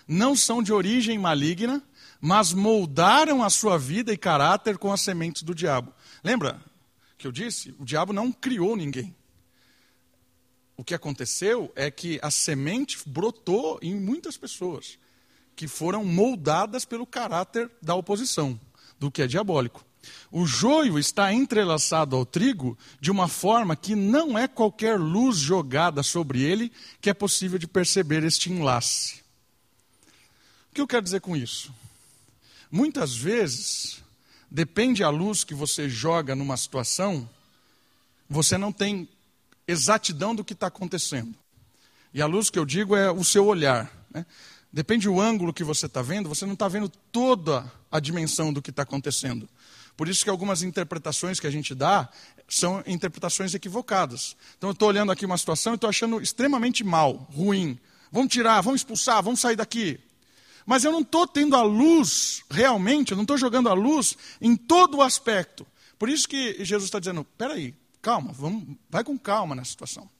Não 0.09 0.35
são 0.35 0.63
de 0.63 0.73
origem 0.73 1.19
maligna, 1.19 1.83
mas 2.19 2.55
moldaram 2.55 3.43
a 3.43 3.51
sua 3.51 3.79
vida 3.79 4.11
e 4.11 4.17
caráter 4.17 4.79
com 4.79 4.91
as 4.91 5.03
sementes 5.03 5.43
do 5.43 5.55
diabo. 5.55 5.93
Lembra 6.25 6.63
que 7.19 7.27
eu 7.27 7.33
disse? 7.33 7.75
O 7.79 7.85
diabo 7.85 8.15
não 8.15 8.33
criou 8.33 8.75
ninguém. 8.75 9.15
O 10.79 10.83
que 10.83 10.95
aconteceu 10.95 11.71
é 11.77 11.91
que 11.91 12.19
a 12.23 12.31
semente 12.31 12.99
brotou 13.07 13.79
em 13.83 13.95
muitas 13.95 14.39
pessoas 14.39 14.99
que 15.57 15.69
foram 15.69 16.05
moldadas 16.05 16.85
pelo 16.85 17.07
caráter 17.07 17.71
da 17.81 17.95
oposição, 17.95 18.59
do 18.99 19.11
que 19.11 19.23
é 19.23 19.27
diabólico. 19.27 19.85
O 20.31 20.47
joio 20.47 20.99
está 20.99 21.33
entrelaçado 21.33 22.17
ao 22.17 22.27
trigo 22.27 22.77
de 23.01 23.11
uma 23.11 23.29
forma 23.29 23.77
que 23.77 23.95
não 23.95 24.39
é 24.39 24.47
qualquer 24.47 24.99
luz 24.99 25.37
jogada 25.37 26.03
sobre 26.03 26.43
ele 26.43 26.73
que 27.01 27.09
é 27.09 27.15
possível 27.15 27.59
de 27.59 27.67
perceber 27.67 28.25
este 28.25 28.51
enlace. 28.51 29.23
O 30.71 30.75
que 30.75 30.81
eu 30.81 30.87
quero 30.87 31.03
dizer 31.03 31.21
com 31.21 31.37
isso? 31.37 31.73
Muitas 32.71 33.15
vezes, 33.15 34.03
depende 34.51 35.05
a 35.05 35.09
luz 35.09 35.45
que 35.45 35.55
você 35.55 35.89
joga 35.89 36.35
numa 36.35 36.57
situação, 36.57 37.29
você 38.29 38.59
não 38.59 38.73
tem 38.73 39.09
exatidão 39.67 40.35
do 40.35 40.45
que 40.45 40.53
está 40.53 40.67
acontecendo. 40.67 41.35
E 42.13 42.21
a 42.21 42.27
luz 42.27 42.51
que 42.51 42.59
eu 42.59 42.65
digo 42.65 42.97
é 42.97 43.11
o 43.11 43.25
seu 43.25 43.47
olhar. 43.47 43.91
Né? 44.11 44.27
Depende 44.75 45.07
do 45.07 45.21
ângulo 45.21 45.55
que 45.55 45.63
você 45.63 45.87
está 45.87 46.03
vendo, 46.03 46.29
você 46.29 46.45
não 46.45 46.55
está 46.55 46.67
vendo 46.67 46.89
toda 46.89 47.71
a 47.93 48.01
dimensão 48.01 48.53
do 48.53 48.61
que 48.61 48.71
está 48.71 48.83
acontecendo. 48.83 49.49
Por 49.97 50.09
isso 50.09 50.25
que 50.25 50.31
algumas 50.31 50.65
interpretações 50.65 51.39
que 51.39 51.47
a 51.47 51.51
gente 51.51 51.77
dá 51.77 52.09
são 52.49 52.83
interpretações 52.85 53.55
equivocadas. 53.55 54.37
Então 54.59 54.71
eu 54.71 54.73
estou 54.73 54.89
olhando 54.89 55.13
aqui 55.13 55.25
uma 55.25 55.39
situação 55.39 55.75
e 55.75 55.77
estou 55.77 55.89
achando 55.89 56.21
extremamente 56.21 56.83
mal, 56.83 57.29
ruim. 57.33 57.79
Vamos 58.11 58.33
tirar, 58.33 58.63
vamos 58.63 58.81
expulsar, 58.81 59.23
vamos 59.23 59.39
sair 59.39 59.55
daqui. 59.55 60.01
Mas 60.67 60.83
eu 60.83 60.91
não 60.91 61.03
estou 61.03 61.25
tendo 61.25 61.55
a 61.55 61.63
luz, 61.63 62.43
realmente, 62.51 63.13
eu 63.13 63.17
não 63.17 63.23
estou 63.23 63.39
jogando 63.39 63.69
a 63.69 63.75
luz 63.75 64.17
em 64.41 64.57
todo 64.57 64.97
o 64.97 65.03
aspecto. 65.03 65.65
Por 65.97 66.09
isso 66.09 66.29
que 66.29 66.65
Jesus 66.65 66.89
está 66.89 66.99
dizendo, 66.99 67.23
peraí, 67.39 67.73
calma, 68.03 68.33
vamos, 68.33 68.77
vai 68.91 69.05
com 69.05 69.17
calma 69.17 69.55
nessa 69.55 69.71
situação. 69.71 70.11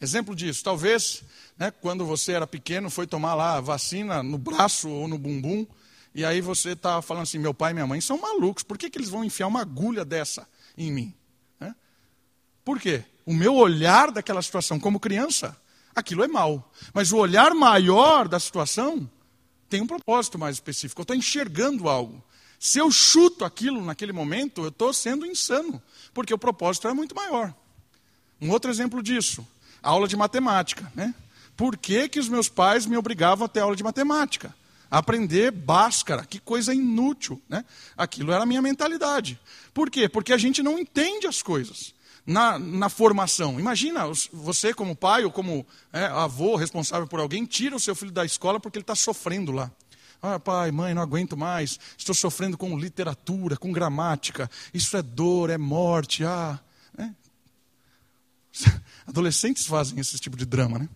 Exemplo 0.00 0.34
disso, 0.34 0.62
talvez 0.62 1.22
né, 1.56 1.70
quando 1.70 2.04
você 2.04 2.32
era 2.32 2.46
pequeno 2.46 2.90
foi 2.90 3.06
tomar 3.06 3.34
lá 3.34 3.60
vacina 3.60 4.22
no 4.22 4.36
braço 4.36 4.88
ou 4.88 5.08
no 5.08 5.18
bumbum, 5.18 5.66
e 6.14 6.24
aí 6.24 6.40
você 6.40 6.70
está 6.70 7.00
falando 7.00 7.22
assim: 7.24 7.38
meu 7.38 7.54
pai 7.54 7.70
e 7.70 7.74
minha 7.74 7.86
mãe 7.86 8.00
são 8.00 8.18
malucos, 8.18 8.62
por 8.62 8.76
que, 8.76 8.90
que 8.90 8.98
eles 8.98 9.08
vão 9.08 9.24
enfiar 9.24 9.46
uma 9.46 9.60
agulha 9.60 10.04
dessa 10.04 10.46
em 10.76 10.92
mim? 10.92 11.14
Né? 11.58 11.74
Por 12.64 12.80
quê? 12.80 13.04
O 13.24 13.32
meu 13.32 13.54
olhar 13.54 14.10
daquela 14.10 14.42
situação 14.42 14.78
como 14.78 15.00
criança, 15.00 15.56
aquilo 15.94 16.22
é 16.22 16.28
mal. 16.28 16.70
Mas 16.92 17.10
o 17.10 17.16
olhar 17.16 17.54
maior 17.54 18.28
da 18.28 18.38
situação 18.38 19.10
tem 19.68 19.80
um 19.80 19.86
propósito 19.86 20.38
mais 20.38 20.56
específico. 20.56 21.00
Eu 21.00 21.04
estou 21.04 21.16
enxergando 21.16 21.88
algo. 21.88 22.22
Se 22.60 22.78
eu 22.78 22.90
chuto 22.90 23.44
aquilo 23.44 23.82
naquele 23.84 24.12
momento, 24.12 24.62
eu 24.62 24.68
estou 24.68 24.92
sendo 24.92 25.26
insano, 25.26 25.82
porque 26.12 26.32
o 26.32 26.38
propósito 26.38 26.86
é 26.86 26.94
muito 26.94 27.14
maior. 27.14 27.54
Um 28.40 28.50
outro 28.50 28.70
exemplo 28.70 29.02
disso 29.02 29.46
aula 29.84 30.08
de 30.08 30.16
matemática. 30.16 30.90
Né? 30.94 31.14
Por 31.56 31.76
que, 31.76 32.08
que 32.08 32.18
os 32.18 32.28
meus 32.28 32.48
pais 32.48 32.86
me 32.86 32.96
obrigavam 32.96 33.44
a 33.44 33.48
ter 33.48 33.60
aula 33.60 33.76
de 33.76 33.84
matemática? 33.84 34.54
Aprender 34.90 35.50
Bhaskara, 35.50 36.24
que 36.24 36.38
coisa 36.38 36.74
inútil. 36.74 37.40
Né? 37.48 37.64
Aquilo 37.96 38.32
era 38.32 38.42
a 38.42 38.46
minha 38.46 38.62
mentalidade. 38.62 39.38
Por 39.72 39.90
quê? 39.90 40.08
Porque 40.08 40.32
a 40.32 40.38
gente 40.38 40.62
não 40.62 40.78
entende 40.78 41.26
as 41.26 41.42
coisas 41.42 41.94
na, 42.26 42.58
na 42.58 42.88
formação. 42.88 43.60
Imagina, 43.60 44.04
você 44.32 44.72
como 44.72 44.96
pai 44.96 45.24
ou 45.24 45.30
como 45.30 45.66
é, 45.92 46.04
avô 46.06 46.56
responsável 46.56 47.06
por 47.06 47.20
alguém, 47.20 47.44
tira 47.44 47.76
o 47.76 47.80
seu 47.80 47.94
filho 47.94 48.12
da 48.12 48.24
escola 48.24 48.58
porque 48.58 48.78
ele 48.78 48.82
está 48.82 48.94
sofrendo 48.94 49.52
lá. 49.52 49.70
Ah, 50.22 50.40
pai, 50.40 50.70
mãe, 50.70 50.94
não 50.94 51.02
aguento 51.02 51.36
mais. 51.36 51.78
Estou 51.98 52.14
sofrendo 52.14 52.56
com 52.56 52.78
literatura, 52.78 53.58
com 53.58 53.70
gramática. 53.70 54.50
Isso 54.72 54.96
é 54.96 55.02
dor, 55.02 55.50
é 55.50 55.58
morte. 55.58 56.24
Ah, 56.24 56.58
né? 56.96 57.14
Adolescentes 59.06 59.66
fazem 59.66 59.98
esse 60.00 60.18
tipo 60.18 60.36
de 60.36 60.44
drama, 60.44 60.78
né? 60.78 60.88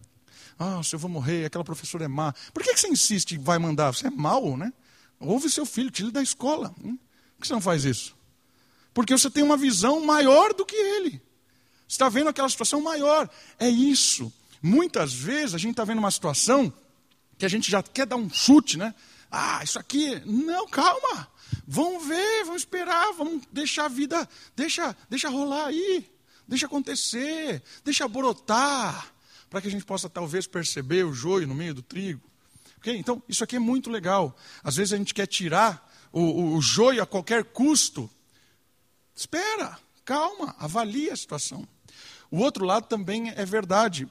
Ah, 0.59 0.82
se 0.82 0.94
eu 0.94 0.98
vou 0.98 1.11
morrer, 1.11 1.44
aquela 1.44 1.62
professora 1.62 2.04
é 2.04 2.09
má. 2.09 2.34
Por 2.52 2.62
que, 2.62 2.76
você 2.76 2.88
insiste 2.88 3.32
em 3.32 3.38
vai 3.38 3.59
mandar? 3.59 3.92
Você 3.92 4.09
é 4.09 4.11
mau, 4.11 4.56
né? 4.56 4.72
Ouve 5.20 5.48
seu 5.48 5.64
filho, 5.64 5.90
tire 5.90 6.11
da 6.11 6.22
escola. 6.22 6.74
Hum? 6.82 6.96
Por 7.36 7.42
que 7.42 7.46
você 7.46 7.52
não 7.52 7.61
faz 7.61 7.84
isso? 7.84 8.16
Porque 8.92 9.16
você 9.16 9.30
tem 9.30 9.44
uma 9.44 9.56
visão 9.56 10.04
maior 10.04 10.52
do 10.52 10.66
que 10.66 10.74
ele. 10.74 11.22
Você 11.86 11.94
está 11.94 12.09
vendo 12.09 12.28
aquela 12.28 12.48
situação 12.48 12.80
maior. 12.80 13.30
É 13.59 13.68
isso. 13.68 14.32
Muitas 14.61 15.12
vezes 15.12 15.54
a 15.54 15.59
gente 15.59 15.72
está 15.72 15.84
vendo 15.84 15.98
uma 15.98 16.11
situação 16.11 16.72
que 17.38 17.46
a 17.46 17.48
gente 17.48 17.70
já 17.70 17.82
quer 17.82 18.06
dar 18.06 18.16
um 18.16 18.28
chute, 18.28 18.76
né? 18.76 18.94
Ah, 19.30 19.61
isso 19.62 19.78
aqui. 19.78 20.20
Não, 20.26 20.66
calma. 20.66 21.28
Vamos 21.66 22.06
ver, 22.06 22.44
vamos 22.44 22.62
esperar, 22.62 23.12
vamos 23.12 23.44
deixar 23.52 23.86
a 23.86 23.88
vida, 23.88 24.28
deixa, 24.56 24.96
deixa 25.09 25.28
rolar 25.28 25.66
aí. 25.66 26.11
Deixa 26.49 26.64
acontecer, 26.64 27.62
deixa 27.84 28.09
brotar, 28.09 29.12
para 29.51 29.61
que 29.61 29.68
a 29.68 29.70
gente 29.70 29.84
possa 29.84 30.09
talvez 30.09 30.46
perceber 30.46 31.05
o 31.05 31.12
joio 31.12 31.46
no 31.46 31.55
meio 31.55 31.74
do 31.74 31.82
trigo. 31.82 32.22
Okay? 32.78 32.96
Então, 32.96 33.22
isso 33.28 33.44
aqui 33.44 33.57
é 33.57 33.59
muito 33.59 33.90
legal. 33.90 34.34
Às 34.64 34.76
vezes 34.76 34.94
a 34.94 34.96
gente 34.96 35.12
quer 35.12 35.26
tirar 35.26 35.86
o, 36.11 36.20
o, 36.22 36.55
o 36.57 36.62
joio 36.62 37.03
a 37.03 37.07
qualquer 37.07 37.44
custo. 37.44 38.11
Espera, 39.14 39.78
calma, 40.07 40.57
avalie 40.59 41.11
a 41.11 41.16
situação. 41.16 41.68
O 42.30 42.38
outro 42.38 42.64
lado 42.64 42.86
também 42.86 43.30
é 43.30 43.44
verdade, 43.44 44.09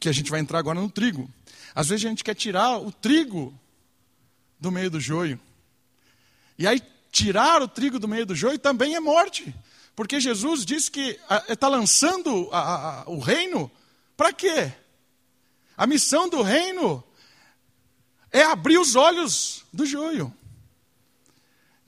que 0.00 0.08
a 0.08 0.12
gente 0.12 0.30
vai 0.30 0.40
entrar 0.40 0.58
agora 0.58 0.80
no 0.80 0.90
trigo. 0.90 1.30
Às 1.74 1.88
vezes 1.88 2.04
a 2.04 2.08
gente 2.08 2.24
quer 2.24 2.34
tirar 2.34 2.78
o 2.78 2.90
trigo 2.90 3.56
do 4.58 4.72
meio 4.72 4.90
do 4.90 4.98
joio. 4.98 5.38
E 6.58 6.66
aí, 6.66 6.82
tirar 7.12 7.62
o 7.62 7.68
trigo 7.68 8.00
do 8.00 8.08
meio 8.08 8.26
do 8.26 8.34
joio 8.34 8.58
também 8.58 8.96
é 8.96 9.00
morte. 9.00 9.54
Porque 9.98 10.20
Jesus 10.20 10.64
disse 10.64 10.92
que 10.92 11.18
está 11.48 11.66
lançando 11.66 12.48
a, 12.52 13.00
a, 13.00 13.10
o 13.10 13.18
reino 13.18 13.68
para 14.16 14.32
quê? 14.32 14.72
A 15.76 15.88
missão 15.88 16.28
do 16.28 16.40
reino 16.40 17.02
é 18.30 18.42
abrir 18.42 18.78
os 18.78 18.94
olhos 18.94 19.64
do 19.72 19.84
joio. 19.84 20.32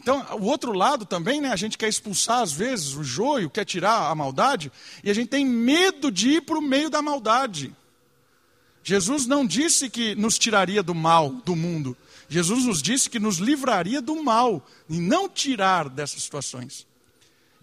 Então, 0.00 0.26
o 0.40 0.46
outro 0.46 0.72
lado 0.72 1.06
também, 1.06 1.40
né, 1.40 1.52
a 1.52 1.56
gente 1.56 1.78
quer 1.78 1.88
expulsar 1.88 2.40
às 2.40 2.50
vezes 2.50 2.94
o 2.94 3.04
joio, 3.04 3.48
quer 3.48 3.64
tirar 3.64 4.10
a 4.10 4.14
maldade, 4.16 4.72
e 5.04 5.10
a 5.12 5.14
gente 5.14 5.28
tem 5.28 5.46
medo 5.46 6.10
de 6.10 6.30
ir 6.30 6.40
para 6.40 6.58
o 6.58 6.62
meio 6.62 6.90
da 6.90 7.00
maldade. 7.00 7.72
Jesus 8.82 9.24
não 9.24 9.46
disse 9.46 9.88
que 9.88 10.16
nos 10.16 10.36
tiraria 10.36 10.82
do 10.82 10.96
mal, 10.96 11.30
do 11.30 11.54
mundo. 11.54 11.96
Jesus 12.28 12.64
nos 12.64 12.82
disse 12.82 13.08
que 13.08 13.20
nos 13.20 13.36
livraria 13.36 14.02
do 14.02 14.20
mal 14.20 14.66
e 14.88 14.98
não 14.98 15.28
tirar 15.28 15.88
dessas 15.88 16.24
situações. 16.24 16.89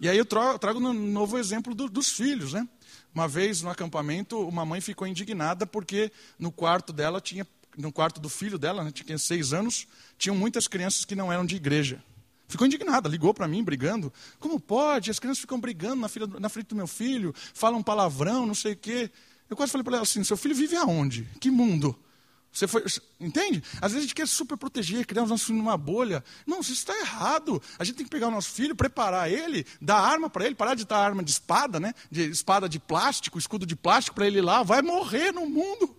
E 0.00 0.08
aí 0.08 0.16
eu 0.16 0.24
trago 0.24 0.78
um 0.78 0.92
novo 0.92 1.38
exemplo 1.38 1.74
do, 1.74 1.88
dos 1.88 2.10
filhos, 2.10 2.52
né? 2.52 2.66
Uma 3.14 3.26
vez 3.26 3.62
no 3.62 3.70
acampamento, 3.70 4.38
uma 4.46 4.64
mãe 4.64 4.80
ficou 4.80 5.06
indignada 5.06 5.66
porque 5.66 6.12
no 6.38 6.52
quarto 6.52 6.92
dela 6.92 7.20
tinha, 7.20 7.46
no 7.76 7.90
quarto 7.90 8.20
do 8.20 8.28
filho 8.28 8.58
dela, 8.58 8.84
né, 8.84 8.92
tinha 8.92 9.18
seis 9.18 9.52
anos, 9.52 9.88
tinham 10.16 10.36
muitas 10.36 10.68
crianças 10.68 11.04
que 11.04 11.16
não 11.16 11.32
eram 11.32 11.44
de 11.44 11.56
igreja. 11.56 12.02
Ficou 12.46 12.66
indignada, 12.66 13.08
ligou 13.08 13.34
para 13.34 13.48
mim 13.48 13.62
brigando. 13.62 14.12
Como 14.38 14.58
pode? 14.58 15.10
As 15.10 15.18
crianças 15.18 15.40
ficam 15.40 15.60
brigando 15.60 15.96
na, 15.96 16.08
filha, 16.08 16.26
na 16.26 16.48
frente 16.48 16.68
do 16.68 16.76
meu 16.76 16.86
filho, 16.86 17.34
falam 17.52 17.82
palavrão, 17.82 18.46
não 18.46 18.54
sei 18.54 18.72
o 18.72 18.76
quê. 18.76 19.10
Eu 19.50 19.56
quase 19.56 19.72
falei 19.72 19.84
para 19.84 19.96
ela 19.96 20.02
assim: 20.02 20.22
seu 20.24 20.36
filho 20.36 20.54
vive 20.54 20.76
aonde? 20.76 21.28
Que 21.40 21.50
mundo? 21.50 21.98
Você 22.52 22.66
foi, 22.66 22.84
entende? 23.20 23.62
Às 23.74 23.92
vezes 23.92 23.96
a 23.98 24.00
gente 24.00 24.14
quer 24.14 24.26
super 24.26 24.56
proteger, 24.56 25.06
criar 25.06 25.22
os 25.22 25.30
nossos 25.30 25.46
filhos 25.46 25.62
numa 25.62 25.76
bolha. 25.76 26.24
Não, 26.46 26.60
isso 26.60 26.72
está 26.72 26.98
errado. 26.98 27.62
A 27.78 27.84
gente 27.84 27.96
tem 27.96 28.04
que 28.04 28.10
pegar 28.10 28.28
o 28.28 28.30
nosso 28.30 28.50
filho, 28.50 28.74
preparar 28.74 29.30
ele, 29.30 29.66
dar 29.80 29.98
arma 29.98 30.28
para 30.30 30.46
ele, 30.46 30.54
parar 30.54 30.74
de 30.74 30.84
dar 30.84 30.98
arma 30.98 31.22
de 31.22 31.30
espada, 31.30 31.78
né? 31.78 31.94
De 32.10 32.28
espada 32.30 32.68
de 32.68 32.80
plástico, 32.80 33.38
escudo 33.38 33.66
de 33.66 33.76
plástico 33.76 34.16
para 34.16 34.26
ele 34.26 34.38
ir 34.38 34.42
lá, 34.42 34.62
vai 34.62 34.82
morrer 34.82 35.32
no 35.32 35.48
mundo. 35.48 35.94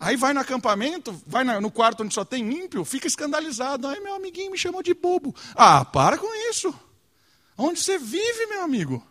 Aí 0.00 0.16
vai 0.16 0.32
no 0.32 0.40
acampamento, 0.40 1.20
vai 1.26 1.42
no 1.44 1.70
quarto 1.70 2.04
onde 2.04 2.14
só 2.14 2.24
tem 2.24 2.52
ímpio, 2.52 2.84
fica 2.84 3.08
escandalizado. 3.08 3.86
Aí 3.88 4.00
meu 4.00 4.14
amiguinho 4.14 4.52
me 4.52 4.58
chamou 4.58 4.82
de 4.82 4.94
bobo. 4.94 5.34
Ah, 5.54 5.84
para 5.84 6.18
com 6.18 6.50
isso. 6.50 6.72
Onde 7.56 7.80
você 7.80 7.98
vive, 7.98 8.46
meu 8.46 8.62
amigo? 8.62 9.04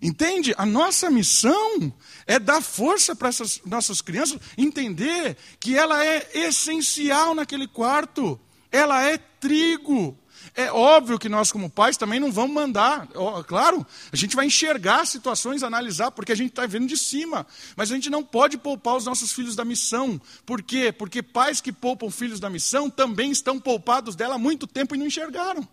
Entende? 0.00 0.54
A 0.56 0.64
nossa 0.64 1.10
missão 1.10 1.92
é 2.24 2.38
dar 2.38 2.62
força 2.62 3.16
para 3.16 3.28
essas 3.28 3.60
nossas 3.64 4.00
crianças 4.00 4.38
entender 4.56 5.36
que 5.58 5.76
ela 5.76 6.04
é 6.04 6.28
essencial 6.34 7.34
naquele 7.34 7.66
quarto. 7.66 8.40
Ela 8.70 9.02
é 9.02 9.18
trigo. 9.18 10.16
É 10.54 10.70
óbvio 10.70 11.18
que 11.18 11.28
nós, 11.28 11.50
como 11.50 11.68
pais, 11.68 11.96
também 11.96 12.20
não 12.20 12.30
vamos 12.30 12.54
mandar. 12.54 13.08
Claro, 13.46 13.84
a 14.12 14.16
gente 14.16 14.36
vai 14.36 14.46
enxergar 14.46 15.04
situações, 15.04 15.64
analisar, 15.64 16.12
porque 16.12 16.30
a 16.30 16.34
gente 16.34 16.50
está 16.50 16.64
vendo 16.64 16.86
de 16.86 16.96
cima. 16.96 17.44
Mas 17.76 17.90
a 17.90 17.94
gente 17.94 18.08
não 18.08 18.22
pode 18.22 18.56
poupar 18.56 18.96
os 18.96 19.04
nossos 19.04 19.32
filhos 19.32 19.56
da 19.56 19.64
missão. 19.64 20.20
Por 20.46 20.62
quê? 20.62 20.92
Porque 20.92 21.22
pais 21.22 21.60
que 21.60 21.72
poupam 21.72 22.08
filhos 22.08 22.38
da 22.38 22.48
missão 22.48 22.88
também 22.88 23.32
estão 23.32 23.58
poupados 23.58 24.14
dela 24.14 24.36
há 24.36 24.38
muito 24.38 24.66
tempo 24.66 24.94
e 24.94 24.98
não 24.98 25.06
enxergaram. 25.06 25.66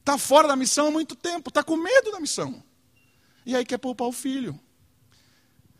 Está 0.00 0.16
fora 0.16 0.46
da 0.46 0.54
missão 0.54 0.86
há 0.86 0.90
muito 0.90 1.16
tempo, 1.16 1.48
está 1.48 1.64
com 1.64 1.76
medo 1.76 2.12
da 2.12 2.20
missão. 2.20 2.62
E 3.46 3.54
aí 3.54 3.64
quer 3.64 3.78
poupar 3.78 4.08
o 4.08 4.12
filho. 4.12 4.58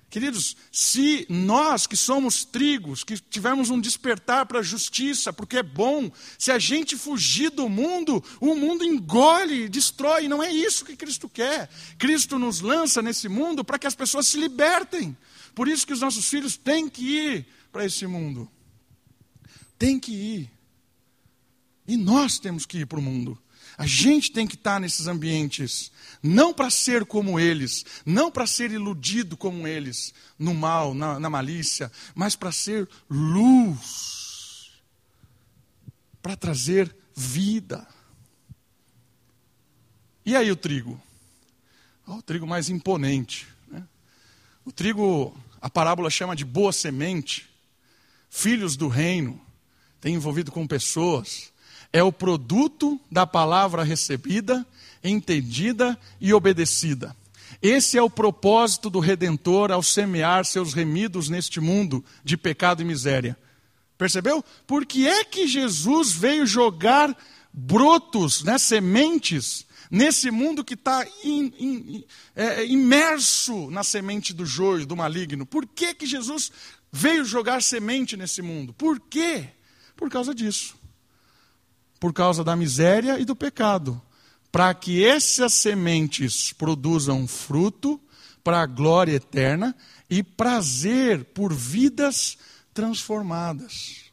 Queridos, 0.09 0.57
se 0.71 1.27
nós 1.29 1.87
que 1.87 1.97
somos 1.97 2.45
trigos, 2.45 3.03
que 3.03 3.19
tivermos 3.19 3.71
um 3.71 3.81
despertar 3.81 4.47
para 4.47 4.61
a 4.61 4.62
justiça, 4.62 5.33
porque 5.33 5.59
é 5.59 5.62
bom, 5.64 6.11
se 6.39 6.53
a 6.53 6.59
gente 6.61 6.97
fugir 6.97 7.51
do 7.51 7.69
mundo, 7.69 8.23
o 8.41 8.55
mundo 8.55 8.85
engole, 8.85 9.69
destrói, 9.69 10.29
não 10.29 10.41
é 10.41 10.51
isso 10.51 10.85
que 10.85 10.97
Cristo 10.97 11.29
quer. 11.29 11.69
Cristo 11.99 12.39
nos 12.39 12.61
lança 12.61 13.03
nesse 13.03 13.29
mundo 13.29 13.64
para 13.64 13.81
que 13.81 13.87
as 13.87 13.97
pessoas 13.97 14.29
se 14.29 14.39
libertem. 14.39 15.17
Por 15.55 15.67
isso 15.67 15.87
que 15.87 15.93
os 15.93 16.01
nossos 16.01 16.29
filhos 16.29 16.57
têm 16.57 16.89
que 16.89 17.03
ir 17.03 17.47
para 17.73 17.85
esse 17.85 18.07
mundo. 18.07 18.49
Tem 19.77 19.99
que 19.99 20.12
ir. 20.12 20.51
E 21.87 21.97
nós 21.97 22.39
temos 22.39 22.64
que 22.64 22.79
ir 22.79 22.87
para 22.87 22.99
o 22.99 23.03
mundo. 23.03 23.39
A 23.79 23.87
gente 23.87 24.33
tem 24.33 24.47
que 24.47 24.55
estar 24.55 24.81
nesses 24.81 25.07
ambientes, 25.07 25.93
não 26.22 26.53
para 26.55 26.70
ser 26.70 27.05
como 27.05 27.39
eles, 27.39 27.85
não 28.07 28.31
para 28.31 28.47
ser 28.47 28.70
iludido 28.70 29.37
como 29.37 29.66
eles, 29.66 30.14
no 30.39 30.55
mal, 30.55 30.95
na, 30.95 31.20
na 31.20 31.29
malícia, 31.29 31.93
mas 32.14 32.35
para 32.35 32.51
ser 32.51 32.89
luz, 33.09 34.70
para 36.22 36.35
trazer 36.37 36.95
vida. 37.14 37.87
E 40.24 40.35
aí 40.35 40.51
o 40.51 40.57
trigo? 40.57 41.01
o 42.07 42.22
trigo 42.22 42.47
mais 42.47 42.70
imponente. 42.70 43.47
Né? 43.68 43.83
O 44.64 44.72
trigo, 44.72 45.37
a 45.61 45.68
parábola 45.68 46.09
chama 46.09 46.37
de 46.37 46.45
boa 46.45 46.72
semente, 46.72 47.49
filhos 48.31 48.77
do 48.77 48.89
reino, 48.89 49.41
tem 50.01 50.14
envolvido 50.14 50.53
com 50.53 50.66
pessoas 50.66 51.53
é 51.97 52.03
o 52.03 52.13
produto 52.13 53.01
da 53.11 53.27
palavra 53.27 53.83
recebida, 53.83 54.67
entendida 55.03 55.99
e 56.21 56.35
obedecida. 56.35 57.17
Esse 57.63 57.97
é 57.97 58.03
o 58.03 58.11
propósito 58.11 58.91
do 58.91 59.01
Redentor 59.01 59.73
ao 59.73 59.83
semear 59.83 60.45
seus 60.45 60.75
remidos 60.75 61.31
neste 61.31 61.59
mundo 61.59 62.05
de 62.23 62.37
pecado 62.37 62.83
e 62.83 62.85
miséria. 62.85 63.35
Percebeu? 63.97 64.45
Por 64.67 64.85
que 64.85 65.09
é 65.09 65.25
que 65.25 65.49
Jesus 65.49 66.13
veio 66.13 66.47
jogar 66.47 67.17
brotos, 67.51 68.45
né, 68.45 68.59
sementes, 68.59 69.65
nesse 69.91 70.31
mundo 70.31 70.63
que 70.63 70.75
está 70.75 71.03
é, 72.35 72.67
imerso 72.67 73.71
na 73.71 73.83
semente 73.83 74.35
do 74.35 74.45
joio, 74.45 74.85
do 74.85 74.95
maligno? 74.95 75.47
Por 75.47 75.67
que, 75.67 75.95
que 75.95 76.05
Jesus 76.05 76.53
veio 76.93 77.25
jogar 77.25 77.63
semente 77.63 78.19
nesse 78.19 78.43
mundo? 78.43 78.75
Por 78.75 79.01
quê? 79.01 79.49
Por 79.97 80.11
causa 80.11 80.35
disso 80.35 80.77
por 81.99 82.13
causa 82.13 82.45
da 82.45 82.57
miséria 82.57 83.19
e 83.19 83.25
do 83.25 83.37
pecado, 83.37 84.01
para 84.51 84.73
que 84.75 85.05
essas 85.05 85.55
sementes 85.55 86.53
produzam 86.53 87.27
fruto 87.27 88.01
para 88.43 88.63
a 88.63 88.67
glória 88.67 89.15
eterna 89.15 89.75
e 90.09 90.23
prazer 90.23 91.25
por 91.25 91.53
vidas 91.53 92.39
transformadas. 92.73 94.07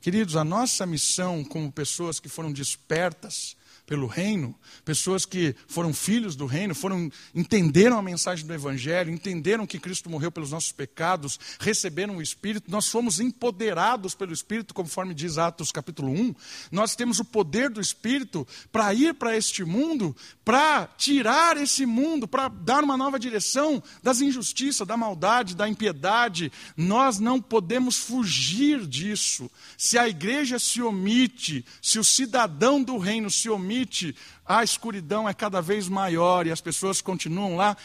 Queridos, 0.00 0.36
a 0.36 0.44
nossa 0.44 0.86
missão 0.86 1.44
como 1.44 1.72
pessoas 1.72 2.20
que 2.20 2.28
foram 2.28 2.52
despertas 2.52 3.56
pelo 3.88 4.06
reino, 4.06 4.54
pessoas 4.84 5.24
que 5.24 5.56
foram 5.66 5.94
filhos 5.94 6.36
do 6.36 6.44
reino, 6.44 6.74
foram 6.74 7.10
entenderam 7.34 7.98
a 7.98 8.02
mensagem 8.02 8.46
do 8.46 8.52
evangelho, 8.52 9.10
entenderam 9.10 9.66
que 9.66 9.78
Cristo 9.78 10.10
morreu 10.10 10.30
pelos 10.30 10.50
nossos 10.50 10.70
pecados, 10.72 11.40
receberam 11.58 12.18
o 12.18 12.22
espírito, 12.22 12.70
nós 12.70 12.86
fomos 12.86 13.18
empoderados 13.18 14.14
pelo 14.14 14.30
espírito, 14.30 14.74
conforme 14.74 15.14
diz 15.14 15.38
Atos 15.38 15.72
capítulo 15.72 16.12
1. 16.12 16.34
Nós 16.70 16.94
temos 16.94 17.18
o 17.18 17.24
poder 17.24 17.70
do 17.70 17.80
espírito 17.80 18.46
para 18.70 18.92
ir 18.92 19.14
para 19.14 19.34
este 19.34 19.64
mundo, 19.64 20.14
para 20.44 20.86
tirar 20.98 21.56
esse 21.56 21.86
mundo, 21.86 22.28
para 22.28 22.48
dar 22.48 22.84
uma 22.84 22.96
nova 22.96 23.18
direção 23.18 23.82
das 24.02 24.20
injustiças, 24.20 24.86
da 24.86 24.98
maldade, 24.98 25.56
da 25.56 25.66
impiedade. 25.66 26.52
Nós 26.76 27.18
não 27.18 27.40
podemos 27.40 27.96
fugir 27.96 28.86
disso. 28.86 29.50
Se 29.78 29.96
a 29.96 30.06
igreja 30.06 30.58
se 30.58 30.82
omite, 30.82 31.64
se 31.80 31.98
o 31.98 32.04
cidadão 32.04 32.82
do 32.82 32.98
reino 32.98 33.30
se 33.30 33.48
omite, 33.48 33.77
limite, 33.78 34.14
a 34.44 34.64
escuridão 34.64 35.28
é 35.28 35.34
cada 35.34 35.60
vez 35.60 35.88
maior 35.88 36.46
e 36.46 36.50
as 36.50 36.60
pessoas 36.60 37.00
continuam 37.00 37.56
lá 37.56 37.76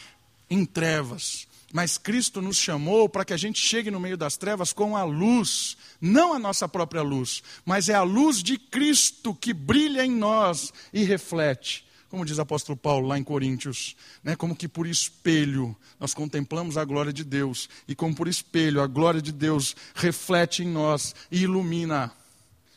em 0.50 0.64
trevas. 0.64 1.46
Mas 1.72 1.98
Cristo 1.98 2.40
nos 2.40 2.56
chamou 2.56 3.08
para 3.08 3.24
que 3.24 3.32
a 3.32 3.36
gente 3.36 3.60
chegue 3.60 3.90
no 3.90 3.98
meio 3.98 4.16
das 4.16 4.36
trevas 4.36 4.72
com 4.72 4.96
a 4.96 5.02
luz, 5.02 5.76
não 6.00 6.32
a 6.32 6.38
nossa 6.38 6.68
própria 6.68 7.02
luz, 7.02 7.42
mas 7.64 7.88
é 7.88 7.94
a 7.94 8.02
luz 8.02 8.42
de 8.42 8.56
Cristo 8.56 9.34
que 9.34 9.52
brilha 9.52 10.04
em 10.04 10.10
nós 10.10 10.72
e 10.92 11.02
reflete. 11.02 11.84
Como 12.08 12.24
diz 12.24 12.38
o 12.38 12.42
apóstolo 12.42 12.76
Paulo 12.76 13.08
lá 13.08 13.18
em 13.18 13.24
Coríntios, 13.24 13.96
né, 14.22 14.36
como 14.36 14.54
que 14.54 14.68
por 14.68 14.86
espelho 14.86 15.76
nós 15.98 16.14
contemplamos 16.14 16.76
a 16.76 16.84
glória 16.84 17.12
de 17.12 17.24
Deus, 17.24 17.68
e 17.88 17.94
como 17.94 18.14
por 18.14 18.28
espelho 18.28 18.80
a 18.80 18.86
glória 18.86 19.20
de 19.20 19.32
Deus 19.32 19.74
reflete 19.96 20.62
em 20.62 20.68
nós 20.68 21.12
e 21.28 21.42
ilumina 21.42 22.12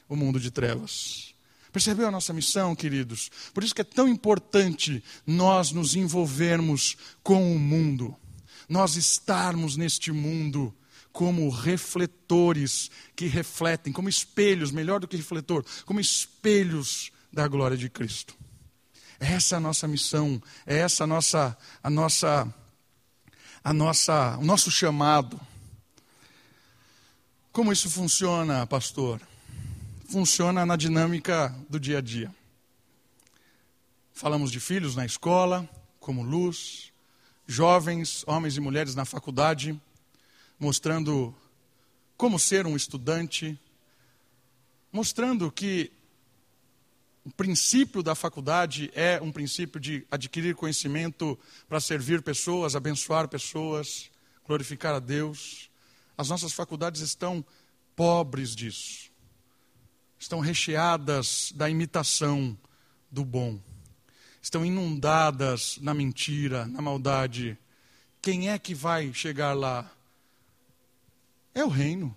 o 0.09 0.15
mundo 0.15 0.39
de 0.39 0.49
trevas. 0.49 1.26
Percebeu 1.77 2.07
a 2.07 2.11
nossa 2.11 2.33
missão, 2.33 2.75
queridos? 2.75 3.29
Por 3.53 3.63
isso 3.63 3.75
que 3.75 3.81
é 3.81 3.83
tão 3.83 4.07
importante 4.07 5.03
nós 5.27 5.71
nos 5.71 5.95
envolvermos 5.95 6.97
com 7.21 7.55
o 7.55 7.59
mundo, 7.59 8.15
nós 8.67 8.95
estarmos 8.95 9.77
neste 9.77 10.11
mundo 10.11 10.75
como 11.11 11.47
refletores 11.51 12.89
que 13.15 13.27
refletem, 13.27 13.93
como 13.93 14.09
espelhos, 14.09 14.71
melhor 14.71 14.99
do 14.99 15.07
que 15.07 15.15
refletor, 15.15 15.63
como 15.85 15.99
espelhos 15.99 17.11
da 17.31 17.47
glória 17.47 17.77
de 17.77 17.91
Cristo. 17.91 18.35
Essa 19.19 19.53
é 19.53 19.57
a 19.57 19.61
nossa 19.61 19.87
missão, 19.87 20.41
é 20.65 20.79
essa 20.79 21.03
a 21.03 21.07
nossa, 21.07 21.55
a 21.83 21.91
nossa, 21.91 22.55
a 23.63 23.71
nossa, 23.71 24.37
o 24.39 24.43
nosso 24.43 24.71
chamado. 24.71 25.39
Como 27.51 27.71
isso 27.71 27.87
funciona, 27.87 28.65
pastor? 28.65 29.21
Funciona 30.07 30.65
na 30.65 30.77
dinâmica 30.77 31.53
do 31.69 31.79
dia 31.79 31.97
a 31.97 32.01
dia. 32.01 32.33
Falamos 34.13 34.51
de 34.51 34.59
filhos 34.59 34.95
na 34.95 35.05
escola, 35.05 35.69
como 35.99 36.23
luz, 36.23 36.93
jovens, 37.45 38.23
homens 38.25 38.55
e 38.55 38.61
mulheres 38.61 38.95
na 38.95 39.03
faculdade, 39.03 39.79
mostrando 40.57 41.35
como 42.15 42.39
ser 42.39 42.65
um 42.65 42.75
estudante, 42.75 43.59
mostrando 44.91 45.51
que 45.51 45.91
o 47.25 47.31
princípio 47.31 48.01
da 48.01 48.15
faculdade 48.15 48.89
é 48.95 49.21
um 49.21 49.31
princípio 49.31 49.77
de 49.77 50.07
adquirir 50.09 50.55
conhecimento 50.55 51.37
para 51.67 51.81
servir 51.81 52.21
pessoas, 52.21 52.77
abençoar 52.77 53.27
pessoas, 53.27 54.09
glorificar 54.45 54.95
a 54.95 54.99
Deus. 54.99 55.69
As 56.17 56.29
nossas 56.29 56.53
faculdades 56.53 57.01
estão 57.01 57.43
pobres 57.93 58.55
disso. 58.55 59.16
Estão 60.19 60.39
recheadas 60.39 61.51
da 61.55 61.69
imitação 61.69 62.57
do 63.11 63.23
bom. 63.23 63.59
Estão 64.41 64.65
inundadas 64.65 65.77
na 65.81 65.93
mentira, 65.93 66.65
na 66.65 66.81
maldade. 66.81 67.57
Quem 68.21 68.49
é 68.49 68.57
que 68.57 68.73
vai 68.73 69.13
chegar 69.13 69.53
lá? 69.53 69.91
É 71.53 71.63
o 71.63 71.69
reino. 71.69 72.15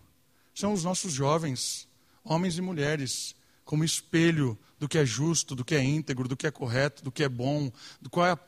São 0.54 0.72
os 0.72 0.84
nossos 0.84 1.12
jovens, 1.12 1.88
homens 2.24 2.58
e 2.58 2.60
mulheres, 2.60 3.34
como 3.64 3.84
espelho 3.84 4.58
do 4.78 4.88
que 4.88 4.98
é 4.98 5.04
justo, 5.06 5.54
do 5.54 5.64
que 5.64 5.74
é 5.74 5.82
íntegro, 5.82 6.26
do 6.26 6.36
que 6.36 6.46
é 6.46 6.50
correto, 6.50 7.04
do 7.04 7.12
que 7.12 7.22
é 7.22 7.28
bom, 7.28 7.70
do, 8.00 8.10
qual 8.10 8.26
é, 8.26 8.38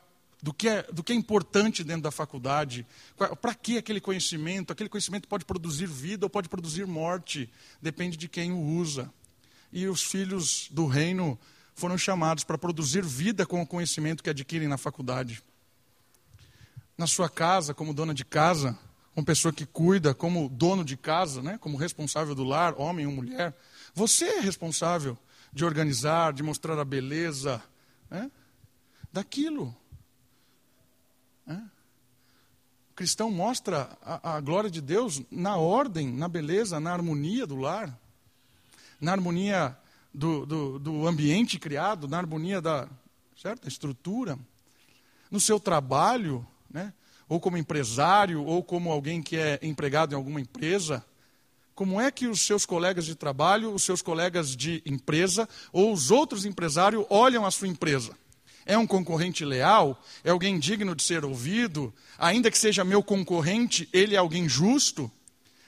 do, 0.41 0.53
que, 0.53 0.67
é, 0.67 0.83
do 0.83 1.03
que 1.03 1.13
é 1.13 1.15
importante 1.15 1.83
dentro 1.83 2.01
da 2.01 2.11
faculdade. 2.11 2.85
Para 3.41 3.55
que 3.55 3.77
aquele 3.77 4.01
conhecimento? 4.01 4.73
Aquele 4.73 4.89
conhecimento 4.89 5.27
pode 5.27 5.45
produzir 5.45 5.87
vida 5.87 6.25
ou 6.25 6.29
pode 6.29 6.49
produzir 6.49 6.85
morte, 6.85 7.49
depende 7.81 8.17
de 8.17 8.27
quem 8.27 8.51
o 8.51 8.59
usa. 8.59 9.11
E 9.73 9.87
os 9.87 10.03
filhos 10.03 10.69
do 10.69 10.85
reino 10.85 11.37
foram 11.73 11.97
chamados 11.97 12.43
para 12.43 12.59
produzir 12.59 13.03
vida 13.03 13.43
com 13.43 13.59
o 13.59 13.65
conhecimento 13.65 14.23
que 14.23 14.29
adquirem 14.29 14.67
na 14.67 14.77
faculdade. 14.77 15.41
Na 16.95 17.07
sua 17.07 17.27
casa, 17.27 17.73
como 17.73 17.91
dona 17.91 18.13
de 18.13 18.23
casa, 18.23 18.77
como 19.15 19.25
pessoa 19.25 19.51
que 19.51 19.65
cuida, 19.65 20.13
como 20.13 20.47
dono 20.47 20.85
de 20.85 20.95
casa, 20.95 21.41
né, 21.41 21.57
como 21.57 21.75
responsável 21.75 22.35
do 22.35 22.43
lar, 22.43 22.79
homem 22.79 23.07
ou 23.07 23.11
mulher, 23.11 23.57
você 23.95 24.25
é 24.25 24.39
responsável 24.41 25.17
de 25.51 25.65
organizar, 25.65 26.33
de 26.33 26.43
mostrar 26.43 26.77
a 26.77 26.85
beleza 26.85 27.59
né, 28.11 28.29
daquilo. 29.11 29.75
Né? 31.47 31.67
O 32.91 32.93
cristão 32.93 33.31
mostra 33.31 33.97
a, 34.03 34.35
a 34.35 34.39
glória 34.39 34.69
de 34.69 34.81
Deus 34.81 35.23
na 35.31 35.57
ordem, 35.57 36.11
na 36.11 36.27
beleza, 36.27 36.79
na 36.79 36.93
harmonia 36.93 37.47
do 37.47 37.55
lar, 37.55 37.99
na 39.03 39.11
harmonia 39.11 39.77
do, 40.13 40.45
do, 40.45 40.79
do 40.79 41.07
ambiente 41.07 41.59
criado, 41.59 42.07
na 42.07 42.17
harmonia 42.17 42.61
da, 42.61 42.87
certo? 43.35 43.63
da 43.63 43.67
estrutura, 43.67 44.39
no 45.29 45.41
seu 45.41 45.59
trabalho, 45.59 46.47
né? 46.71 46.93
ou 47.27 47.37
como 47.39 47.57
empresário, 47.57 48.43
ou 48.45 48.63
como 48.63 48.91
alguém 48.91 49.21
que 49.21 49.35
é 49.35 49.59
empregado 49.61 50.13
em 50.13 50.15
alguma 50.15 50.39
empresa, 50.39 51.05
como 51.75 51.99
é 51.99 52.09
que 52.11 52.27
os 52.27 52.41
seus 52.41 52.65
colegas 52.65 53.05
de 53.05 53.15
trabalho, 53.15 53.73
os 53.73 53.83
seus 53.83 54.01
colegas 54.01 54.55
de 54.55 54.81
empresa 54.85 55.49
ou 55.73 55.91
os 55.91 56.09
outros 56.09 56.45
empresários 56.45 57.05
olham 57.09 57.45
a 57.45 57.51
sua 57.51 57.67
empresa? 57.67 58.15
É 58.65 58.77
um 58.77 58.87
concorrente 58.87 59.43
leal? 59.43 60.01
É 60.23 60.29
alguém 60.29 60.57
digno 60.57 60.95
de 60.95 61.03
ser 61.03 61.25
ouvido? 61.25 61.93
Ainda 62.17 62.49
que 62.49 62.57
seja 62.57 62.85
meu 62.85 63.03
concorrente, 63.03 63.89
ele 63.91 64.15
é 64.15 64.19
alguém 64.19 64.47
justo? 64.47 65.11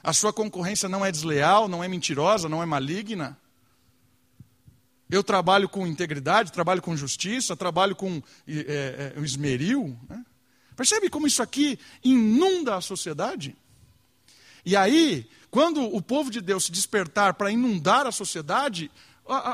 A 0.06 0.14
sua 0.14 0.32
concorrência 0.32 0.88
não 0.88 1.04
é 1.04 1.12
desleal, 1.12 1.68
não 1.68 1.84
é 1.84 1.88
mentirosa, 1.88 2.48
não 2.48 2.62
é 2.62 2.66
maligna? 2.66 3.36
Eu 5.10 5.24
trabalho 5.24 5.68
com 5.68 5.88
integridade, 5.88 6.52
trabalho 6.52 6.80
com 6.80 6.96
justiça, 6.96 7.58
trabalho 7.58 7.96
com 7.96 8.22
é, 8.48 9.14
é, 9.18 9.20
esmeril. 9.22 10.00
Né? 10.08 10.24
Percebe 10.76 11.10
como 11.10 11.26
isso 11.26 11.42
aqui 11.42 11.80
inunda 12.04 12.76
a 12.76 12.82
sociedade? 12.82 13.56
E 14.64 14.76
aí, 14.76 15.28
quando 15.50 15.82
o 15.82 16.00
povo 16.00 16.30
de 16.30 16.40
Deus 16.40 16.66
se 16.66 16.72
despertar 16.72 17.34
para 17.34 17.50
inundar 17.50 18.06
a 18.06 18.12
sociedade, 18.12 18.92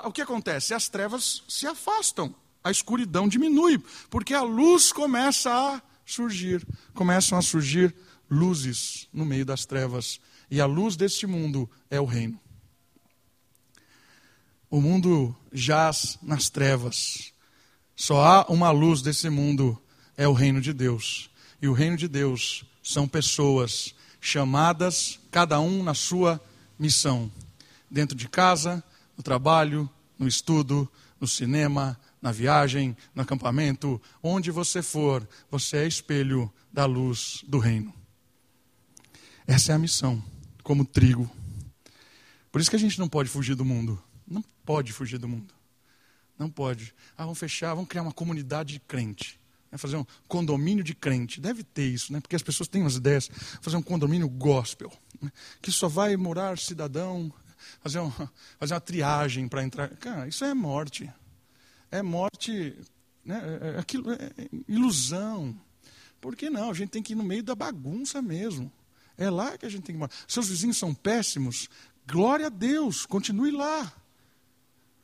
o 0.03 0.11
que 0.11 0.21
acontece? 0.21 0.73
As 0.73 0.89
trevas 0.89 1.43
se 1.47 1.65
afastam, 1.65 2.35
a 2.61 2.69
escuridão 2.69 3.25
diminui, 3.25 3.81
porque 4.09 4.33
a 4.33 4.41
luz 4.41 4.91
começa 4.91 5.49
a 5.49 5.81
surgir, 6.05 6.67
começam 6.93 7.37
a 7.37 7.41
surgir 7.41 7.95
luzes 8.29 9.07
no 9.13 9.23
meio 9.23 9.45
das 9.45 9.65
trevas, 9.65 10.19
e 10.51 10.59
a 10.59 10.65
luz 10.65 10.97
deste 10.97 11.25
mundo 11.25 11.67
é 11.89 11.99
o 11.99 12.03
reino. 12.03 12.37
O 14.69 14.81
mundo 14.81 15.33
jaz 15.53 16.19
nas 16.21 16.49
trevas. 16.49 17.31
Só 17.95 18.21
há 18.21 18.45
uma 18.51 18.69
luz 18.69 19.01
desse 19.01 19.29
mundo 19.29 19.81
é 20.17 20.27
o 20.27 20.33
reino 20.33 20.59
de 20.59 20.73
Deus. 20.73 21.29
E 21.61 21.69
o 21.69 21.73
reino 21.73 21.95
de 21.95 22.07
Deus 22.07 22.65
são 22.83 23.07
pessoas 23.07 23.95
chamadas, 24.19 25.19
cada 25.31 25.57
um 25.61 25.83
na 25.83 25.93
sua 25.93 26.39
missão. 26.77 27.31
Dentro 27.89 28.15
de 28.15 28.27
casa, 28.27 28.83
no 29.15 29.23
trabalho, 29.23 29.89
no 30.19 30.27
estudo, 30.27 30.89
no 31.19 31.27
cinema, 31.27 31.97
na 32.21 32.31
viagem, 32.31 32.95
no 33.15 33.21
acampamento, 33.21 34.01
onde 34.21 34.51
você 34.51 34.81
for, 34.81 35.27
você 35.49 35.77
é 35.77 35.87
espelho 35.87 36.51
da 36.73 36.85
luz 36.85 37.41
do 37.47 37.57
reino. 37.57 37.93
Essa 39.47 39.71
é 39.71 39.75
a 39.75 39.79
missão, 39.79 40.23
como 40.71 40.85
trigo. 40.85 41.29
Por 42.49 42.61
isso 42.61 42.69
que 42.69 42.77
a 42.77 42.79
gente 42.79 42.97
não 42.97 43.09
pode 43.09 43.27
fugir 43.27 43.55
do 43.55 43.65
mundo. 43.65 44.01
Não 44.25 44.41
pode 44.65 44.93
fugir 44.93 45.17
do 45.17 45.27
mundo. 45.27 45.53
Não 46.39 46.49
pode. 46.49 46.95
Ah, 47.17 47.23
vamos 47.23 47.39
fechar, 47.39 47.73
vamos 47.73 47.89
criar 47.89 48.03
uma 48.03 48.13
comunidade 48.13 48.75
de 48.75 48.79
crente. 48.79 49.37
É 49.69 49.77
fazer 49.77 49.97
um 49.97 50.05
condomínio 50.29 50.81
de 50.81 50.95
crente. 50.95 51.41
Deve 51.41 51.61
ter 51.61 51.89
isso, 51.89 52.13
né? 52.13 52.21
porque 52.21 52.37
as 52.37 52.41
pessoas 52.41 52.69
têm 52.69 52.83
umas 52.83 52.95
ideias. 52.95 53.29
Fazer 53.59 53.75
um 53.75 53.81
condomínio 53.81 54.29
gospel, 54.29 54.89
né? 55.21 55.29
que 55.61 55.73
só 55.73 55.89
vai 55.89 56.15
morar 56.15 56.57
cidadão, 56.57 57.33
fazer, 57.81 57.99
um, 57.99 58.09
fazer 58.57 58.73
uma 58.73 58.79
triagem 58.79 59.49
para 59.49 59.65
entrar. 59.65 59.89
Cara, 59.97 60.25
isso 60.25 60.45
é 60.45 60.53
morte. 60.53 61.11
É 61.91 62.01
morte, 62.01 62.77
né? 63.25 63.41
é, 63.61 63.75
é 63.75 63.79
aquilo, 63.79 64.09
é, 64.09 64.31
é 64.37 64.49
ilusão. 64.69 65.53
Por 66.21 66.33
que 66.33 66.49
não? 66.49 66.71
A 66.71 66.73
gente 66.73 66.91
tem 66.91 67.03
que 67.03 67.11
ir 67.11 67.17
no 67.17 67.25
meio 67.25 67.43
da 67.43 67.55
bagunça 67.55 68.21
mesmo. 68.21 68.71
É 69.21 69.29
lá 69.29 69.55
que 69.55 69.67
a 69.67 69.69
gente 69.69 69.83
tem 69.83 69.93
que 69.93 69.99
morar. 69.99 70.11
Seus 70.27 70.49
vizinhos 70.49 70.77
são 70.77 70.95
péssimos? 70.95 71.69
Glória 72.07 72.47
a 72.47 72.49
Deus, 72.49 73.05
continue 73.05 73.51
lá. 73.51 73.93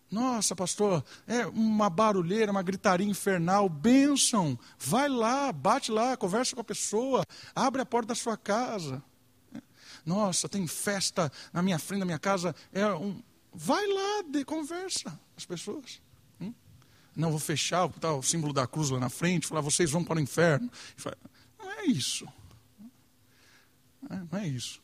Nossa, 0.09 0.55
pastor, 0.55 1.05
é 1.28 1.45
uma 1.45 1.88
barulheira, 1.88 2.51
uma 2.51 2.63
gritaria 2.63 3.05
infernal, 3.05 3.70
bênção. 3.70 4.57
Vai 4.80 5.07
lá, 5.07 5.51
bate 5.51 5.91
lá, 5.91 6.18
conversa 6.18 6.55
com 6.55 6.61
a 6.61 6.63
pessoa, 6.63 7.24
abre 7.53 7.80
a 7.80 7.86
porta 7.86 8.07
da 8.07 8.15
sua 8.15 8.36
casa. 8.36 9.03
Nossa, 10.03 10.49
tem 10.49 10.65
festa 10.65 11.32
na 11.53 11.61
minha 11.61 11.78
frente 11.78 11.99
da 11.99 12.05
minha 12.05 12.18
casa. 12.18 12.55
É 12.74 12.88
um... 12.88 13.22
Vai 13.53 13.86
lá, 13.86 14.24
de, 14.24 14.43
conversa 14.43 15.20
as 15.38 15.45
pessoas. 15.45 16.01
Hum? 16.41 16.51
Não 17.15 17.30
vou 17.30 17.39
fechar 17.39 17.88
tá, 17.99 18.13
o 18.13 18.24
símbolo 18.24 18.51
da 18.51 18.65
cruz 18.65 18.89
lá 18.89 18.99
na 18.99 19.09
frente, 19.09 19.45
falar, 19.45 19.61
vocês 19.61 19.91
vão 19.91 20.03
para 20.03 20.18
o 20.18 20.22
inferno. 20.22 20.72
Não 21.59 21.72
é 21.72 21.86
isso. 21.86 22.28
Não 24.10 24.39
é 24.39 24.47
isso. 24.47 24.82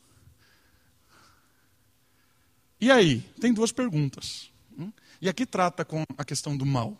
E 2.79 2.91
aí, 2.91 3.21
tem 3.39 3.53
duas 3.53 3.71
perguntas. 3.71 4.51
Hum? 4.77 4.91
E 5.21 5.29
aqui 5.29 5.45
trata 5.45 5.85
com 5.85 6.03
a 6.17 6.25
questão 6.25 6.57
do 6.57 6.65
mal. 6.65 6.97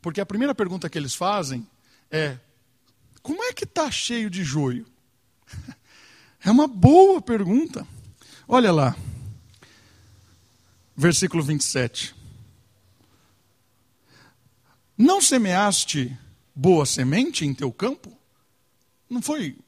Porque 0.00 0.20
a 0.20 0.26
primeira 0.26 0.54
pergunta 0.54 0.88
que 0.88 0.96
eles 0.96 1.14
fazem 1.14 1.66
é: 2.10 2.38
como 3.22 3.42
é 3.44 3.52
que 3.52 3.64
está 3.64 3.90
cheio 3.90 4.30
de 4.30 4.42
joio? 4.44 4.86
É 6.40 6.52
uma 6.52 6.68
boa 6.68 7.20
pergunta. 7.20 7.84
Olha 8.46 8.70
lá, 8.70 8.96
versículo 10.96 11.42
27. 11.42 12.14
Não 14.96 15.20
semeaste 15.20 16.16
boa 16.54 16.86
semente 16.86 17.44
em 17.44 17.52
teu 17.52 17.72
campo? 17.72 18.16
Não 19.10 19.20
foi, 19.20 19.58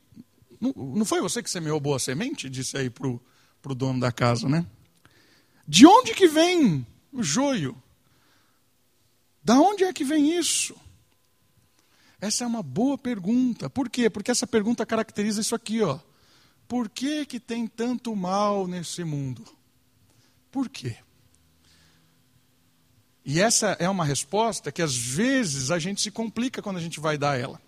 não, 0.60 0.72
não 0.76 1.04
foi 1.04 1.20
você 1.20 1.42
que 1.42 1.50
semeou 1.50 1.80
boa 1.80 1.98
semente? 1.98 2.50
Disse 2.50 2.76
aí 2.76 2.90
para 2.90 3.08
o 3.08 3.74
dono 3.74 3.98
da 3.98 4.12
casa, 4.12 4.48
né? 4.48 4.66
De 5.66 5.86
onde 5.86 6.14
que 6.14 6.28
vem 6.28 6.86
o 7.12 7.22
joio. 7.22 7.80
Da 9.42 9.58
onde 9.58 9.84
é 9.84 9.92
que 9.92 10.04
vem 10.04 10.38
isso? 10.38 10.76
Essa 12.20 12.44
é 12.44 12.46
uma 12.46 12.62
boa 12.62 12.98
pergunta. 12.98 13.70
Por 13.70 13.88
quê? 13.88 14.10
Porque 14.10 14.30
essa 14.30 14.46
pergunta 14.46 14.84
caracteriza 14.84 15.40
isso 15.40 15.54
aqui, 15.54 15.80
ó. 15.80 15.98
Por 16.68 16.88
que 16.88 17.24
que 17.24 17.40
tem 17.40 17.66
tanto 17.66 18.14
mal 18.14 18.68
nesse 18.68 19.02
mundo? 19.02 19.44
Por 20.50 20.68
quê? 20.68 20.96
E 23.24 23.40
essa 23.40 23.76
é 23.78 23.88
uma 23.88 24.04
resposta 24.04 24.70
que 24.70 24.82
às 24.82 24.94
vezes 24.94 25.70
a 25.70 25.78
gente 25.78 26.00
se 26.00 26.10
complica 26.10 26.60
quando 26.60 26.76
a 26.76 26.80
gente 26.80 27.00
vai 27.00 27.16
dar 27.16 27.38
ela. 27.38 27.60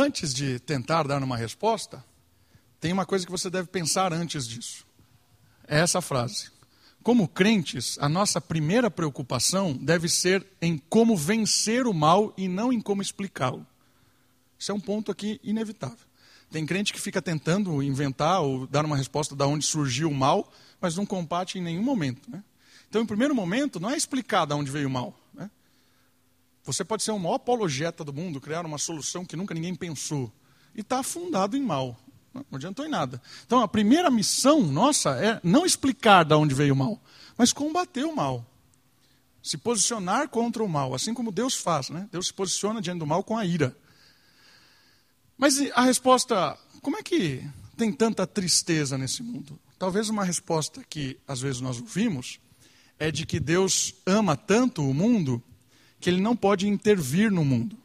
Antes 0.00 0.32
de 0.32 0.60
tentar 0.60 1.08
dar 1.08 1.20
uma 1.24 1.36
resposta, 1.36 2.04
tem 2.78 2.92
uma 2.92 3.04
coisa 3.04 3.26
que 3.26 3.32
você 3.32 3.50
deve 3.50 3.66
pensar 3.66 4.12
antes 4.12 4.46
disso. 4.46 4.86
É 5.66 5.80
essa 5.80 6.00
frase. 6.00 6.52
como 7.02 7.26
crentes, 7.26 7.98
a 8.00 8.08
nossa 8.08 8.40
primeira 8.40 8.92
preocupação 8.92 9.72
deve 9.72 10.08
ser 10.08 10.46
em 10.62 10.78
como 10.78 11.16
vencer 11.16 11.84
o 11.84 11.92
mal 11.92 12.32
e 12.36 12.46
não 12.46 12.72
em 12.72 12.80
como 12.80 13.02
explicá-lo. 13.02 13.66
Isso 14.56 14.70
é 14.70 14.74
um 14.74 14.78
ponto 14.78 15.10
aqui 15.10 15.40
inevitável. 15.42 16.06
Tem 16.48 16.64
crente 16.64 16.92
que 16.92 17.00
fica 17.00 17.20
tentando 17.20 17.82
inventar 17.82 18.40
ou 18.40 18.68
dar 18.68 18.84
uma 18.84 18.96
resposta 18.96 19.34
de 19.34 19.42
onde 19.42 19.66
surgiu 19.66 20.10
o 20.10 20.14
mal, 20.14 20.52
mas 20.80 20.94
não 20.94 21.04
combate 21.04 21.58
em 21.58 21.62
nenhum 21.62 21.82
momento. 21.82 22.30
Né? 22.30 22.44
Então, 22.88 23.02
em 23.02 23.06
primeiro 23.06 23.34
momento, 23.34 23.80
não 23.80 23.90
é 23.90 23.96
explicar 23.96 24.46
de 24.46 24.54
onde 24.54 24.70
veio 24.70 24.86
o 24.86 24.92
mal. 24.92 25.12
Você 26.72 26.84
pode 26.84 27.02
ser 27.02 27.12
o 27.12 27.18
maior 27.18 27.36
apologeta 27.36 28.04
do 28.04 28.12
mundo, 28.12 28.42
criar 28.42 28.66
uma 28.66 28.76
solução 28.76 29.24
que 29.24 29.34
nunca 29.34 29.54
ninguém 29.54 29.74
pensou, 29.74 30.30
e 30.74 30.82
está 30.82 30.98
afundado 30.98 31.56
em 31.56 31.62
mal. 31.62 31.98
Não 32.34 32.44
adiantou 32.52 32.84
em 32.84 32.90
nada. 32.90 33.22
Então, 33.46 33.60
a 33.60 33.66
primeira 33.66 34.10
missão 34.10 34.60
nossa 34.60 35.10
é 35.16 35.40
não 35.42 35.64
explicar 35.64 36.26
de 36.26 36.34
onde 36.34 36.54
veio 36.54 36.74
o 36.74 36.76
mal, 36.76 37.02
mas 37.38 37.54
combater 37.54 38.04
o 38.04 38.14
mal. 38.14 38.44
Se 39.42 39.56
posicionar 39.56 40.28
contra 40.28 40.62
o 40.62 40.68
mal, 40.68 40.94
assim 40.94 41.14
como 41.14 41.32
Deus 41.32 41.54
faz. 41.54 41.88
Né? 41.88 42.06
Deus 42.12 42.26
se 42.26 42.34
posiciona 42.34 42.82
diante 42.82 42.98
do 42.98 43.06
mal 43.06 43.24
com 43.24 43.38
a 43.38 43.46
ira. 43.46 43.74
Mas 45.38 45.58
a 45.72 45.82
resposta, 45.82 46.58
como 46.82 46.98
é 46.98 47.02
que 47.02 47.42
tem 47.78 47.90
tanta 47.90 48.26
tristeza 48.26 48.98
nesse 48.98 49.22
mundo? 49.22 49.58
Talvez 49.78 50.10
uma 50.10 50.22
resposta 50.22 50.84
que 50.84 51.18
às 51.26 51.40
vezes 51.40 51.62
nós 51.62 51.80
ouvimos 51.80 52.38
é 52.98 53.10
de 53.10 53.24
que 53.24 53.40
Deus 53.40 53.94
ama 54.04 54.36
tanto 54.36 54.82
o 54.82 54.92
mundo 54.92 55.42
que 56.00 56.08
ele 56.08 56.20
não 56.20 56.36
pode 56.36 56.68
intervir 56.68 57.30
no 57.30 57.44
mundo. 57.44 57.76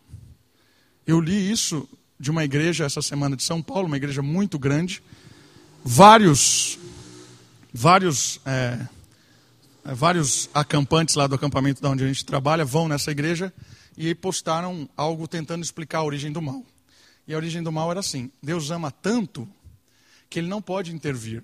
Eu 1.05 1.19
li 1.19 1.51
isso 1.51 1.87
de 2.19 2.31
uma 2.31 2.43
igreja 2.43 2.85
essa 2.85 3.01
semana 3.01 3.35
de 3.35 3.43
São 3.43 3.61
Paulo, 3.61 3.87
uma 3.87 3.97
igreja 3.97 4.21
muito 4.21 4.57
grande. 4.57 5.03
Vários, 5.83 6.79
vários, 7.73 8.39
é, 8.45 8.87
vários 9.83 10.49
acampantes 10.53 11.15
lá 11.15 11.27
do 11.27 11.35
acampamento 11.35 11.81
da 11.81 11.89
onde 11.89 12.03
a 12.03 12.07
gente 12.07 12.25
trabalha 12.25 12.63
vão 12.63 12.87
nessa 12.87 13.11
igreja 13.11 13.53
e 13.97 14.15
postaram 14.15 14.89
algo 14.95 15.27
tentando 15.27 15.63
explicar 15.63 15.99
a 15.99 16.03
origem 16.03 16.31
do 16.31 16.41
mal. 16.41 16.63
E 17.27 17.33
a 17.33 17.37
origem 17.37 17.61
do 17.61 17.71
mal 17.71 17.91
era 17.91 17.99
assim: 17.99 18.31
Deus 18.41 18.71
ama 18.71 18.91
tanto 18.91 19.47
que 20.29 20.39
ele 20.39 20.47
não 20.47 20.61
pode 20.61 20.93
intervir. 20.93 21.43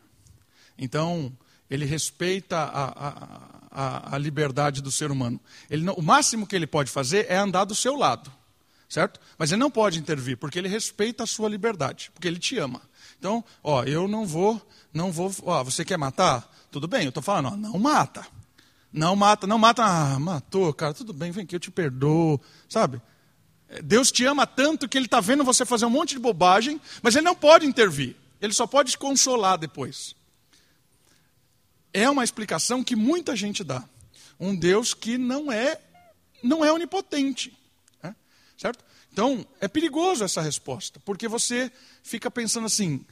Então, 0.78 1.32
ele 1.70 1.86
respeita 1.86 2.58
a, 2.58 3.08
a, 3.08 3.59
a, 3.72 4.16
a 4.16 4.18
liberdade 4.18 4.82
do 4.82 4.92
ser 4.92 5.12
humano. 5.12 5.40
Ele 5.70 5.84
não, 5.84 5.94
o 5.94 6.02
máximo 6.02 6.48
que 6.48 6.56
ele 6.56 6.68
pode 6.68 6.92
fazer 6.92 7.26
é 7.30 7.38
andar 7.38 7.66
do 7.66 7.76
seu 7.76 7.96
lado 7.96 8.32
certo? 8.90 9.20
Mas 9.38 9.52
ele 9.52 9.60
não 9.60 9.70
pode 9.70 10.00
intervir, 10.00 10.36
porque 10.36 10.58
ele 10.58 10.68
respeita 10.68 11.24
a 11.24 11.28
sua 11.28 11.48
liberdade, 11.48 12.10
porque 12.14 12.28
ele 12.28 12.40
te 12.40 12.58
ama. 12.58 12.82
Então, 13.18 13.44
ó, 13.64 13.84
eu 13.84 14.08
não 14.08 14.26
vou, 14.26 14.60
não 14.92 15.12
vou, 15.12 15.32
ó, 15.44 15.64
você 15.64 15.86
quer 15.86 15.98
matar? 15.98 16.52
Tudo 16.72 16.88
bem, 16.88 17.04
eu 17.04 17.10
estou 17.10 17.22
falando, 17.22 17.54
ó, 17.54 17.56
não 17.56 17.78
mata. 17.78 18.26
Não 18.92 19.16
mata, 19.16 19.46
não 19.46 19.60
mata, 19.60 19.84
ah, 19.84 20.20
matou, 20.20 20.74
cara, 20.74 20.96
tudo 20.96 21.14
bem, 21.14 21.32
vem 21.32 21.44
aqui, 21.44 21.56
eu 21.56 21.60
te 21.60 21.70
perdoo, 21.70 22.42
sabe? 22.68 23.00
Deus 23.84 24.12
te 24.12 24.26
ama 24.26 24.48
tanto 24.48 24.90
que 24.90 24.98
ele 24.98 25.06
está 25.06 25.20
vendo 25.20 25.44
você 25.44 25.64
fazer 25.64 25.86
um 25.86 25.92
monte 25.92 26.16
de 26.16 26.20
bobagem, 26.20 26.82
mas 27.04 27.16
ele 27.16 27.26
não 27.26 27.36
pode 27.36 27.68
intervir, 27.68 28.16
ele 28.42 28.52
só 28.52 28.66
pode 28.66 28.92
te 28.92 28.98
consolar 28.98 29.60
depois. 29.60 30.16
É 32.00 32.10
uma 32.10 32.24
explicação 32.24 32.82
que 32.82 32.96
muita 32.96 33.36
gente 33.36 33.62
dá. 33.62 33.84
Um 34.40 34.56
Deus 34.56 34.94
que 34.94 35.18
não 35.18 35.52
é, 35.52 35.82
não 36.42 36.64
é 36.64 36.72
onipotente. 36.72 37.54
Certo? 38.58 38.84
Então, 39.12 39.46
é 39.60 39.68
perigoso 39.68 40.24
essa 40.24 40.42
resposta, 40.42 41.00
porque 41.02 41.28
você 41.28 41.70
fica 42.02 42.32
pensando 42.32 42.68
assim: 42.68 43.06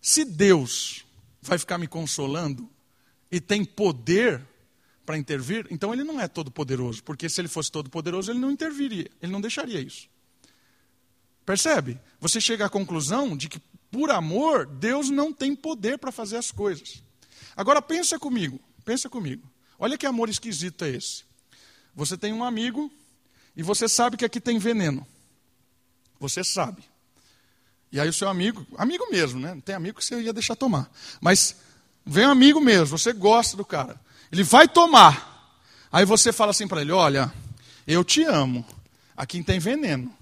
se 0.00 0.24
Deus 0.24 1.04
vai 1.42 1.58
ficar 1.58 1.76
me 1.76 1.86
consolando 1.86 2.66
e 3.30 3.40
tem 3.40 3.62
poder 3.62 4.42
para 5.04 5.18
intervir, 5.18 5.66
então 5.70 5.92
ele 5.92 6.02
não 6.02 6.18
é 6.18 6.26
todo 6.26 6.50
poderoso, 6.50 7.02
porque 7.02 7.28
se 7.28 7.40
ele 7.40 7.48
fosse 7.48 7.70
todo 7.70 7.90
poderoso, 7.90 8.30
ele 8.30 8.38
não 8.38 8.50
interviria, 8.50 9.10
ele 9.20 9.32
não 9.32 9.40
deixaria 9.40 9.80
isso. 9.80 10.08
Percebe? 11.44 12.00
Você 12.20 12.40
chega 12.40 12.64
à 12.64 12.70
conclusão 12.70 13.36
de 13.36 13.48
que 13.48 13.60
por 13.90 14.10
amor, 14.10 14.66
Deus 14.66 15.10
não 15.10 15.32
tem 15.32 15.54
poder 15.54 15.98
para 15.98 16.12
fazer 16.12 16.36
as 16.36 16.50
coisas. 16.50 17.02
Agora 17.56 17.80
pensa 17.80 18.18
comigo, 18.18 18.60
pensa 18.84 19.08
comigo. 19.08 19.48
Olha 19.78 19.96
que 19.96 20.06
amor 20.06 20.28
esquisito 20.28 20.84
é 20.84 20.90
esse. 20.90 21.24
Você 21.94 22.16
tem 22.16 22.32
um 22.32 22.44
amigo 22.44 22.92
e 23.56 23.62
você 23.62 23.88
sabe 23.88 24.16
que 24.16 24.24
aqui 24.24 24.40
tem 24.40 24.58
veneno. 24.58 25.06
Você 26.20 26.44
sabe. 26.44 26.82
E 27.90 27.98
aí 27.98 28.08
o 28.08 28.12
seu 28.12 28.28
amigo, 28.28 28.66
amigo 28.76 29.10
mesmo, 29.10 29.40
né? 29.40 29.60
Tem 29.64 29.74
amigo 29.74 29.98
que 29.98 30.04
você 30.04 30.20
ia 30.20 30.32
deixar 30.32 30.56
tomar. 30.56 30.90
Mas 31.20 31.56
vem 32.04 32.26
um 32.26 32.30
amigo 32.30 32.60
mesmo, 32.60 32.98
você 32.98 33.12
gosta 33.12 33.56
do 33.56 33.64
cara. 33.64 33.98
Ele 34.30 34.42
vai 34.42 34.68
tomar. 34.68 35.34
Aí 35.90 36.04
você 36.04 36.32
fala 36.32 36.50
assim 36.50 36.68
para 36.68 36.82
ele: 36.82 36.92
Olha, 36.92 37.32
eu 37.86 38.04
te 38.04 38.22
amo. 38.24 38.66
Aqui 39.16 39.42
tem 39.42 39.58
veneno. 39.58 40.14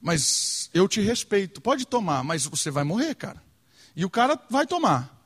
Mas 0.00 0.70
eu 0.72 0.88
te 0.88 1.00
respeito. 1.00 1.60
Pode 1.60 1.86
tomar, 1.86 2.24
mas 2.24 2.46
você 2.46 2.70
vai 2.70 2.84
morrer, 2.84 3.14
cara. 3.14 3.42
E 3.94 4.04
o 4.04 4.10
cara 4.10 4.40
vai 4.48 4.66
tomar. 4.66 5.21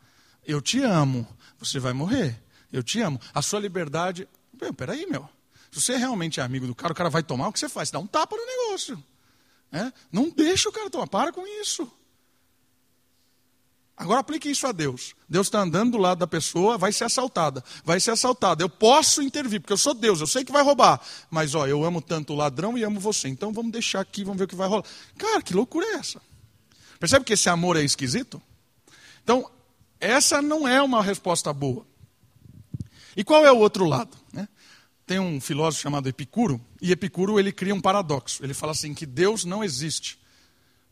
Eu 0.46 0.60
te 0.62 0.80
amo. 0.82 1.26
Você 1.58 1.78
vai 1.78 1.92
morrer. 1.92 2.40
Eu 2.72 2.82
te 2.82 3.00
amo. 3.00 3.20
A 3.34 3.42
sua 3.42 3.60
liberdade. 3.60 4.28
Peraí, 4.76 5.06
meu. 5.06 5.28
Se 5.70 5.80
você 5.80 5.96
realmente 5.96 6.40
é 6.40 6.42
amigo 6.42 6.66
do 6.66 6.74
cara, 6.74 6.92
o 6.92 6.96
cara 6.96 7.10
vai 7.10 7.22
tomar, 7.22 7.48
o 7.48 7.52
que 7.52 7.58
você 7.58 7.68
faz? 7.68 7.90
Dá 7.90 7.98
um 7.98 8.06
tapa 8.06 8.36
no 8.36 8.46
negócio. 8.46 9.02
É? 9.72 9.92
Não 10.10 10.30
deixa 10.30 10.68
o 10.68 10.72
cara 10.72 10.88
tomar, 10.88 11.06
para 11.06 11.32
com 11.32 11.46
isso. 11.60 11.90
Agora 13.96 14.20
aplique 14.20 14.50
isso 14.50 14.66
a 14.66 14.72
Deus. 14.72 15.14
Deus 15.28 15.46
está 15.46 15.60
andando 15.60 15.92
do 15.92 15.98
lado 15.98 16.18
da 16.18 16.26
pessoa, 16.26 16.76
vai 16.76 16.92
ser 16.92 17.04
assaltada. 17.04 17.64
Vai 17.82 17.98
ser 17.98 18.10
assaltada. 18.10 18.62
Eu 18.62 18.68
posso 18.68 19.22
intervir, 19.22 19.60
porque 19.60 19.72
eu 19.72 19.78
sou 19.78 19.94
Deus, 19.94 20.20
eu 20.20 20.26
sei 20.26 20.44
que 20.44 20.52
vai 20.52 20.62
roubar. 20.62 21.00
Mas 21.30 21.54
ó, 21.54 21.66
eu 21.66 21.82
amo 21.82 22.02
tanto 22.02 22.34
o 22.34 22.36
ladrão 22.36 22.76
e 22.76 22.84
amo 22.84 23.00
você. 23.00 23.28
Então 23.28 23.52
vamos 23.52 23.72
deixar 23.72 24.00
aqui, 24.00 24.22
vamos 24.22 24.38
ver 24.38 24.44
o 24.44 24.48
que 24.48 24.54
vai 24.54 24.68
rolar. 24.68 24.84
Cara, 25.16 25.40
que 25.40 25.54
loucura 25.54 25.86
é 25.86 25.94
essa? 25.94 26.20
Percebe 27.00 27.24
que 27.24 27.32
esse 27.32 27.48
amor 27.48 27.76
é 27.76 27.82
esquisito? 27.82 28.40
Então, 29.22 29.50
essa 30.00 30.42
não 30.42 30.66
é 30.66 30.80
uma 30.82 31.02
resposta 31.02 31.52
boa. 31.52 31.86
E 33.16 33.24
qual 33.24 33.44
é 33.44 33.52
o 33.52 33.58
outro 33.58 33.84
lado? 33.84 34.16
Né? 34.32 34.48
Tem 35.06 35.18
um 35.18 35.40
filósofo 35.40 35.82
chamado 35.82 36.08
Epicuro, 36.08 36.60
e 36.82 36.92
Epicuro 36.92 37.38
ele 37.38 37.52
cria 37.52 37.74
um 37.74 37.80
paradoxo. 37.80 38.44
Ele 38.44 38.52
fala 38.52 38.72
assim 38.72 38.92
que 38.92 39.06
Deus 39.06 39.44
não 39.44 39.64
existe. 39.64 40.18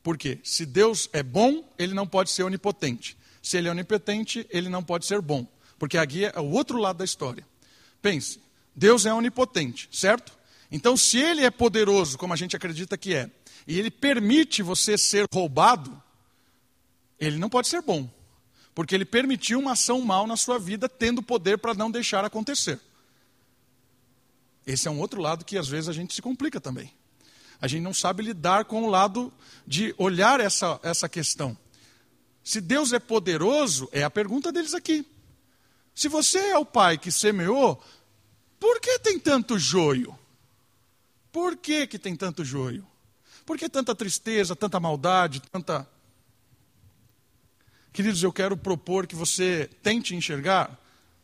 Por 0.03 0.17
quê? 0.17 0.39
Se 0.43 0.65
Deus 0.65 1.09
é 1.13 1.23
bom, 1.23 1.65
ele 1.79 1.95
não 1.95 2.07
pode 2.07 2.31
ser 2.31 2.43
onipotente. 2.43 3.17
Se 3.43 3.57
ele 3.57 3.69
é 3.69 3.71
onipotente, 3.71 4.47
ele 4.51 4.69
não 4.69 4.83
pode 4.83 5.07
ser 5.07 5.21
bom. 5.21 5.47
Porque 5.79 5.99
aqui 5.99 6.25
é 6.25 6.41
o 6.41 6.51
outro 6.51 6.79
lado 6.79 6.99
da 6.99 7.05
história. 7.05 7.47
Pense, 8.01 8.41
Deus 8.75 9.07
é 9.07 9.13
onipotente, 9.13 9.89
certo? 9.93 10.33
Então, 10.71 10.97
se 10.97 11.19
ele 11.19 11.45
é 11.45 11.51
poderoso, 11.51 12.19
como 12.19 12.33
a 12.33 12.37
gente 12.37 12.57
acredita 12.57 12.97
que 12.97 13.15
é, 13.15 13.31
e 13.67 13.79
ele 13.79 13.91
permite 13.91 14.63
você 14.63 14.99
ser 14.99 15.27
roubado, 15.33 16.03
ele 17.19 17.39
não 17.39 17.49
pode 17.49 17.69
ser 17.69 17.81
bom. 17.83 18.09
Porque 18.75 18.95
ele 18.95 19.05
permitiu 19.05 19.61
uma 19.61 19.73
ação 19.73 20.01
mal 20.01 20.27
na 20.27 20.37
sua 20.37 20.59
vida, 20.59 20.89
tendo 20.89 21.23
poder 21.23 21.59
para 21.59 21.75
não 21.75 21.91
deixar 21.91 22.25
acontecer. 22.25 22.81
Esse 24.67 24.89
é 24.89 24.91
um 24.91 24.99
outro 24.99 25.21
lado 25.21 25.45
que 25.45 25.59
às 25.59 25.69
vezes 25.69 25.89
a 25.89 25.93
gente 25.93 26.15
se 26.15 26.23
complica 26.23 26.61
também. 26.61 26.93
A 27.61 27.69
gente 27.69 27.83
não 27.83 27.95
sabe 27.95 28.23
lidar 28.23 28.65
com 28.65 28.83
o 28.83 28.91
lado 28.91 29.33
de 29.67 29.95
olhar 29.97 30.41
essa, 30.41 30.81
essa 30.83 31.09
questão. 31.09 31.57
Se 32.43 32.61
Deus 32.61 32.93
é 32.93 32.99
poderoso, 32.99 33.89
é 33.93 34.03
a 34.03 34.11
pergunta 34.11 34.51
deles 34.51 34.75
aqui. 34.75 35.07
Se 35.95 36.09
você 36.09 36.39
é 36.51 36.59
o 36.59 36.65
pai 36.67 36.99
que 36.99 37.13
semeou, 37.13 37.83
por 38.59 38.81
que 38.81 38.99
tem 38.99 39.19
tanto 39.19 39.59
joio? 39.59 40.19
Por 41.31 41.57
que, 41.57 41.87
que 41.87 41.99
tem 41.99 42.17
tanto 42.17 42.45
joio? 42.45 42.87
Por 43.47 43.59
que 43.59 43.69
tanta 43.69 43.95
tristeza, 43.95 44.57
tanta 44.57 44.81
maldade, 44.81 45.41
tanta. 45.51 45.89
Queridos, 47.95 48.25
eu 48.25 48.33
quero 48.33 48.57
propor 48.57 49.07
que 49.07 49.15
você 49.15 49.71
tente 49.81 50.17
enxergar 50.17 50.77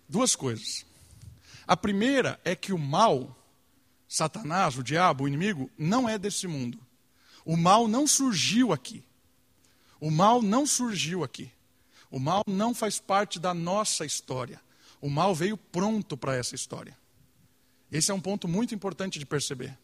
duas 0.08 0.36
coisas. 0.36 0.86
A 1.66 1.76
primeira 1.76 2.40
é 2.44 2.54
que 2.54 2.72
o 2.72 2.78
mal, 2.78 3.36
Satanás, 4.06 4.78
o 4.78 4.82
diabo, 4.84 5.24
o 5.24 5.28
inimigo, 5.28 5.68
não 5.76 6.08
é 6.08 6.16
desse 6.16 6.46
mundo. 6.46 6.78
O 7.44 7.56
mal 7.56 7.88
não 7.88 8.06
surgiu 8.06 8.72
aqui. 8.72 9.02
O 10.00 10.12
mal 10.12 10.40
não 10.40 10.64
surgiu 10.64 11.24
aqui. 11.24 11.50
O 12.08 12.20
mal 12.20 12.44
não 12.46 12.72
faz 12.72 13.00
parte 13.00 13.40
da 13.40 13.52
nossa 13.52 14.06
história. 14.06 14.60
O 15.00 15.10
mal 15.10 15.34
veio 15.34 15.56
pronto 15.56 16.16
para 16.16 16.36
essa 16.36 16.54
história. 16.54 16.96
Esse 17.90 18.12
é 18.12 18.14
um 18.14 18.20
ponto 18.20 18.46
muito 18.46 18.76
importante 18.76 19.18
de 19.18 19.26
perceber. 19.26 19.76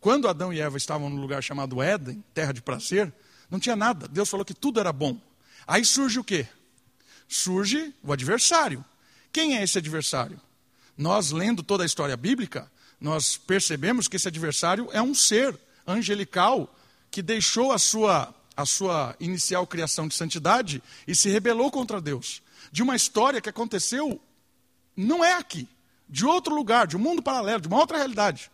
Quando 0.00 0.26
Adão 0.26 0.50
e 0.50 0.58
Eva 0.58 0.78
estavam 0.78 1.10
no 1.10 1.20
lugar 1.20 1.42
chamado 1.42 1.82
Éden, 1.82 2.24
terra 2.32 2.52
de 2.52 2.62
prazer, 2.62 3.12
não 3.50 3.60
tinha 3.60 3.76
nada. 3.76 4.08
Deus 4.08 4.30
falou 4.30 4.46
que 4.46 4.54
tudo 4.54 4.80
era 4.80 4.90
bom. 4.90 5.20
Aí 5.70 5.84
surge 5.84 6.18
o 6.18 6.24
quê? 6.24 6.46
Surge 7.28 7.94
o 8.02 8.12
adversário. 8.12 8.84
Quem 9.32 9.56
é 9.56 9.62
esse 9.62 9.78
adversário? 9.78 10.40
nós, 11.00 11.30
lendo 11.30 11.62
toda 11.62 11.82
a 11.82 11.86
história 11.86 12.14
bíblica, 12.14 12.70
nós 13.00 13.38
percebemos 13.38 14.06
que 14.06 14.16
esse 14.16 14.28
adversário 14.28 14.90
é 14.92 15.00
um 15.00 15.14
ser 15.14 15.58
angelical 15.86 16.76
que 17.10 17.22
deixou 17.22 17.72
a 17.72 17.78
sua, 17.78 18.34
a 18.54 18.66
sua 18.66 19.16
inicial 19.18 19.66
criação 19.66 20.06
de 20.06 20.14
santidade 20.14 20.82
e 21.08 21.14
se 21.14 21.30
rebelou 21.30 21.70
contra 21.70 22.02
Deus. 22.02 22.42
De 22.70 22.82
uma 22.82 22.94
história 22.94 23.40
que 23.40 23.48
aconteceu 23.48 24.20
não 24.94 25.24
é 25.24 25.32
aqui, 25.32 25.66
de 26.06 26.26
outro 26.26 26.54
lugar, 26.54 26.86
de 26.86 26.98
um 26.98 27.00
mundo 27.00 27.22
paralelo, 27.22 27.62
de 27.62 27.68
uma 27.68 27.78
outra 27.78 27.96
realidade. 27.96 28.50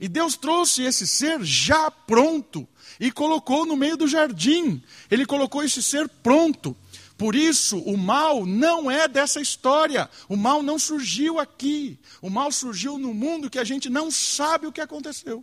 E 0.00 0.08
Deus 0.08 0.36
trouxe 0.36 0.82
esse 0.82 1.06
ser 1.06 1.42
já 1.42 1.90
pronto 1.90 2.66
e 3.00 3.10
colocou 3.10 3.64
no 3.66 3.76
meio 3.76 3.96
do 3.96 4.08
jardim. 4.08 4.82
Ele 5.10 5.26
colocou 5.26 5.62
esse 5.62 5.82
ser 5.82 6.08
pronto. 6.08 6.76
Por 7.16 7.34
isso, 7.34 7.78
o 7.78 7.96
mal 7.96 8.44
não 8.44 8.90
é 8.90 9.08
dessa 9.08 9.40
história. 9.40 10.08
O 10.28 10.36
mal 10.36 10.62
não 10.62 10.78
surgiu 10.78 11.38
aqui. 11.38 11.98
O 12.20 12.28
mal 12.28 12.52
surgiu 12.52 12.98
no 12.98 13.14
mundo 13.14 13.48
que 13.48 13.58
a 13.58 13.64
gente 13.64 13.88
não 13.88 14.10
sabe 14.10 14.66
o 14.66 14.72
que 14.72 14.80
aconteceu. 14.80 15.42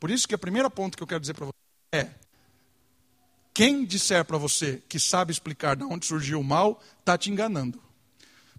Por 0.00 0.10
isso 0.10 0.26
que 0.26 0.34
o 0.34 0.38
primeiro 0.38 0.70
ponto 0.70 0.96
que 0.96 1.02
eu 1.02 1.06
quero 1.06 1.20
dizer 1.20 1.34
para 1.34 1.46
você 1.46 1.52
é: 1.92 2.10
quem 3.52 3.84
disser 3.84 4.24
para 4.24 4.38
você 4.38 4.82
que 4.88 4.98
sabe 4.98 5.30
explicar 5.30 5.76
de 5.76 5.84
onde 5.84 6.06
surgiu 6.06 6.40
o 6.40 6.44
mal, 6.44 6.82
está 7.00 7.18
te 7.18 7.30
enganando. 7.30 7.80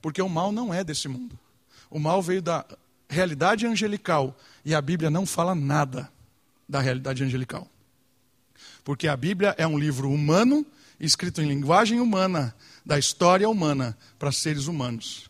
Porque 0.02 0.22
o 0.22 0.30
mal 0.30 0.52
não 0.52 0.74
é 0.74 0.84
desse 0.84 1.08
mundo. 1.08 1.38
O 1.90 2.00
mal 2.00 2.22
veio 2.22 2.42
da 2.42 2.66
realidade 3.14 3.66
angelical 3.66 4.38
e 4.66 4.76
a 4.76 4.82
Bíblia 4.82 5.10
não 5.10 5.26
fala 5.26 5.56
nada 5.56 6.12
da 6.68 6.82
realidade 6.82 7.24
angelical. 7.24 7.68
Porque 8.84 9.08
a 9.08 9.16
Bíblia 9.16 9.56
é 9.58 9.66
um 9.66 9.78
livro 9.78 10.12
humano, 10.12 10.66
escrito 11.00 11.42
em 11.42 11.48
linguagem 11.48 12.00
humana, 12.00 12.54
da 12.86 13.00
história 13.00 13.48
humana, 13.48 13.98
para 14.20 14.32
seres 14.32 14.68
humanos. 14.68 15.30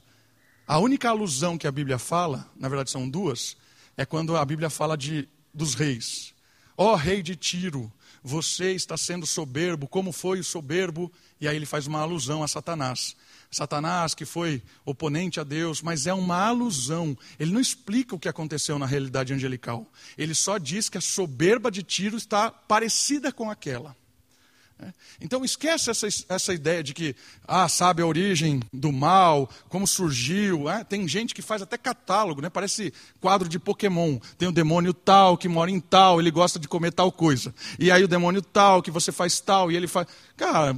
A 0.66 0.80
única 0.80 1.10
alusão 1.10 1.58
que 1.58 1.68
a 1.68 1.72
Bíblia 1.72 2.00
fala, 2.00 2.50
na 2.56 2.70
verdade 2.70 2.90
são 2.90 3.08
duas, 3.08 3.58
é 3.96 4.06
quando 4.06 4.36
a 4.36 4.46
Bíblia 4.46 4.70
fala 4.70 4.98
de, 4.98 5.28
dos 5.54 5.76
reis. 5.76 6.34
Ó 6.76 6.94
oh, 6.94 6.96
rei 6.96 7.22
de 7.22 7.36
Tiro, 7.36 7.92
você 8.24 8.72
está 8.72 8.98
sendo 8.98 9.28
soberbo, 9.28 9.88
como 9.88 10.12
foi 10.12 10.40
o 10.40 10.44
soberbo? 10.44 11.12
E 11.40 11.48
aí 11.48 11.56
ele 11.56 11.66
faz 11.66 11.86
uma 11.86 12.00
alusão 12.00 12.42
a 12.42 12.48
Satanás. 12.48 13.16
Satanás, 13.54 14.14
que 14.14 14.26
foi 14.26 14.62
oponente 14.86 15.39
a 15.39 15.43
Deus, 15.43 15.82
mas 15.82 16.08
é 16.08 16.14
uma 16.14 16.47
alusão. 16.47 17.18
Ele 17.39 17.51
não 17.51 17.62
explica 17.62 18.16
o 18.16 18.20
que 18.20 18.30
aconteceu 18.30 18.80
na 18.80 18.86
realidade 18.86 19.34
angelical. 19.34 19.89
Ele 20.18 20.34
só 20.34 20.58
diz 20.58 20.89
que 20.89 20.97
a 20.97 21.01
soberba 21.01 21.70
de 21.70 21.84
Tiro 21.84 22.18
está 22.18 22.49
parecida 22.49 23.32
com 23.32 23.49
aquela. 23.49 23.95
É. 24.80 24.93
Então 25.22 25.45
esquece 25.45 25.89
essa, 25.89 26.08
essa 26.28 26.54
ideia 26.54 26.84
de 26.84 26.93
que, 26.93 27.16
ah, 27.47 27.70
sabe 27.70 28.01
a 28.01 28.06
origem 28.06 28.60
do 28.72 28.91
mal, 28.91 29.49
como 29.70 29.86
surgiu. 29.86 30.70
É? 30.70 30.84
Tem 30.84 31.08
gente 31.08 31.34
que 31.34 31.41
faz 31.41 31.62
até 31.62 31.78
catálogo, 31.78 32.41
né? 32.41 32.49
parece 32.49 32.93
quadro 33.22 33.47
de 33.47 33.60
Pokémon. 33.60 34.20
Tem 34.38 34.47
o 34.47 34.51
demônio 34.51 34.93
tal 34.93 35.38
que 35.38 35.47
mora 35.47 35.72
em 35.72 35.80
tal, 35.80 36.20
ele 36.20 36.32
gosta 36.32 36.60
de 36.60 36.68
comer 36.68 36.91
tal 36.91 37.12
coisa. 37.12 37.54
E 37.80 37.91
aí 37.91 38.04
o 38.04 38.08
demônio 38.08 38.41
tal 38.41 38.82
que 38.82 38.91
você 38.91 39.12
faz 39.12 39.39
tal, 39.39 39.72
e 39.72 39.76
ele 39.76 39.88
faz. 39.88 40.08
Cara, 40.36 40.76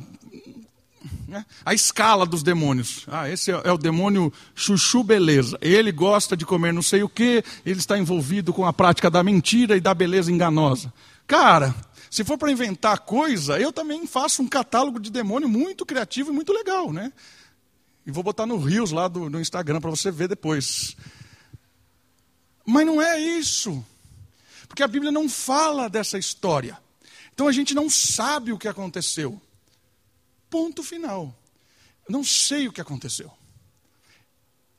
né? 1.28 1.46
a 1.66 1.74
escala 1.74 2.26
dos 2.26 2.44
demônios. 2.44 3.06
Ah, 3.08 3.30
esse 3.30 3.52
é, 3.52 3.62
é, 3.64 3.72
o 3.72 3.78
demônio 3.78 4.32
chuchu 4.54 5.04
beleza. 5.04 5.58
Ele 5.62 5.92
gosta 5.92 6.36
de 6.36 6.46
comer 6.46 6.74
não 6.74 6.82
sei 6.82 7.04
o 7.04 7.10
que, 7.10 7.44
ele 7.66 7.80
está 7.80 7.98
envolvido 7.98 8.54
com 8.54 8.66
a 8.66 8.74
prática 8.74 9.10
da 9.10 9.24
mentira 9.24 9.76
e 9.76 9.82
da 9.82 9.94
beleza 9.94 10.32
enganosa. 10.32 10.94
Cara, 11.28 11.74
se 12.10 12.24
for 12.24 12.38
para 12.38 12.52
inventar 12.52 13.00
coisa, 13.00 13.60
eu 13.60 13.74
também 13.74 14.08
faço 14.08 14.42
um 14.42 14.48
catálogo 14.48 15.00
de 15.00 15.12
demônio 15.12 15.50
muito 15.50 15.86
criativo 15.86 16.32
e 16.32 16.34
muito 16.34 16.54
legal, 16.54 16.94
né? 16.94 17.12
E 18.06 18.12
vou 18.12 18.24
botar 18.24 18.46
no 18.46 18.58
Rios 18.58 18.92
lá 18.92 19.08
do, 19.08 19.30
no 19.30 19.42
Instagram 19.42 19.82
para 19.82 19.90
você 19.90 20.12
ver 20.12 20.28
depois. 20.28 20.96
Mas 22.66 22.86
não 22.86 23.02
é 23.02 23.20
isso. 23.20 23.84
Porque 24.68 24.84
a 24.84 24.88
Bíblia 24.88 25.12
não 25.12 25.28
fala 25.28 25.90
dessa 25.90 26.18
história. 26.18 26.78
Então 27.34 27.48
a 27.48 27.52
gente 27.52 27.74
não 27.74 27.90
sabe 27.90 28.54
o 28.54 28.58
que 28.58 28.68
aconteceu. 28.68 29.42
Ponto 30.50 30.84
final. 30.84 31.36
Não 32.08 32.24
sei 32.24 32.68
o 32.68 32.72
que 32.72 32.82
aconteceu. 32.82 33.32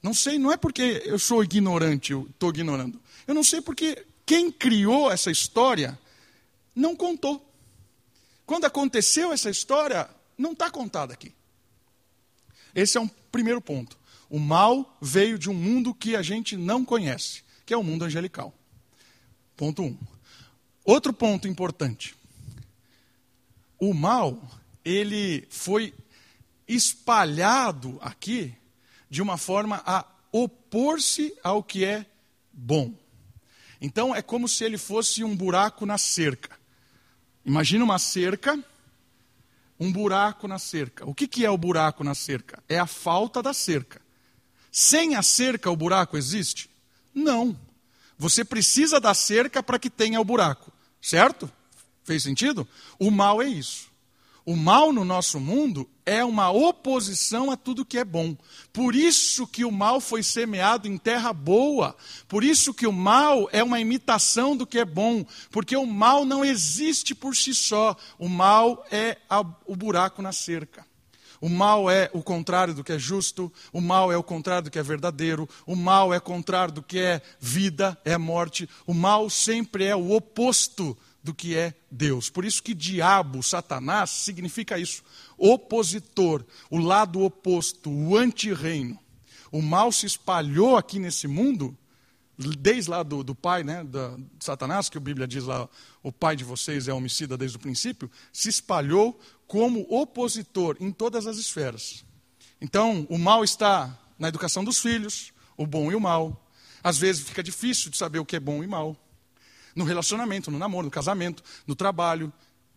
Não 0.02 0.14
sei, 0.14 0.38
não 0.38 0.52
é 0.52 0.56
porque 0.56 1.02
eu 1.04 1.18
sou 1.18 1.42
ignorante, 1.42 2.12
eu 2.12 2.28
estou 2.30 2.50
ignorando. 2.50 3.00
Eu 3.26 3.34
não 3.34 3.42
sei 3.42 3.60
porque 3.60 4.06
quem 4.24 4.52
criou 4.52 5.10
essa 5.10 5.30
história 5.30 5.98
não 6.74 6.94
contou. 6.94 7.44
Quando 8.44 8.66
aconteceu 8.66 9.32
essa 9.32 9.50
história, 9.50 10.08
não 10.38 10.52
está 10.52 10.70
contada 10.70 11.12
aqui. 11.12 11.32
Esse 12.74 12.98
é 12.98 13.00
um 13.00 13.08
primeiro 13.08 13.60
ponto. 13.60 13.98
O 14.28 14.38
mal 14.38 14.96
veio 15.00 15.38
de 15.38 15.48
um 15.50 15.54
mundo 15.54 15.94
que 15.94 16.14
a 16.14 16.22
gente 16.22 16.56
não 16.56 16.84
conhece, 16.84 17.42
que 17.64 17.74
é 17.74 17.76
o 17.76 17.82
mundo 17.82 18.04
angelical. 18.04 18.54
Ponto 19.56 19.82
um. 19.82 19.98
Outro 20.84 21.12
ponto 21.12 21.48
importante. 21.48 22.14
O 23.78 23.92
mal, 23.92 24.40
ele 24.86 25.44
foi 25.50 25.92
espalhado 26.68 27.98
aqui 28.00 28.54
de 29.10 29.20
uma 29.20 29.36
forma 29.36 29.82
a 29.84 30.06
opor-se 30.30 31.36
ao 31.42 31.60
que 31.60 31.84
é 31.84 32.06
bom. 32.52 32.94
Então 33.80 34.14
é 34.14 34.22
como 34.22 34.46
se 34.46 34.62
ele 34.62 34.78
fosse 34.78 35.24
um 35.24 35.34
buraco 35.34 35.84
na 35.84 35.98
cerca. 35.98 36.56
Imagina 37.44 37.84
uma 37.84 37.98
cerca, 37.98 38.56
um 39.78 39.92
buraco 39.92 40.46
na 40.46 40.58
cerca. 40.58 41.04
O 41.04 41.12
que, 41.12 41.26
que 41.26 41.44
é 41.44 41.50
o 41.50 41.58
buraco 41.58 42.04
na 42.04 42.14
cerca? 42.14 42.62
É 42.68 42.78
a 42.78 42.86
falta 42.86 43.42
da 43.42 43.52
cerca. 43.52 44.00
Sem 44.70 45.16
a 45.16 45.22
cerca, 45.22 45.68
o 45.68 45.76
buraco 45.76 46.16
existe? 46.16 46.70
Não. 47.12 47.58
Você 48.16 48.44
precisa 48.44 49.00
da 49.00 49.14
cerca 49.14 49.64
para 49.64 49.80
que 49.80 49.90
tenha 49.90 50.20
o 50.20 50.24
buraco, 50.24 50.72
certo? 51.02 51.50
Fez 52.04 52.22
sentido? 52.22 52.68
O 53.00 53.10
mal 53.10 53.42
é 53.42 53.48
isso. 53.48 53.85
O 54.46 54.54
mal 54.54 54.92
no 54.92 55.04
nosso 55.04 55.40
mundo 55.40 55.90
é 56.06 56.24
uma 56.24 56.52
oposição 56.52 57.50
a 57.50 57.56
tudo 57.56 57.84
que 57.84 57.98
é 57.98 58.04
bom. 58.04 58.36
Por 58.72 58.94
isso 58.94 59.44
que 59.44 59.64
o 59.64 59.72
mal 59.72 60.00
foi 60.00 60.22
semeado 60.22 60.86
em 60.86 60.96
terra 60.96 61.32
boa. 61.32 61.96
Por 62.28 62.44
isso 62.44 62.72
que 62.72 62.86
o 62.86 62.92
mal 62.92 63.48
é 63.50 63.60
uma 63.60 63.80
imitação 63.80 64.56
do 64.56 64.64
que 64.64 64.78
é 64.78 64.84
bom. 64.84 65.26
Porque 65.50 65.76
o 65.76 65.84
mal 65.84 66.24
não 66.24 66.44
existe 66.44 67.12
por 67.12 67.34
si 67.34 67.52
só. 67.52 67.96
O 68.20 68.28
mal 68.28 68.86
é 68.88 69.18
a, 69.28 69.40
o 69.66 69.74
buraco 69.74 70.22
na 70.22 70.30
cerca. 70.30 70.86
O 71.40 71.48
mal 71.48 71.90
é 71.90 72.08
o 72.12 72.22
contrário 72.22 72.72
do 72.72 72.84
que 72.84 72.92
é 72.92 72.98
justo, 72.98 73.52
o 73.70 73.80
mal 73.80 74.10
é 74.10 74.16
o 74.16 74.22
contrário 74.22 74.64
do 74.64 74.70
que 74.70 74.78
é 74.78 74.82
verdadeiro, 74.82 75.46
o 75.66 75.76
mal 75.76 76.14
é 76.14 76.18
contrário 76.18 76.72
do 76.72 76.82
que 76.82 76.98
é 76.98 77.20
vida, 77.38 77.98
é 78.06 78.16
morte. 78.16 78.66
O 78.86 78.94
mal 78.94 79.28
sempre 79.28 79.84
é 79.84 79.94
o 79.94 80.12
oposto 80.12 80.96
do 81.26 81.34
que 81.34 81.56
é 81.56 81.74
Deus. 81.90 82.30
Por 82.30 82.44
isso 82.44 82.62
que 82.62 82.72
diabo, 82.72 83.42
Satanás, 83.42 84.10
significa 84.10 84.78
isso: 84.78 85.02
opositor, 85.36 86.44
o 86.70 86.78
lado 86.78 87.20
oposto, 87.22 87.90
o 87.90 88.16
antirreino. 88.16 88.98
O 89.50 89.60
mal 89.60 89.90
se 89.90 90.06
espalhou 90.06 90.76
aqui 90.76 91.00
nesse 91.00 91.26
mundo, 91.26 91.76
desde 92.38 92.90
lá 92.90 93.02
do, 93.02 93.24
do 93.24 93.34
pai, 93.34 93.64
né, 93.64 93.82
da, 93.82 94.16
Satanás, 94.38 94.88
que 94.88 94.98
a 94.98 95.00
Bíblia 95.00 95.26
diz 95.26 95.44
lá, 95.44 95.68
o 96.02 96.12
pai 96.12 96.36
de 96.36 96.44
vocês 96.44 96.86
é 96.86 96.92
homicida 96.92 97.36
desde 97.36 97.56
o 97.56 97.60
princípio, 97.60 98.10
se 98.32 98.48
espalhou 98.48 99.18
como 99.46 99.86
opositor 99.90 100.76
em 100.78 100.92
todas 100.92 101.26
as 101.26 101.38
esferas. 101.38 102.04
Então, 102.60 103.06
o 103.10 103.18
mal 103.18 103.42
está 103.42 103.98
na 104.18 104.28
educação 104.28 104.62
dos 104.64 104.78
filhos, 104.78 105.32
o 105.56 105.66
bom 105.66 105.90
e 105.90 105.94
o 105.94 106.00
mal. 106.00 106.48
Às 106.82 106.98
vezes 106.98 107.26
fica 107.26 107.42
difícil 107.42 107.90
de 107.90 107.96
saber 107.96 108.20
o 108.20 108.24
que 108.24 108.36
é 108.36 108.40
bom 108.40 108.62
e 108.62 108.66
mal 108.66 108.96
no 109.76 109.84
relacionamento, 109.84 110.50
no 110.50 110.58
namoro, 110.58 110.86
no 110.86 110.90
casamento, 110.90 111.44
no 111.66 111.76
trabalho. 111.76 112.32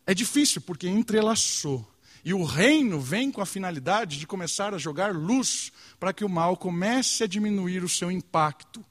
É 0.06 0.14
difícil 0.14 0.62
porque 0.62 0.88
entrelaçou. 0.88 1.90
E 2.24 2.34
o 2.34 2.44
reino 2.44 3.00
vem 3.00 3.32
com 3.32 3.42
a 3.42 3.46
finalidade 3.46 4.20
de 4.20 4.28
começar 4.28 4.74
a 4.74 4.78
jogar 4.78 5.16
luz 5.16 5.72
para 5.98 6.12
que 6.12 6.26
o 6.26 6.30
mal 6.30 6.58
comece 6.58 7.24
a 7.24 7.28
diminuir 7.28 7.82
o 7.84 7.90
seu 7.90 8.12
impacto. 8.12 8.86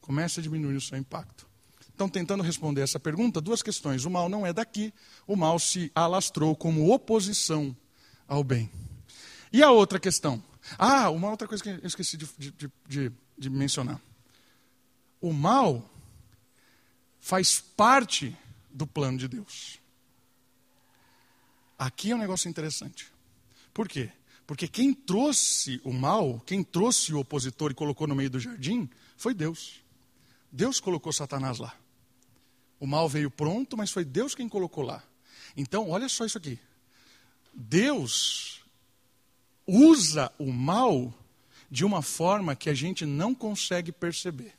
Comece 0.00 0.40
a 0.40 0.42
diminuir 0.42 0.74
o 0.74 0.80
seu 0.80 0.98
impacto. 0.98 1.46
Então, 1.94 2.08
tentando 2.08 2.42
responder 2.42 2.82
essa 2.82 3.00
pergunta, 3.00 3.40
duas 3.40 3.62
questões. 3.62 4.04
O 4.04 4.10
mal 4.10 4.28
não 4.28 4.44
é 4.44 4.52
daqui, 4.52 4.92
o 5.26 5.36
mal 5.36 5.58
se 5.58 5.90
alastrou 5.94 6.54
como 6.54 6.92
oposição 6.92 7.74
ao 8.28 8.42
bem. 8.44 8.70
E 9.52 9.62
a 9.62 9.70
outra 9.70 9.98
questão? 9.98 10.42
Ah, 10.76 11.08
uma 11.10 11.30
outra 11.30 11.46
coisa 11.46 11.62
que 11.62 11.70
eu 11.70 11.80
esqueci 11.84 12.16
de, 12.16 12.28
de, 12.36 12.70
de, 12.86 13.12
de 13.38 13.50
mencionar. 13.50 14.00
O 15.20 15.32
mal 15.32 15.88
faz 17.26 17.60
parte 17.60 18.36
do 18.70 18.86
plano 18.86 19.18
de 19.18 19.26
Deus. 19.26 19.80
Aqui 21.76 22.12
é 22.12 22.14
um 22.14 22.18
negócio 22.18 22.48
interessante. 22.48 23.12
Por 23.74 23.88
quê? 23.88 24.12
Porque 24.46 24.68
quem 24.68 24.94
trouxe 24.94 25.80
o 25.82 25.92
mal, 25.92 26.38
quem 26.46 26.62
trouxe 26.62 27.12
o 27.12 27.18
opositor 27.18 27.72
e 27.72 27.74
colocou 27.74 28.06
no 28.06 28.14
meio 28.14 28.30
do 28.30 28.38
jardim, 28.38 28.88
foi 29.16 29.34
Deus. 29.34 29.82
Deus 30.52 30.78
colocou 30.78 31.12
Satanás 31.12 31.58
lá. 31.58 31.76
O 32.78 32.86
mal 32.86 33.08
veio 33.08 33.28
pronto, 33.28 33.76
mas 33.76 33.90
foi 33.90 34.04
Deus 34.04 34.32
quem 34.32 34.48
colocou 34.48 34.84
lá. 34.84 35.02
Então, 35.56 35.90
olha 35.90 36.08
só 36.08 36.24
isso 36.24 36.38
aqui. 36.38 36.60
Deus 37.52 38.62
usa 39.66 40.30
o 40.38 40.52
mal 40.52 41.12
de 41.68 41.84
uma 41.84 42.02
forma 42.02 42.54
que 42.54 42.70
a 42.70 42.74
gente 42.74 43.04
não 43.04 43.34
consegue 43.34 43.90
perceber. 43.90 44.55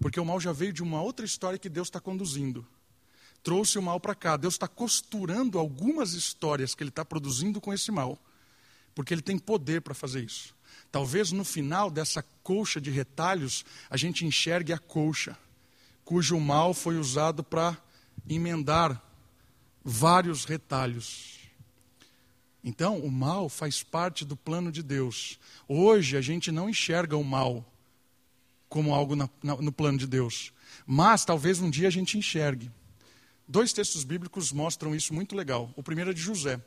Porque 0.00 0.20
o 0.20 0.24
mal 0.24 0.40
já 0.40 0.52
veio 0.52 0.72
de 0.72 0.82
uma 0.82 1.00
outra 1.00 1.24
história 1.24 1.58
que 1.58 1.68
Deus 1.68 1.88
está 1.88 2.00
conduzindo. 2.00 2.66
Trouxe 3.42 3.78
o 3.78 3.82
mal 3.82 4.00
para 4.00 4.14
cá. 4.14 4.36
Deus 4.36 4.54
está 4.54 4.66
costurando 4.66 5.58
algumas 5.58 6.14
histórias 6.14 6.74
que 6.74 6.82
Ele 6.82 6.90
está 6.90 7.04
produzindo 7.04 7.60
com 7.60 7.72
esse 7.72 7.92
mal. 7.92 8.18
Porque 8.94 9.12
Ele 9.12 9.22
tem 9.22 9.38
poder 9.38 9.82
para 9.82 9.94
fazer 9.94 10.24
isso. 10.24 10.54
talvez 10.90 11.32
no 11.32 11.44
final 11.44 11.90
dessa 11.90 12.24
colcha 12.42 12.80
de 12.80 12.90
retalhos, 12.90 13.64
a 13.90 13.96
gente 13.96 14.24
enxergue 14.24 14.72
a 14.72 14.78
colcha, 14.78 15.36
cujo 16.04 16.38
mal 16.38 16.72
foi 16.72 16.96
usado 16.98 17.42
para 17.42 17.76
emendar 18.28 19.02
vários 19.82 20.44
retalhos. 20.44 21.40
Então, 22.62 22.98
o 22.98 23.10
mal 23.10 23.48
faz 23.48 23.82
parte 23.82 24.24
do 24.24 24.36
plano 24.36 24.72
de 24.72 24.82
Deus. 24.82 25.38
Hoje 25.68 26.16
a 26.16 26.20
gente 26.20 26.50
não 26.50 26.70
enxerga 26.70 27.16
o 27.16 27.24
mal 27.24 27.64
como 28.68 28.94
algo 28.94 29.14
na, 29.14 29.28
na, 29.42 29.56
no 29.56 29.72
plano 29.72 29.98
de 29.98 30.06
Deus, 30.06 30.52
mas 30.86 31.24
talvez 31.24 31.60
um 31.60 31.70
dia 31.70 31.88
a 31.88 31.90
gente 31.90 32.18
enxergue. 32.18 32.70
Dois 33.46 33.72
textos 33.72 34.04
bíblicos 34.04 34.52
mostram 34.52 34.94
isso 34.94 35.12
muito 35.12 35.36
legal. 35.36 35.72
O 35.76 35.82
primeiro 35.82 36.10
é 36.10 36.14
de 36.14 36.20
José. 36.20 36.60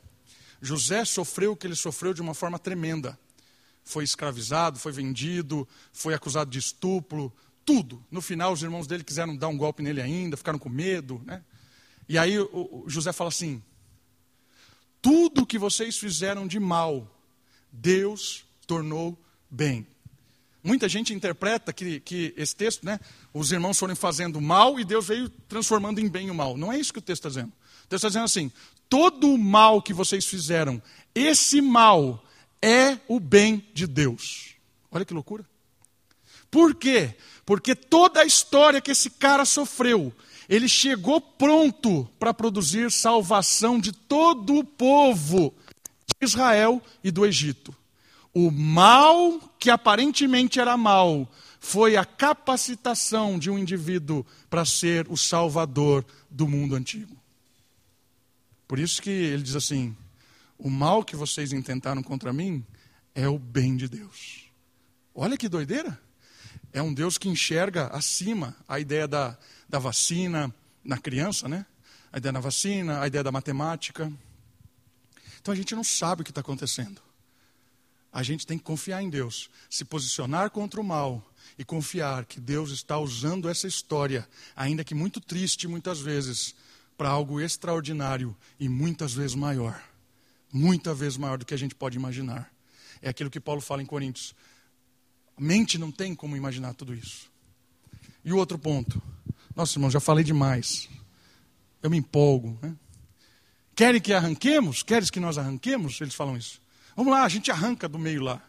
José 0.60 1.04
sofreu 1.04 1.52
o 1.52 1.56
que 1.56 1.66
ele 1.66 1.74
sofreu 1.74 2.14
de 2.14 2.22
uma 2.22 2.34
forma 2.34 2.58
tremenda. 2.58 3.18
Foi 3.84 4.04
escravizado, 4.04 4.78
foi 4.78 4.92
vendido, 4.92 5.66
foi 5.92 6.14
acusado 6.14 6.50
de 6.50 6.58
estupro, 6.58 7.32
tudo. 7.64 8.04
No 8.10 8.20
final, 8.20 8.52
os 8.52 8.62
irmãos 8.62 8.86
dele 8.86 9.04
quiseram 9.04 9.36
dar 9.36 9.48
um 9.48 9.56
golpe 9.56 9.82
nele 9.82 10.00
ainda, 10.00 10.36
ficaram 10.36 10.58
com 10.58 10.68
medo. 10.68 11.20
Né? 11.24 11.42
E 12.08 12.16
aí 12.16 12.38
o, 12.38 12.48
o 12.52 12.84
José 12.88 13.12
fala 13.12 13.28
assim: 13.28 13.62
tudo 15.00 15.46
que 15.46 15.58
vocês 15.58 15.96
fizeram 15.96 16.46
de 16.46 16.58
mal, 16.58 17.08
Deus 17.72 18.44
tornou 18.66 19.18
bem. 19.50 19.86
Muita 20.68 20.86
gente 20.86 21.14
interpreta 21.14 21.72
que, 21.72 21.98
que 21.98 22.34
esse 22.36 22.54
texto, 22.54 22.84
né, 22.84 23.00
os 23.32 23.50
irmãos 23.52 23.78
foram 23.78 23.96
fazendo 23.96 24.38
mal 24.38 24.78
e 24.78 24.84
Deus 24.84 25.06
veio 25.06 25.30
transformando 25.48 25.98
em 25.98 26.06
bem 26.06 26.30
o 26.30 26.34
mal. 26.34 26.58
Não 26.58 26.70
é 26.70 26.78
isso 26.78 26.92
que 26.92 26.98
o 26.98 27.02
texto 27.02 27.26
está 27.26 27.30
dizendo. 27.30 27.48
O 27.48 27.88
texto 27.88 28.04
está 28.04 28.08
dizendo 28.08 28.24
assim: 28.26 28.52
todo 28.86 29.32
o 29.32 29.38
mal 29.38 29.80
que 29.80 29.94
vocês 29.94 30.26
fizeram, 30.26 30.82
esse 31.14 31.62
mal 31.62 32.22
é 32.60 32.98
o 33.08 33.18
bem 33.18 33.66
de 33.72 33.86
Deus. 33.86 34.56
Olha 34.90 35.06
que 35.06 35.14
loucura. 35.14 35.42
Por 36.50 36.74
quê? 36.74 37.16
Porque 37.46 37.74
toda 37.74 38.20
a 38.20 38.26
história 38.26 38.82
que 38.82 38.90
esse 38.90 39.08
cara 39.08 39.46
sofreu, 39.46 40.12
ele 40.50 40.68
chegou 40.68 41.18
pronto 41.18 42.06
para 42.18 42.34
produzir 42.34 42.92
salvação 42.92 43.80
de 43.80 43.90
todo 43.90 44.58
o 44.58 44.64
povo 44.64 45.54
de 46.06 46.26
Israel 46.26 46.82
e 47.02 47.10
do 47.10 47.24
Egito. 47.24 47.74
O 48.34 48.50
mal 48.50 49.47
que 49.68 49.72
aparentemente 49.72 50.58
era 50.58 50.78
mal 50.78 51.30
foi 51.60 51.94
a 51.94 52.02
capacitação 52.02 53.38
de 53.38 53.50
um 53.50 53.58
indivíduo 53.58 54.24
para 54.48 54.64
ser 54.64 55.06
o 55.10 55.16
salvador 55.16 56.06
do 56.30 56.48
mundo 56.48 56.74
antigo. 56.74 57.14
Por 58.66 58.78
isso 58.78 59.02
que 59.02 59.10
ele 59.10 59.42
diz 59.42 59.54
assim: 59.54 59.94
o 60.56 60.70
mal 60.70 61.04
que 61.04 61.14
vocês 61.14 61.52
intentaram 61.52 62.02
contra 62.02 62.32
mim 62.32 62.64
é 63.14 63.28
o 63.28 63.38
bem 63.38 63.76
de 63.76 63.88
Deus. 63.88 64.46
Olha 65.14 65.36
que 65.36 65.50
doideira! 65.50 66.00
É 66.72 66.80
um 66.80 66.94
Deus 66.94 67.18
que 67.18 67.28
enxerga 67.28 67.88
acima 67.88 68.56
a 68.66 68.80
ideia 68.80 69.06
da, 69.06 69.36
da 69.68 69.78
vacina 69.78 70.50
na 70.82 70.96
criança, 70.96 71.46
né? 71.46 71.66
A 72.10 72.16
ideia 72.16 72.32
da 72.32 72.40
vacina, 72.40 73.02
a 73.02 73.06
ideia 73.06 73.22
da 73.22 73.30
matemática. 73.30 74.10
Então 75.42 75.52
a 75.52 75.56
gente 75.56 75.74
não 75.74 75.84
sabe 75.84 76.22
o 76.22 76.24
que 76.24 76.30
está 76.30 76.40
acontecendo. 76.40 77.02
A 78.12 78.22
gente 78.22 78.46
tem 78.46 78.58
que 78.58 78.64
confiar 78.64 79.02
em 79.02 79.10
Deus, 79.10 79.50
se 79.68 79.84
posicionar 79.84 80.50
contra 80.50 80.80
o 80.80 80.84
mal 80.84 81.22
e 81.58 81.64
confiar 81.64 82.24
que 82.24 82.40
Deus 82.40 82.70
está 82.70 82.98
usando 82.98 83.48
essa 83.48 83.66
história, 83.66 84.26
ainda 84.56 84.84
que 84.84 84.94
muito 84.94 85.20
triste 85.20 85.68
muitas 85.68 86.00
vezes, 86.00 86.54
para 86.96 87.08
algo 87.08 87.40
extraordinário 87.40 88.36
e 88.58 88.68
muitas 88.68 89.14
vezes 89.14 89.36
maior. 89.36 89.80
Muitas 90.52 90.98
vezes 90.98 91.16
maior 91.18 91.38
do 91.38 91.46
que 91.46 91.54
a 91.54 91.58
gente 91.58 91.74
pode 91.74 91.96
imaginar. 91.96 92.50
É 93.00 93.08
aquilo 93.08 93.30
que 93.30 93.38
Paulo 93.38 93.60
fala 93.60 93.82
em 93.82 93.86
Coríntios. 93.86 94.34
A 95.36 95.40
mente 95.40 95.78
não 95.78 95.92
tem 95.92 96.14
como 96.14 96.36
imaginar 96.36 96.74
tudo 96.74 96.94
isso. 96.94 97.30
E 98.24 98.32
o 98.32 98.36
outro 98.36 98.58
ponto. 98.58 99.00
Nossa, 99.54 99.78
irmão, 99.78 99.90
já 99.90 100.00
falei 100.00 100.24
demais. 100.24 100.88
Eu 101.82 101.90
me 101.90 101.98
empolgo. 101.98 102.58
Né? 102.60 102.74
Querem 103.76 104.00
que 104.00 104.12
arranquemos? 104.12 104.82
Queres 104.82 105.10
que 105.10 105.20
nós 105.20 105.38
arranquemos? 105.38 106.00
Eles 106.00 106.14
falam 106.14 106.36
isso. 106.36 106.60
Vamos 106.98 107.12
lá, 107.12 107.22
a 107.22 107.28
gente 107.28 107.48
arranca 107.48 107.88
do 107.88 107.96
meio 107.96 108.20
lá. 108.20 108.42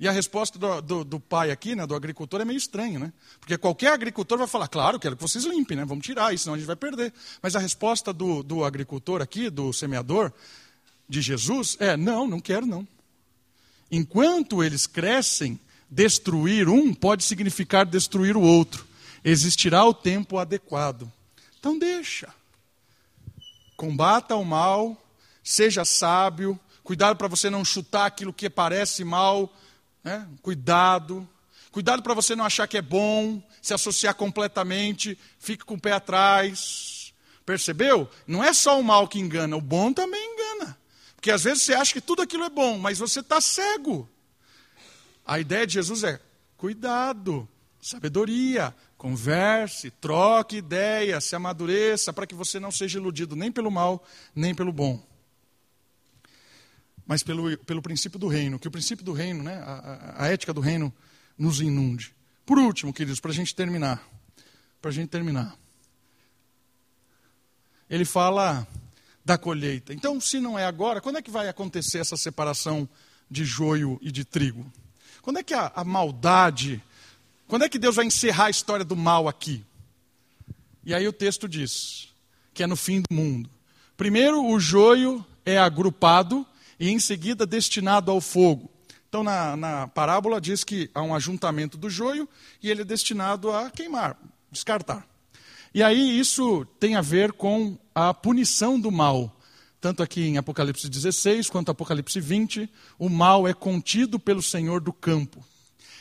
E 0.00 0.08
a 0.08 0.10
resposta 0.10 0.58
do, 0.58 0.80
do, 0.80 1.04
do, 1.04 1.20
pai 1.20 1.52
aqui, 1.52 1.76
né, 1.76 1.86
do 1.86 1.94
agricultor, 1.94 2.40
é 2.40 2.44
meio 2.44 2.56
estranha, 2.56 2.98
né? 2.98 3.12
Porque 3.38 3.56
qualquer 3.56 3.92
agricultor 3.92 4.36
vai 4.36 4.48
falar, 4.48 4.66
claro, 4.66 4.98
quero 4.98 5.14
que 5.14 5.22
vocês 5.22 5.44
limpem, 5.44 5.76
né? 5.76 5.84
Vamos 5.84 6.04
tirar 6.04 6.34
isso, 6.34 6.42
senão 6.42 6.54
a 6.54 6.58
gente 6.58 6.66
vai 6.66 6.74
perder. 6.74 7.14
Mas 7.40 7.54
a 7.54 7.60
resposta 7.60 8.12
do, 8.12 8.42
do 8.42 8.64
agricultor 8.64 9.22
aqui, 9.22 9.48
do 9.48 9.72
semeador, 9.72 10.32
de 11.08 11.22
Jesus, 11.22 11.76
é: 11.78 11.96
não, 11.96 12.26
não 12.26 12.40
quero 12.40 12.66
não. 12.66 12.84
Enquanto 13.92 14.64
eles 14.64 14.88
crescem, 14.88 15.56
destruir 15.88 16.68
um 16.68 16.92
pode 16.92 17.22
significar 17.22 17.86
destruir 17.86 18.36
o 18.36 18.42
outro. 18.42 18.84
Existirá 19.22 19.84
o 19.84 19.94
tempo 19.94 20.36
adequado. 20.36 21.08
Então 21.60 21.78
deixa. 21.78 22.34
Combata 23.76 24.34
o 24.34 24.44
mal, 24.44 25.00
seja 25.44 25.84
sábio, 25.84 26.58
cuidado 26.88 27.16
para 27.16 27.28
você 27.28 27.50
não 27.50 27.62
chutar 27.62 28.06
aquilo 28.06 28.32
que 28.32 28.48
parece 28.48 29.04
mal 29.04 29.52
né? 30.08 30.26
Cuidado. 30.40 31.28
Cuidado 31.70 32.02
para 32.02 32.14
você 32.14 32.34
não 32.34 32.46
achar 32.46 32.66
que 32.66 32.78
é 32.78 32.82
bom, 32.82 33.42
se 33.60 33.74
associar 33.74 34.14
completamente, 34.14 35.18
fique 35.38 35.64
com 35.64 35.74
o 35.74 35.80
pé 35.80 35.92
atrás. 35.92 37.12
Percebeu? 37.44 38.08
Não 38.26 38.42
é 38.42 38.54
só 38.54 38.80
o 38.80 38.84
mal 38.84 39.06
que 39.06 39.18
engana, 39.18 39.54
o 39.56 39.60
bom 39.60 39.92
também 39.92 40.34
engana. 40.34 40.78
Porque 41.14 41.30
às 41.30 41.44
vezes 41.44 41.62
você 41.64 41.74
acha 41.74 41.92
que 41.92 42.00
tudo 42.00 42.22
aquilo 42.22 42.44
é 42.44 42.48
bom, 42.48 42.78
mas 42.78 42.98
você 42.98 43.20
está 43.20 43.40
cego. 43.40 44.08
A 45.26 45.38
ideia 45.38 45.66
de 45.66 45.74
Jesus 45.74 46.04
é: 46.04 46.20
cuidado, 46.56 47.46
sabedoria, 47.80 48.74
converse, 48.96 49.90
troque 49.90 50.56
ideias, 50.56 51.24
se 51.24 51.36
amadureça, 51.36 52.12
para 52.12 52.26
que 52.26 52.34
você 52.34 52.58
não 52.58 52.70
seja 52.70 52.98
iludido 52.98 53.36
nem 53.36 53.52
pelo 53.52 53.70
mal, 53.70 54.02
nem 54.34 54.54
pelo 54.54 54.72
bom 54.72 55.07
mas 57.08 57.22
pelo, 57.22 57.56
pelo 57.58 57.80
princípio 57.80 58.18
do 58.18 58.28
reino, 58.28 58.58
que 58.58 58.68
o 58.68 58.70
princípio 58.70 59.02
do 59.02 59.14
reino, 59.14 59.42
né, 59.42 59.54
a, 59.64 60.24
a 60.24 60.26
ética 60.26 60.52
do 60.52 60.60
reino, 60.60 60.92
nos 61.38 61.58
inunde. 61.62 62.14
Por 62.44 62.58
último, 62.58 62.92
queridos, 62.92 63.18
para 63.18 63.30
a 63.30 63.34
gente 63.34 63.54
terminar, 63.54 64.06
para 64.82 64.90
a 64.90 64.92
gente 64.92 65.08
terminar, 65.08 65.56
ele 67.88 68.04
fala 68.04 68.68
da 69.24 69.38
colheita. 69.38 69.94
Então, 69.94 70.20
se 70.20 70.38
não 70.38 70.58
é 70.58 70.66
agora, 70.66 71.00
quando 71.00 71.16
é 71.16 71.22
que 71.22 71.30
vai 71.30 71.48
acontecer 71.48 71.98
essa 71.98 72.16
separação 72.16 72.86
de 73.30 73.42
joio 73.42 73.98
e 74.02 74.12
de 74.12 74.22
trigo? 74.22 74.70
Quando 75.22 75.38
é 75.38 75.42
que 75.42 75.54
a, 75.54 75.72
a 75.74 75.84
maldade, 75.84 76.82
quando 77.46 77.64
é 77.64 77.70
que 77.70 77.78
Deus 77.78 77.96
vai 77.96 78.04
encerrar 78.04 78.46
a 78.46 78.50
história 78.50 78.84
do 78.84 78.94
mal 78.94 79.26
aqui? 79.26 79.64
E 80.84 80.92
aí 80.92 81.08
o 81.08 81.12
texto 81.12 81.48
diz 81.48 82.08
que 82.52 82.62
é 82.62 82.66
no 82.66 82.76
fim 82.76 83.00
do 83.00 83.14
mundo. 83.14 83.48
Primeiro, 83.96 84.44
o 84.44 84.60
joio 84.60 85.24
é 85.46 85.56
agrupado 85.56 86.46
e 86.78 86.90
em 86.90 86.98
seguida 86.98 87.46
destinado 87.46 88.10
ao 88.10 88.20
fogo. 88.20 88.70
Então, 89.08 89.22
na, 89.22 89.56
na 89.56 89.88
parábola, 89.88 90.40
diz 90.40 90.62
que 90.62 90.90
há 90.94 91.02
um 91.02 91.14
ajuntamento 91.14 91.78
do 91.78 91.88
joio 91.88 92.28
e 92.62 92.70
ele 92.70 92.82
é 92.82 92.84
destinado 92.84 93.50
a 93.50 93.70
queimar, 93.70 94.18
descartar. 94.50 95.06
E 95.74 95.82
aí 95.82 96.18
isso 96.18 96.64
tem 96.78 96.94
a 96.94 97.00
ver 97.00 97.32
com 97.32 97.78
a 97.94 98.12
punição 98.12 98.78
do 98.78 98.90
mal. 98.90 99.34
Tanto 99.80 100.02
aqui 100.02 100.22
em 100.22 100.36
Apocalipse 100.36 100.88
16 100.88 101.48
quanto 101.48 101.70
Apocalipse 101.70 102.20
20, 102.20 102.68
o 102.98 103.08
mal 103.08 103.46
é 103.46 103.54
contido 103.54 104.18
pelo 104.18 104.42
Senhor 104.42 104.80
do 104.80 104.92
campo. 104.92 105.44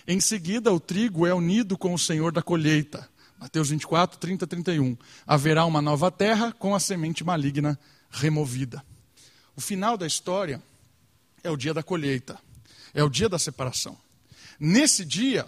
Em 0.08 0.20
seguida, 0.20 0.72
o 0.74 0.80
trigo 0.80 1.28
é 1.28 1.34
unido 1.34 1.78
com 1.78 1.94
o 1.94 2.00
Senhor 2.00 2.32
da 2.32 2.42
colheita. 2.42 3.08
Mateus 3.40 3.70
24, 3.70 4.18
30, 4.18 4.48
31. 4.48 4.98
Haverá 5.28 5.66
uma 5.66 5.82
nova 5.82 6.10
terra 6.10 6.52
com 6.52 6.74
a 6.74 6.80
semente 6.80 7.24
maligna 7.24 7.78
removida. 8.10 8.84
O 9.58 9.62
final 9.62 9.98
da 9.98 10.06
história 10.06 10.62
é 11.44 11.50
o 11.50 11.58
dia 11.58 11.74
da 11.74 11.82
colheita, 11.82 12.40
é 12.94 13.04
o 13.04 13.10
dia 13.10 13.28
da 13.28 13.40
separação. 13.40 13.98
Nesse 14.60 15.04
dia, 15.04 15.48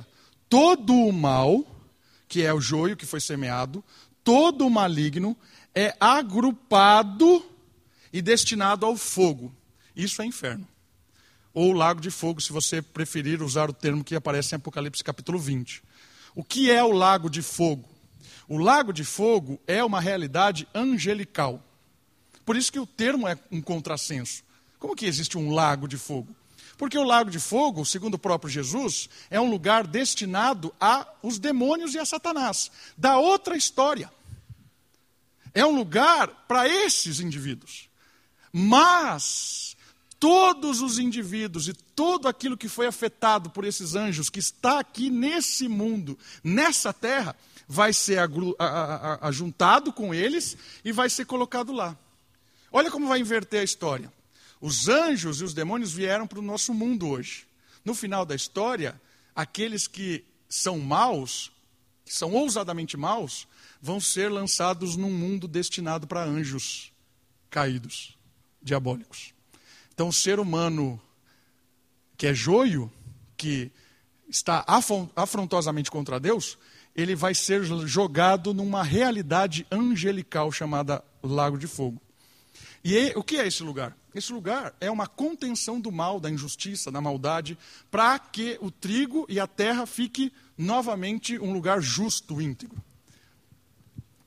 todo 0.49 0.95
o 0.95 1.14
mal, 1.14 1.64
que 2.28 2.41
é 2.41 2.51
o 2.51 2.60
joio 2.60 2.97
que 2.97 3.05
foi 3.05 3.22
semeado, 3.22 3.84
todo 4.24 4.66
o 4.66 4.70
maligno 4.70 5.38
é 5.76 5.95
agrupado 5.99 7.45
e 8.12 8.20
destinado 8.20 8.84
ao 8.84 8.97
fogo. 8.97 9.53
Isso 9.95 10.24
é 10.24 10.26
inferno. 10.26 10.68
Ou 11.53 11.72
lago 11.72 12.01
de 12.01 12.10
fogo, 12.10 12.41
se 12.41 12.51
você 12.51 12.82
preferir 12.82 13.43
usar 13.43 13.70
o 13.70 13.74
termo 13.74 14.03
que 14.03 14.16
aparece 14.16 14.55
em 14.55 14.57
Apocalipse 14.57 15.03
capítulo 15.03 15.38
20. 15.38 15.84
O 16.34 16.43
que 16.43 16.72
é 16.72 16.84
o 16.84 16.91
lago 16.91 17.30
de 17.30 17.43
fogo? 17.43 17.88
O 18.47 18.57
lago 18.57 18.91
de 18.91 19.03
fogo 19.03 19.62
é 19.68 19.84
uma 19.84 20.01
realidade 20.01 20.68
angelical. 20.74 21.64
Por 22.50 22.58
isso 22.58 22.72
que 22.72 22.80
o 22.80 22.88
termo 22.88 23.28
é 23.28 23.38
um 23.52 23.62
contrassenso. 23.62 24.41
Como 24.80 24.95
que 24.95 25.06
existe 25.06 25.38
um 25.38 25.54
lago 25.54 25.88
de 25.88 25.97
fogo? 25.97 26.36
Porque 26.80 26.97
o 26.97 27.04
lago 27.04 27.30
de 27.30 27.38
fogo, 27.38 27.86
segundo 27.86 28.16
o 28.16 28.18
próprio 28.18 28.50
Jesus, 28.50 29.08
é 29.30 29.39
um 29.39 29.52
lugar 29.52 29.86
destinado 29.86 30.74
a 30.82 31.08
os 31.22 31.38
demônios 31.38 31.93
e 31.93 32.00
a 32.00 32.06
Satanás, 32.06 32.72
da 32.97 33.20
outra 33.20 33.56
história. 33.56 34.12
É 35.54 35.64
um 35.64 35.76
lugar 35.76 36.28
para 36.47 36.68
esses 36.68 37.20
indivíduos. 37.20 37.88
Mas 38.52 39.78
todos 40.20 40.82
os 40.82 40.97
indivíduos 40.97 41.68
e 41.68 41.74
todo 41.74 42.28
aquilo 42.28 42.58
que 42.58 42.68
foi 42.68 42.88
afetado 42.88 43.52
por 43.52 43.64
esses 43.64 43.93
anjos, 43.93 44.28
que 44.28 44.39
está 44.39 44.80
aqui 44.80 45.12
nesse 45.12 45.68
mundo, 45.68 46.18
nessa 46.43 46.91
terra, 46.91 47.36
vai 47.68 47.93
ser 47.93 48.18
ajuntado 49.22 49.93
com 49.93 50.16
eles 50.16 50.58
e 50.84 50.91
vai 50.91 51.12
ser 51.12 51.26
colocado 51.26 51.72
lá. 51.72 51.95
Olha 52.72 52.91
como 52.91 53.07
vai 53.07 53.20
inverter 53.20 53.61
a 53.61 53.63
história. 53.63 54.11
Os 54.61 54.88
anjos 54.89 55.41
e 55.41 55.43
os 55.43 55.53
demônios 55.53 55.91
vieram 55.91 56.28
para 56.28 56.39
o 56.39 56.43
nosso 56.43 56.74
mundo 56.74 57.07
hoje. 57.07 57.47
No 57.84 57.95
final 57.95 58.26
da 58.26 58.36
história, 58.36 58.99
aqueles 59.36 59.88
que 59.88 60.26
são 60.47 60.80
maus, 60.80 61.51
que 62.03 62.13
são 62.13 62.34
ousadamente 62.34 62.97
maus, 62.97 63.47
vão 63.82 63.99
ser 63.99 64.30
lançados 64.30 64.97
num 64.97 65.11
mundo 65.11 65.47
destinado 65.47 66.05
para 66.05 66.24
anjos 66.24 66.91
caídos, 67.49 68.17
diabólicos. 68.61 69.34
Então, 69.93 70.09
o 70.09 70.13
ser 70.13 70.39
humano 70.39 71.01
que 72.17 72.28
é 72.28 72.34
joio, 72.34 72.91
que 73.38 73.72
está 74.28 74.65
afrontosamente 75.15 75.89
contra 75.89 76.20
Deus, 76.20 76.57
ele 76.93 77.15
vai 77.15 77.34
ser 77.34 77.63
jogado 77.88 78.53
numa 78.53 78.84
realidade 78.84 79.65
angelical 79.72 80.51
chamada 80.51 81.03
Lago 81.24 81.57
de 81.57 81.65
Fogo. 81.65 82.01
E 82.84 83.11
o 83.15 83.23
que 83.23 83.38
é 83.38 83.47
esse 83.47 83.63
lugar? 83.63 83.95
Esse 84.13 84.32
lugar 84.34 84.73
é 84.80 84.89
uma 84.89 85.07
contenção 85.07 85.80
do 85.80 85.91
mal, 85.91 86.19
da 86.19 86.30
injustiça, 86.30 86.91
da 86.91 87.01
maldade, 87.01 87.57
para 87.91 88.17
que 88.17 88.57
o 88.61 88.71
trigo 88.71 89.25
e 89.30 89.39
a 89.39 89.47
terra 89.47 89.86
fique 89.86 90.34
novamente 90.57 91.38
um 91.39 91.53
lugar 91.53 91.82
justo, 91.82 92.41
íntegro. 92.41 92.82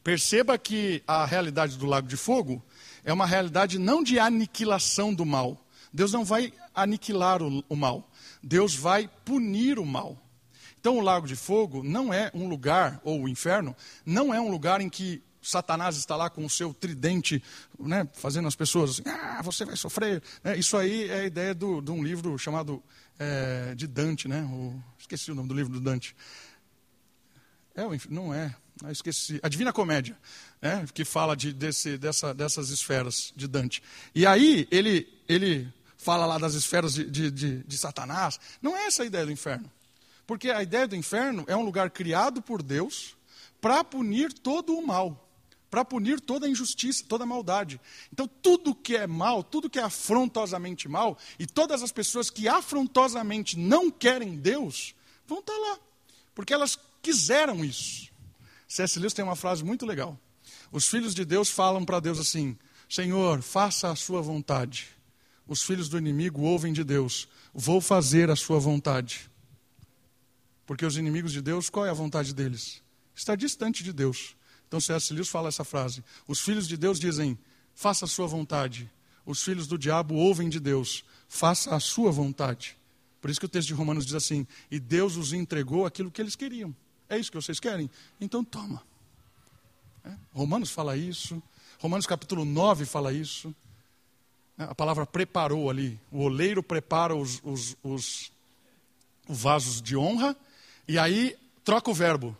Perceba 0.04 0.58
que 0.58 1.02
a 1.06 1.24
realidade 1.24 1.76
do 1.76 1.86
Lago 1.86 2.08
de 2.08 2.16
Fogo 2.16 2.62
é 3.04 3.12
uma 3.12 3.26
realidade 3.26 3.78
não 3.78 4.02
de 4.02 4.18
aniquilação 4.18 5.14
do 5.14 5.24
mal, 5.24 5.64
Deus 5.92 6.12
não 6.12 6.24
vai 6.24 6.52
aniquilar 6.74 7.42
o, 7.42 7.64
o 7.68 7.76
mal, 7.76 8.08
Deus 8.42 8.74
vai 8.74 9.08
punir 9.24 9.78
o 9.78 9.84
mal. 9.84 10.16
Então, 10.80 10.98
o 10.98 11.00
lago 11.00 11.28
de 11.28 11.36
fogo 11.36 11.80
não 11.84 12.12
é 12.12 12.28
um 12.34 12.48
lugar, 12.48 13.00
ou 13.04 13.22
o 13.22 13.28
inferno, 13.28 13.76
não 14.04 14.34
é 14.34 14.40
um 14.40 14.50
lugar 14.50 14.80
em 14.80 14.88
que 14.88 15.22
Satanás 15.42 15.96
está 15.96 16.14
lá 16.14 16.30
com 16.30 16.44
o 16.44 16.50
seu 16.50 16.72
tridente, 16.72 17.42
né, 17.78 18.08
fazendo 18.14 18.46
as 18.46 18.54
pessoas 18.54 18.90
assim, 18.90 19.02
ah, 19.06 19.42
você 19.42 19.64
vai 19.64 19.76
sofrer. 19.76 20.22
É, 20.44 20.56
isso 20.56 20.76
aí 20.76 21.10
é 21.10 21.20
a 21.20 21.24
ideia 21.24 21.54
do, 21.54 21.80
de 21.80 21.90
um 21.90 22.02
livro 22.02 22.38
chamado 22.38 22.82
é, 23.18 23.74
de 23.74 23.86
Dante, 23.86 24.28
né? 24.28 24.42
O, 24.44 24.80
esqueci 24.98 25.32
o 25.32 25.34
nome 25.34 25.48
do 25.48 25.54
livro 25.54 25.72
do 25.72 25.80
Dante. 25.80 26.14
É, 27.74 27.82
não 28.08 28.32
é, 28.32 28.54
ah, 28.84 28.92
esqueci. 28.92 29.40
A 29.42 29.48
Divina 29.48 29.72
Comédia, 29.72 30.16
né, 30.60 30.86
que 30.94 31.04
fala 31.04 31.36
de, 31.36 31.52
desse, 31.52 31.98
dessa, 31.98 32.32
dessas 32.32 32.70
esferas 32.70 33.32
de 33.34 33.48
Dante. 33.48 33.82
E 34.14 34.26
aí 34.26 34.68
ele, 34.70 35.08
ele 35.28 35.72
fala 35.96 36.26
lá 36.26 36.38
das 36.38 36.54
esferas 36.54 36.94
de, 36.94 37.10
de, 37.10 37.30
de, 37.30 37.62
de 37.64 37.78
Satanás. 37.78 38.38
Não 38.60 38.76
é 38.76 38.86
essa 38.86 39.02
a 39.02 39.06
ideia 39.06 39.26
do 39.26 39.32
inferno. 39.32 39.70
Porque 40.26 40.50
a 40.50 40.62
ideia 40.62 40.86
do 40.86 40.96
inferno 40.96 41.44
é 41.48 41.56
um 41.56 41.64
lugar 41.64 41.90
criado 41.90 42.40
por 42.40 42.62
Deus 42.62 43.16
para 43.60 43.84
punir 43.84 44.32
todo 44.32 44.76
o 44.76 44.84
mal, 44.84 45.31
para 45.72 45.84
punir 45.84 46.20
toda 46.20 46.46
injustiça, 46.46 47.02
toda 47.08 47.24
maldade. 47.24 47.80
Então, 48.12 48.28
tudo 48.28 48.74
que 48.74 48.94
é 48.94 49.06
mal, 49.06 49.42
tudo 49.42 49.68
que 49.68 49.78
é 49.78 49.82
afrontosamente 49.82 50.86
mal, 50.86 51.18
e 51.38 51.46
todas 51.46 51.82
as 51.82 51.90
pessoas 51.90 52.28
que 52.28 52.46
afrontosamente 52.46 53.58
não 53.58 53.90
querem 53.90 54.36
Deus, 54.36 54.94
vão 55.26 55.40
estar 55.40 55.52
tá 55.52 55.58
lá, 55.58 55.78
porque 56.34 56.52
elas 56.52 56.78
quiseram 57.00 57.64
isso. 57.64 58.12
C.S. 58.68 58.98
Lewis 58.98 59.14
tem 59.14 59.24
uma 59.24 59.34
frase 59.34 59.64
muito 59.64 59.86
legal. 59.86 60.16
Os 60.70 60.86
filhos 60.86 61.14
de 61.14 61.24
Deus 61.24 61.48
falam 61.48 61.84
para 61.84 61.98
Deus 61.98 62.20
assim: 62.20 62.56
Senhor, 62.88 63.42
faça 63.42 63.90
a 63.90 63.96
sua 63.96 64.20
vontade 64.22 64.88
os 65.46 65.62
filhos 65.62 65.88
do 65.88 65.98
inimigo 65.98 66.42
ouvem 66.42 66.72
de 66.72 66.84
Deus: 66.84 67.28
vou 67.52 67.80
fazer 67.80 68.30
a 68.30 68.36
sua 68.36 68.58
vontade. 68.58 69.30
Porque 70.66 70.86
os 70.86 70.96
inimigos 70.96 71.32
de 71.32 71.42
Deus, 71.42 71.68
qual 71.68 71.84
é 71.84 71.90
a 71.90 71.94
vontade 71.94 72.32
deles? 72.32 72.82
Está 73.14 73.34
distante 73.34 73.82
de 73.84 73.92
Deus. 73.92 74.36
Então 74.72 74.80
C.S. 74.80 75.12
Lewis 75.12 75.28
fala 75.28 75.48
essa 75.48 75.64
frase. 75.64 76.02
Os 76.26 76.40
filhos 76.40 76.66
de 76.66 76.78
Deus 76.78 76.98
dizem: 76.98 77.38
faça 77.74 78.06
a 78.06 78.08
sua 78.08 78.26
vontade. 78.26 78.90
Os 79.26 79.42
filhos 79.42 79.66
do 79.66 79.76
diabo 79.76 80.14
ouvem 80.14 80.48
de 80.48 80.58
Deus: 80.58 81.04
faça 81.28 81.76
a 81.76 81.78
sua 81.78 82.10
vontade. 82.10 82.74
Por 83.20 83.28
isso 83.28 83.38
que 83.38 83.44
o 83.44 83.48
texto 83.50 83.68
de 83.68 83.74
Romanos 83.74 84.06
diz 84.06 84.14
assim: 84.14 84.46
e 84.70 84.80
Deus 84.80 85.16
os 85.16 85.34
entregou 85.34 85.84
aquilo 85.84 86.10
que 86.10 86.22
eles 86.22 86.34
queriam. 86.34 86.74
É 87.06 87.18
isso 87.18 87.30
que 87.30 87.36
vocês 87.36 87.60
querem? 87.60 87.90
Então 88.18 88.42
toma. 88.42 88.82
É? 90.06 90.16
Romanos 90.32 90.70
fala 90.70 90.96
isso. 90.96 91.42
Romanos 91.78 92.06
capítulo 92.06 92.42
9 92.42 92.86
fala 92.86 93.12
isso. 93.12 93.54
Né? 94.56 94.66
A 94.70 94.74
palavra 94.74 95.04
preparou 95.04 95.68
ali. 95.68 96.00
O 96.10 96.20
oleiro 96.20 96.62
prepara 96.62 97.14
os, 97.14 97.42
os, 97.44 97.76
os 97.82 98.32
vasos 99.28 99.82
de 99.82 99.98
honra 99.98 100.34
e 100.88 100.98
aí 100.98 101.36
troca 101.62 101.90
o 101.90 101.94
verbo. 101.94 102.34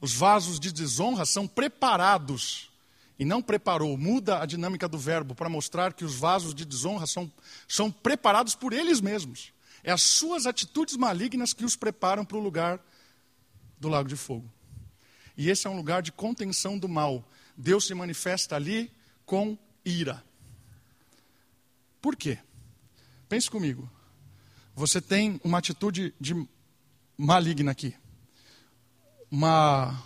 Os 0.00 0.12
vasos 0.14 0.60
de 0.60 0.72
desonra 0.72 1.26
são 1.26 1.46
preparados 1.46 2.70
e 3.18 3.24
não 3.24 3.42
preparou. 3.42 3.96
Muda 3.96 4.40
a 4.40 4.46
dinâmica 4.46 4.88
do 4.88 4.98
verbo 4.98 5.34
para 5.34 5.48
mostrar 5.48 5.92
que 5.92 6.04
os 6.04 6.14
vasos 6.14 6.54
de 6.54 6.64
desonra 6.64 7.06
são, 7.06 7.30
são 7.66 7.90
preparados 7.90 8.54
por 8.54 8.72
eles 8.72 9.00
mesmos. 9.00 9.52
É 9.82 9.90
as 9.90 10.02
suas 10.02 10.46
atitudes 10.46 10.96
malignas 10.96 11.52
que 11.52 11.64
os 11.64 11.76
preparam 11.76 12.24
para 12.24 12.36
o 12.36 12.40
lugar 12.40 12.80
do 13.78 13.88
lago 13.88 14.08
de 14.08 14.16
fogo. 14.16 14.50
E 15.36 15.50
esse 15.50 15.66
é 15.66 15.70
um 15.70 15.76
lugar 15.76 16.02
de 16.02 16.12
contenção 16.12 16.78
do 16.78 16.88
mal. 16.88 17.24
Deus 17.56 17.86
se 17.86 17.94
manifesta 17.94 18.56
ali 18.56 18.90
com 19.24 19.58
ira. 19.84 20.24
Por 22.00 22.16
quê? 22.16 22.38
Pense 23.28 23.50
comigo. 23.50 23.90
Você 24.74 25.00
tem 25.00 25.40
uma 25.42 25.58
atitude 25.58 26.14
de 26.20 26.34
maligna 27.16 27.72
aqui. 27.72 27.94
Uma 29.30 30.02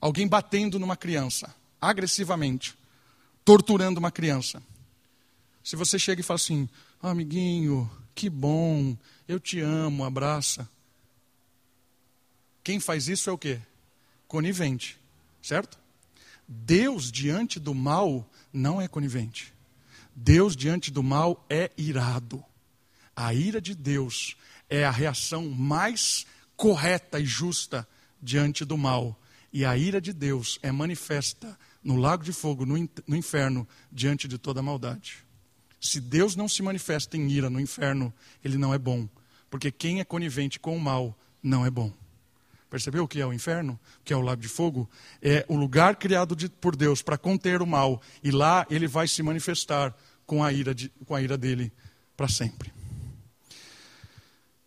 alguém 0.00 0.26
batendo 0.26 0.78
numa 0.78 0.96
criança, 0.96 1.54
agressivamente, 1.80 2.76
torturando 3.44 3.98
uma 3.98 4.10
criança. 4.10 4.62
Se 5.62 5.76
você 5.76 5.98
chega 5.98 6.20
e 6.20 6.24
fala 6.24 6.36
assim: 6.36 6.68
oh, 7.02 7.08
"Amiguinho, 7.08 7.90
que 8.14 8.30
bom, 8.30 8.96
eu 9.26 9.38
te 9.38 9.60
amo, 9.60 10.04
abraça". 10.04 10.68
Quem 12.62 12.80
faz 12.80 13.08
isso 13.08 13.30
é 13.30 13.32
o 13.32 13.38
quê? 13.38 13.60
Conivente, 14.26 14.98
certo? 15.42 15.78
Deus 16.46 17.12
diante 17.12 17.58
do 17.60 17.74
mal 17.74 18.28
não 18.52 18.80
é 18.80 18.88
conivente. 18.88 19.52
Deus 20.14 20.56
diante 20.56 20.90
do 20.90 21.02
mal 21.02 21.44
é 21.48 21.70
irado. 21.76 22.44
A 23.14 23.32
ira 23.34 23.60
de 23.60 23.74
Deus 23.74 24.36
é 24.68 24.84
a 24.84 24.90
reação 24.90 25.48
mais 25.48 26.26
correta 26.56 27.20
e 27.20 27.26
justa 27.26 27.86
diante 28.20 28.64
do 28.64 28.76
mal. 28.76 29.18
E 29.52 29.64
a 29.64 29.76
ira 29.76 30.00
de 30.00 30.12
Deus 30.12 30.58
é 30.62 30.70
manifesta 30.70 31.58
no 31.82 31.96
lago 31.96 32.22
de 32.22 32.32
fogo, 32.32 32.66
no 32.66 33.16
inferno, 33.16 33.66
diante 33.90 34.28
de 34.28 34.36
toda 34.36 34.62
maldade. 34.62 35.24
Se 35.80 36.00
Deus 36.00 36.36
não 36.36 36.48
se 36.48 36.62
manifesta 36.62 37.16
em 37.16 37.30
ira 37.30 37.48
no 37.48 37.60
inferno, 37.60 38.12
ele 38.44 38.58
não 38.58 38.74
é 38.74 38.78
bom. 38.78 39.08
Porque 39.50 39.70
quem 39.70 40.00
é 40.00 40.04
conivente 40.04 40.58
com 40.58 40.76
o 40.76 40.80
mal 40.80 41.16
não 41.42 41.64
é 41.64 41.70
bom. 41.70 41.92
Percebeu 42.68 43.04
o 43.04 43.08
que 43.08 43.20
é 43.20 43.26
o 43.26 43.32
inferno? 43.32 43.78
O 44.00 44.04
que 44.04 44.12
é 44.12 44.16
o 44.16 44.20
lago 44.20 44.42
de 44.42 44.48
fogo? 44.48 44.88
É 45.22 45.44
o 45.48 45.56
lugar 45.56 45.96
criado 45.96 46.36
de, 46.36 46.48
por 46.48 46.76
Deus 46.76 47.00
para 47.00 47.16
conter 47.16 47.62
o 47.62 47.66
mal. 47.66 48.02
E 48.22 48.30
lá 48.30 48.66
ele 48.68 48.86
vai 48.86 49.08
se 49.08 49.22
manifestar 49.22 49.96
com 50.26 50.44
a 50.44 50.52
ira, 50.52 50.74
de, 50.74 50.90
com 51.06 51.14
a 51.14 51.22
ira 51.22 51.38
dele 51.38 51.72
para 52.14 52.28
sempre. 52.28 52.70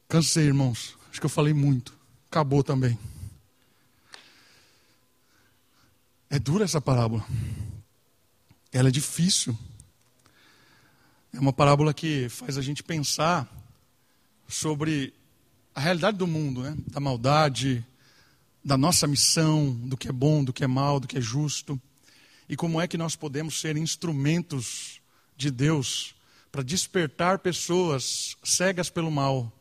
Cansei, 0.07 0.45
irmãos. 0.45 0.97
Acho 1.11 1.19
que 1.19 1.25
eu 1.25 1.29
falei 1.29 1.53
muito. 1.53 1.95
Acabou 2.27 2.63
também. 2.63 2.97
É 6.33 6.39
dura 6.39 6.63
essa 6.63 6.79
parábola. 6.79 7.27
Ela 8.71 8.87
é 8.87 8.91
difícil. 8.91 9.53
É 11.33 11.37
uma 11.37 11.51
parábola 11.51 11.93
que 11.93 12.29
faz 12.29 12.57
a 12.57 12.61
gente 12.61 12.81
pensar 12.81 13.45
sobre 14.47 15.13
a 15.75 15.81
realidade 15.81 16.17
do 16.17 16.25
mundo, 16.25 16.61
né? 16.61 16.73
da 16.87 17.01
maldade, 17.01 17.85
da 18.63 18.77
nossa 18.77 19.07
missão, 19.07 19.73
do 19.73 19.97
que 19.97 20.07
é 20.07 20.11
bom, 20.13 20.41
do 20.41 20.53
que 20.53 20.63
é 20.63 20.67
mal, 20.67 21.01
do 21.01 21.07
que 21.07 21.17
é 21.17 21.21
justo, 21.21 21.77
e 22.47 22.55
como 22.55 22.79
é 22.79 22.87
que 22.87 22.97
nós 22.97 23.13
podemos 23.13 23.59
ser 23.59 23.75
instrumentos 23.75 25.01
de 25.35 25.51
Deus 25.51 26.15
para 26.49 26.63
despertar 26.63 27.39
pessoas 27.39 28.37
cegas 28.41 28.89
pelo 28.89 29.11
mal, 29.11 29.51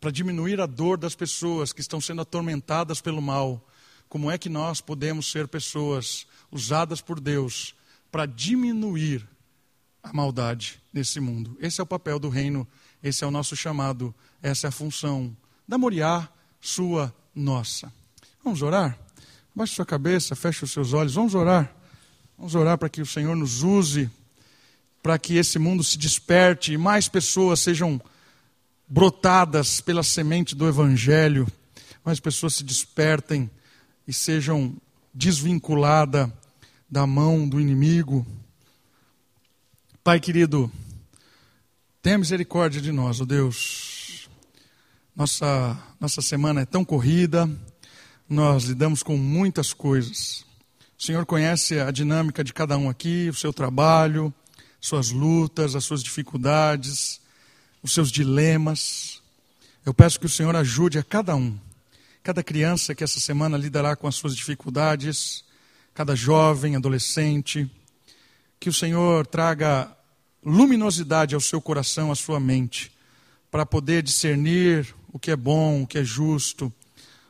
para 0.00 0.10
diminuir 0.10 0.60
a 0.60 0.66
dor 0.66 0.98
das 0.98 1.14
pessoas 1.14 1.72
que 1.72 1.80
estão 1.80 2.00
sendo 2.00 2.22
atormentadas 2.22 3.00
pelo 3.00 3.22
mal. 3.22 3.64
Como 4.08 4.30
é 4.30 4.38
que 4.38 4.48
nós 4.48 4.80
podemos 4.80 5.30
ser 5.30 5.48
pessoas 5.48 6.26
usadas 6.50 7.00
por 7.00 7.20
Deus 7.20 7.74
para 8.10 8.26
diminuir 8.26 9.26
a 10.02 10.12
maldade 10.12 10.80
nesse 10.92 11.20
mundo? 11.20 11.56
Esse 11.60 11.80
é 11.80 11.84
o 11.84 11.86
papel 11.86 12.18
do 12.18 12.28
reino, 12.28 12.66
esse 13.02 13.24
é 13.24 13.26
o 13.26 13.30
nosso 13.30 13.56
chamado, 13.56 14.14
essa 14.42 14.66
é 14.66 14.68
a 14.68 14.72
função 14.72 15.36
da 15.66 15.76
Moriá, 15.76 16.28
sua, 16.60 17.14
nossa. 17.34 17.92
Vamos 18.42 18.62
orar? 18.62 18.98
Baixe 19.54 19.74
sua 19.74 19.86
cabeça, 19.86 20.36
feche 20.36 20.64
os 20.64 20.70
seus 20.70 20.92
olhos, 20.92 21.14
vamos 21.14 21.34
orar. 21.34 21.74
Vamos 22.38 22.54
orar 22.54 22.78
para 22.78 22.88
que 22.88 23.00
o 23.00 23.06
Senhor 23.06 23.34
nos 23.34 23.62
use 23.62 24.10
para 25.06 25.20
que 25.20 25.36
esse 25.36 25.56
mundo 25.56 25.84
se 25.84 25.96
desperte 25.96 26.72
e 26.72 26.76
mais 26.76 27.08
pessoas 27.08 27.60
sejam 27.60 28.00
brotadas 28.88 29.80
pela 29.80 30.02
semente 30.02 30.52
do 30.52 30.66
Evangelho, 30.66 31.46
mais 32.04 32.18
pessoas 32.18 32.54
se 32.54 32.64
despertem 32.64 33.48
e 34.06 34.12
sejam 34.12 34.76
desvinculadas 35.12 36.30
da 36.90 37.06
mão 37.06 37.48
do 37.48 37.60
inimigo. 37.60 38.26
Pai 40.04 40.20
querido, 40.20 40.70
tenha 42.00 42.18
misericórdia 42.18 42.80
de 42.80 42.92
nós, 42.92 43.20
ó 43.20 43.24
oh 43.24 43.26
Deus. 43.26 44.28
Nossa, 45.14 45.76
nossa 45.98 46.20
semana 46.20 46.60
é 46.60 46.66
tão 46.66 46.84
corrida, 46.84 47.50
nós 48.28 48.64
lidamos 48.64 49.02
com 49.02 49.16
muitas 49.16 49.72
coisas. 49.72 50.44
O 50.98 51.02
Senhor 51.02 51.26
conhece 51.26 51.80
a 51.80 51.90
dinâmica 51.90 52.44
de 52.44 52.52
cada 52.52 52.76
um 52.78 52.88
aqui, 52.88 53.28
o 53.28 53.34
seu 53.34 53.52
trabalho, 53.52 54.32
suas 54.80 55.10
lutas, 55.10 55.74
as 55.74 55.84
suas 55.84 56.02
dificuldades, 56.02 57.20
os 57.82 57.92
seus 57.92 58.10
dilemas. 58.10 59.20
Eu 59.84 59.92
peço 59.92 60.20
que 60.20 60.26
o 60.26 60.30
Senhor 60.30 60.54
ajude 60.54 60.98
a 60.98 61.02
cada 61.02 61.34
um, 61.34 61.58
cada 62.26 62.42
criança 62.42 62.92
que 62.92 63.04
essa 63.04 63.20
semana 63.20 63.56
lidará 63.56 63.94
com 63.94 64.08
as 64.08 64.16
suas 64.16 64.34
dificuldades, 64.34 65.44
cada 65.94 66.16
jovem, 66.16 66.74
adolescente, 66.74 67.70
que 68.58 68.68
o 68.68 68.72
Senhor 68.72 69.24
traga 69.28 69.96
luminosidade 70.44 71.36
ao 71.36 71.40
seu 71.40 71.60
coração, 71.62 72.10
à 72.10 72.16
sua 72.16 72.40
mente, 72.40 72.90
para 73.48 73.64
poder 73.64 74.02
discernir 74.02 74.92
o 75.12 75.20
que 75.20 75.30
é 75.30 75.36
bom, 75.36 75.82
o 75.82 75.86
que 75.86 75.98
é 75.98 76.02
justo, 76.02 76.72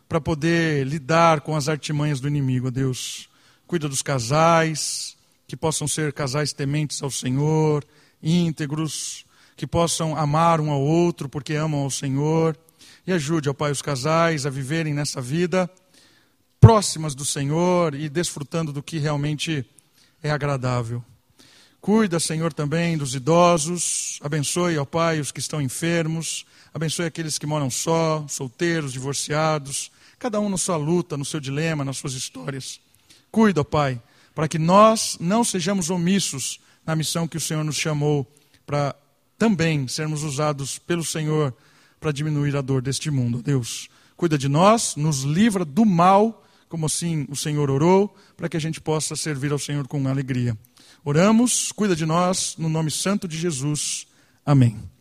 para 0.09 0.19
poder 0.19 0.87
lidar 0.87 1.43
com 1.43 1.55
as 1.55 1.69
artimanhas 1.69 2.19
do 2.19 2.27
inimigo, 2.27 2.71
Deus. 2.71 3.29
Cuida 3.67 3.91
dos 3.91 4.01
casais, 4.01 5.15
que 5.47 5.59
possam 5.59 5.87
ser 5.87 6.11
casais 6.15 6.55
tementes 6.55 7.03
ao 7.03 7.11
Senhor, 7.11 7.85
íntegros, 8.23 9.27
que 9.59 9.67
possam 9.67 10.17
amar 10.17 10.59
um 10.59 10.71
ao 10.71 10.81
outro 10.81 11.29
porque 11.29 11.53
amam 11.53 11.81
ao 11.81 11.91
Senhor. 11.91 12.57
E 13.07 13.13
ajude, 13.13 13.49
ó 13.49 13.53
Pai, 13.53 13.71
os 13.71 13.81
casais 13.81 14.47
a 14.47 14.51
viverem 14.51 14.93
nessa 14.93 15.21
vida 15.21 15.71
próximas 16.61 17.15
do 17.15 17.25
Senhor 17.25 17.95
e 17.95 18.09
desfrutando 18.09 18.73
do 18.73 18.83
que 18.83 18.99
realmente 18.99 19.65
é 20.21 20.31
agradável. 20.31 21.05
Cuida, 21.81 22.19
Senhor, 22.19 22.53
também 22.53 22.99
dos 22.99 23.15
idosos. 23.15 24.19
Abençoe, 24.21 24.77
ó 24.77 24.85
Pai, 24.85 25.21
os 25.21 25.31
que 25.31 25.39
estão 25.39 25.63
enfermos. 25.63 26.45
Abençoe 26.75 27.07
aqueles 27.07 27.39
que 27.39 27.47
moram 27.47 27.71
só, 27.71 28.27
solteiros, 28.29 28.93
divorciados. 28.93 29.93
Cada 30.19 30.41
um 30.41 30.49
na 30.49 30.57
sua 30.57 30.77
luta, 30.77 31.17
no 31.17 31.25
seu 31.25 31.39
dilema, 31.39 31.85
nas 31.85 31.99
suas 31.99 32.15
histórias. 32.15 32.81
Cuida, 33.31 33.61
ó 33.61 33.65
Pai, 33.65 34.03
para 34.35 34.49
que 34.49 34.59
nós 34.59 35.17
não 35.21 35.45
sejamos 35.45 35.91
omissos 35.91 36.59
na 36.85 36.97
missão 36.97 37.29
que 37.29 37.37
o 37.37 37.41
Senhor 37.41 37.63
nos 37.63 37.77
chamou 37.77 38.27
para 38.67 38.97
também 39.39 39.87
sermos 39.87 40.25
usados 40.25 40.81
pelo 40.81 41.05
Senhor 41.05 41.55
para 42.01 42.13
diminuir 42.13 42.57
a 42.57 42.61
dor 42.61 42.83
deste 42.83 43.11
mundo. 43.11 43.43
Deus, 43.43 43.89
cuida 44.17 44.39
de 44.39 44.49
nós, 44.49 44.97
nos 44.97 45.23
livra 45.23 45.65
do 45.65 45.85
mal, 45.85 46.45
como 46.69 46.87
assim 46.87 47.27
o 47.29 47.37
Senhor 47.37 47.71
orou, 47.71 48.15
para 48.37 48.49
que 48.49 48.57
a 48.57 48.61
gente 48.61 48.81
possa 48.81 49.17
servir 49.17 49.53
ao 49.53 49.59
Senhor 49.59 49.87
com 49.87 50.07
alegria. 50.09 50.57
Oramos, 51.05 51.71
cuida 51.73 51.95
de 51.95 52.05
nós, 52.05 52.57
no 52.59 52.69
nome 52.69 52.91
santo 52.91 53.29
de 53.29 53.39
Jesus. 53.39 54.07
Amém. 54.45 54.96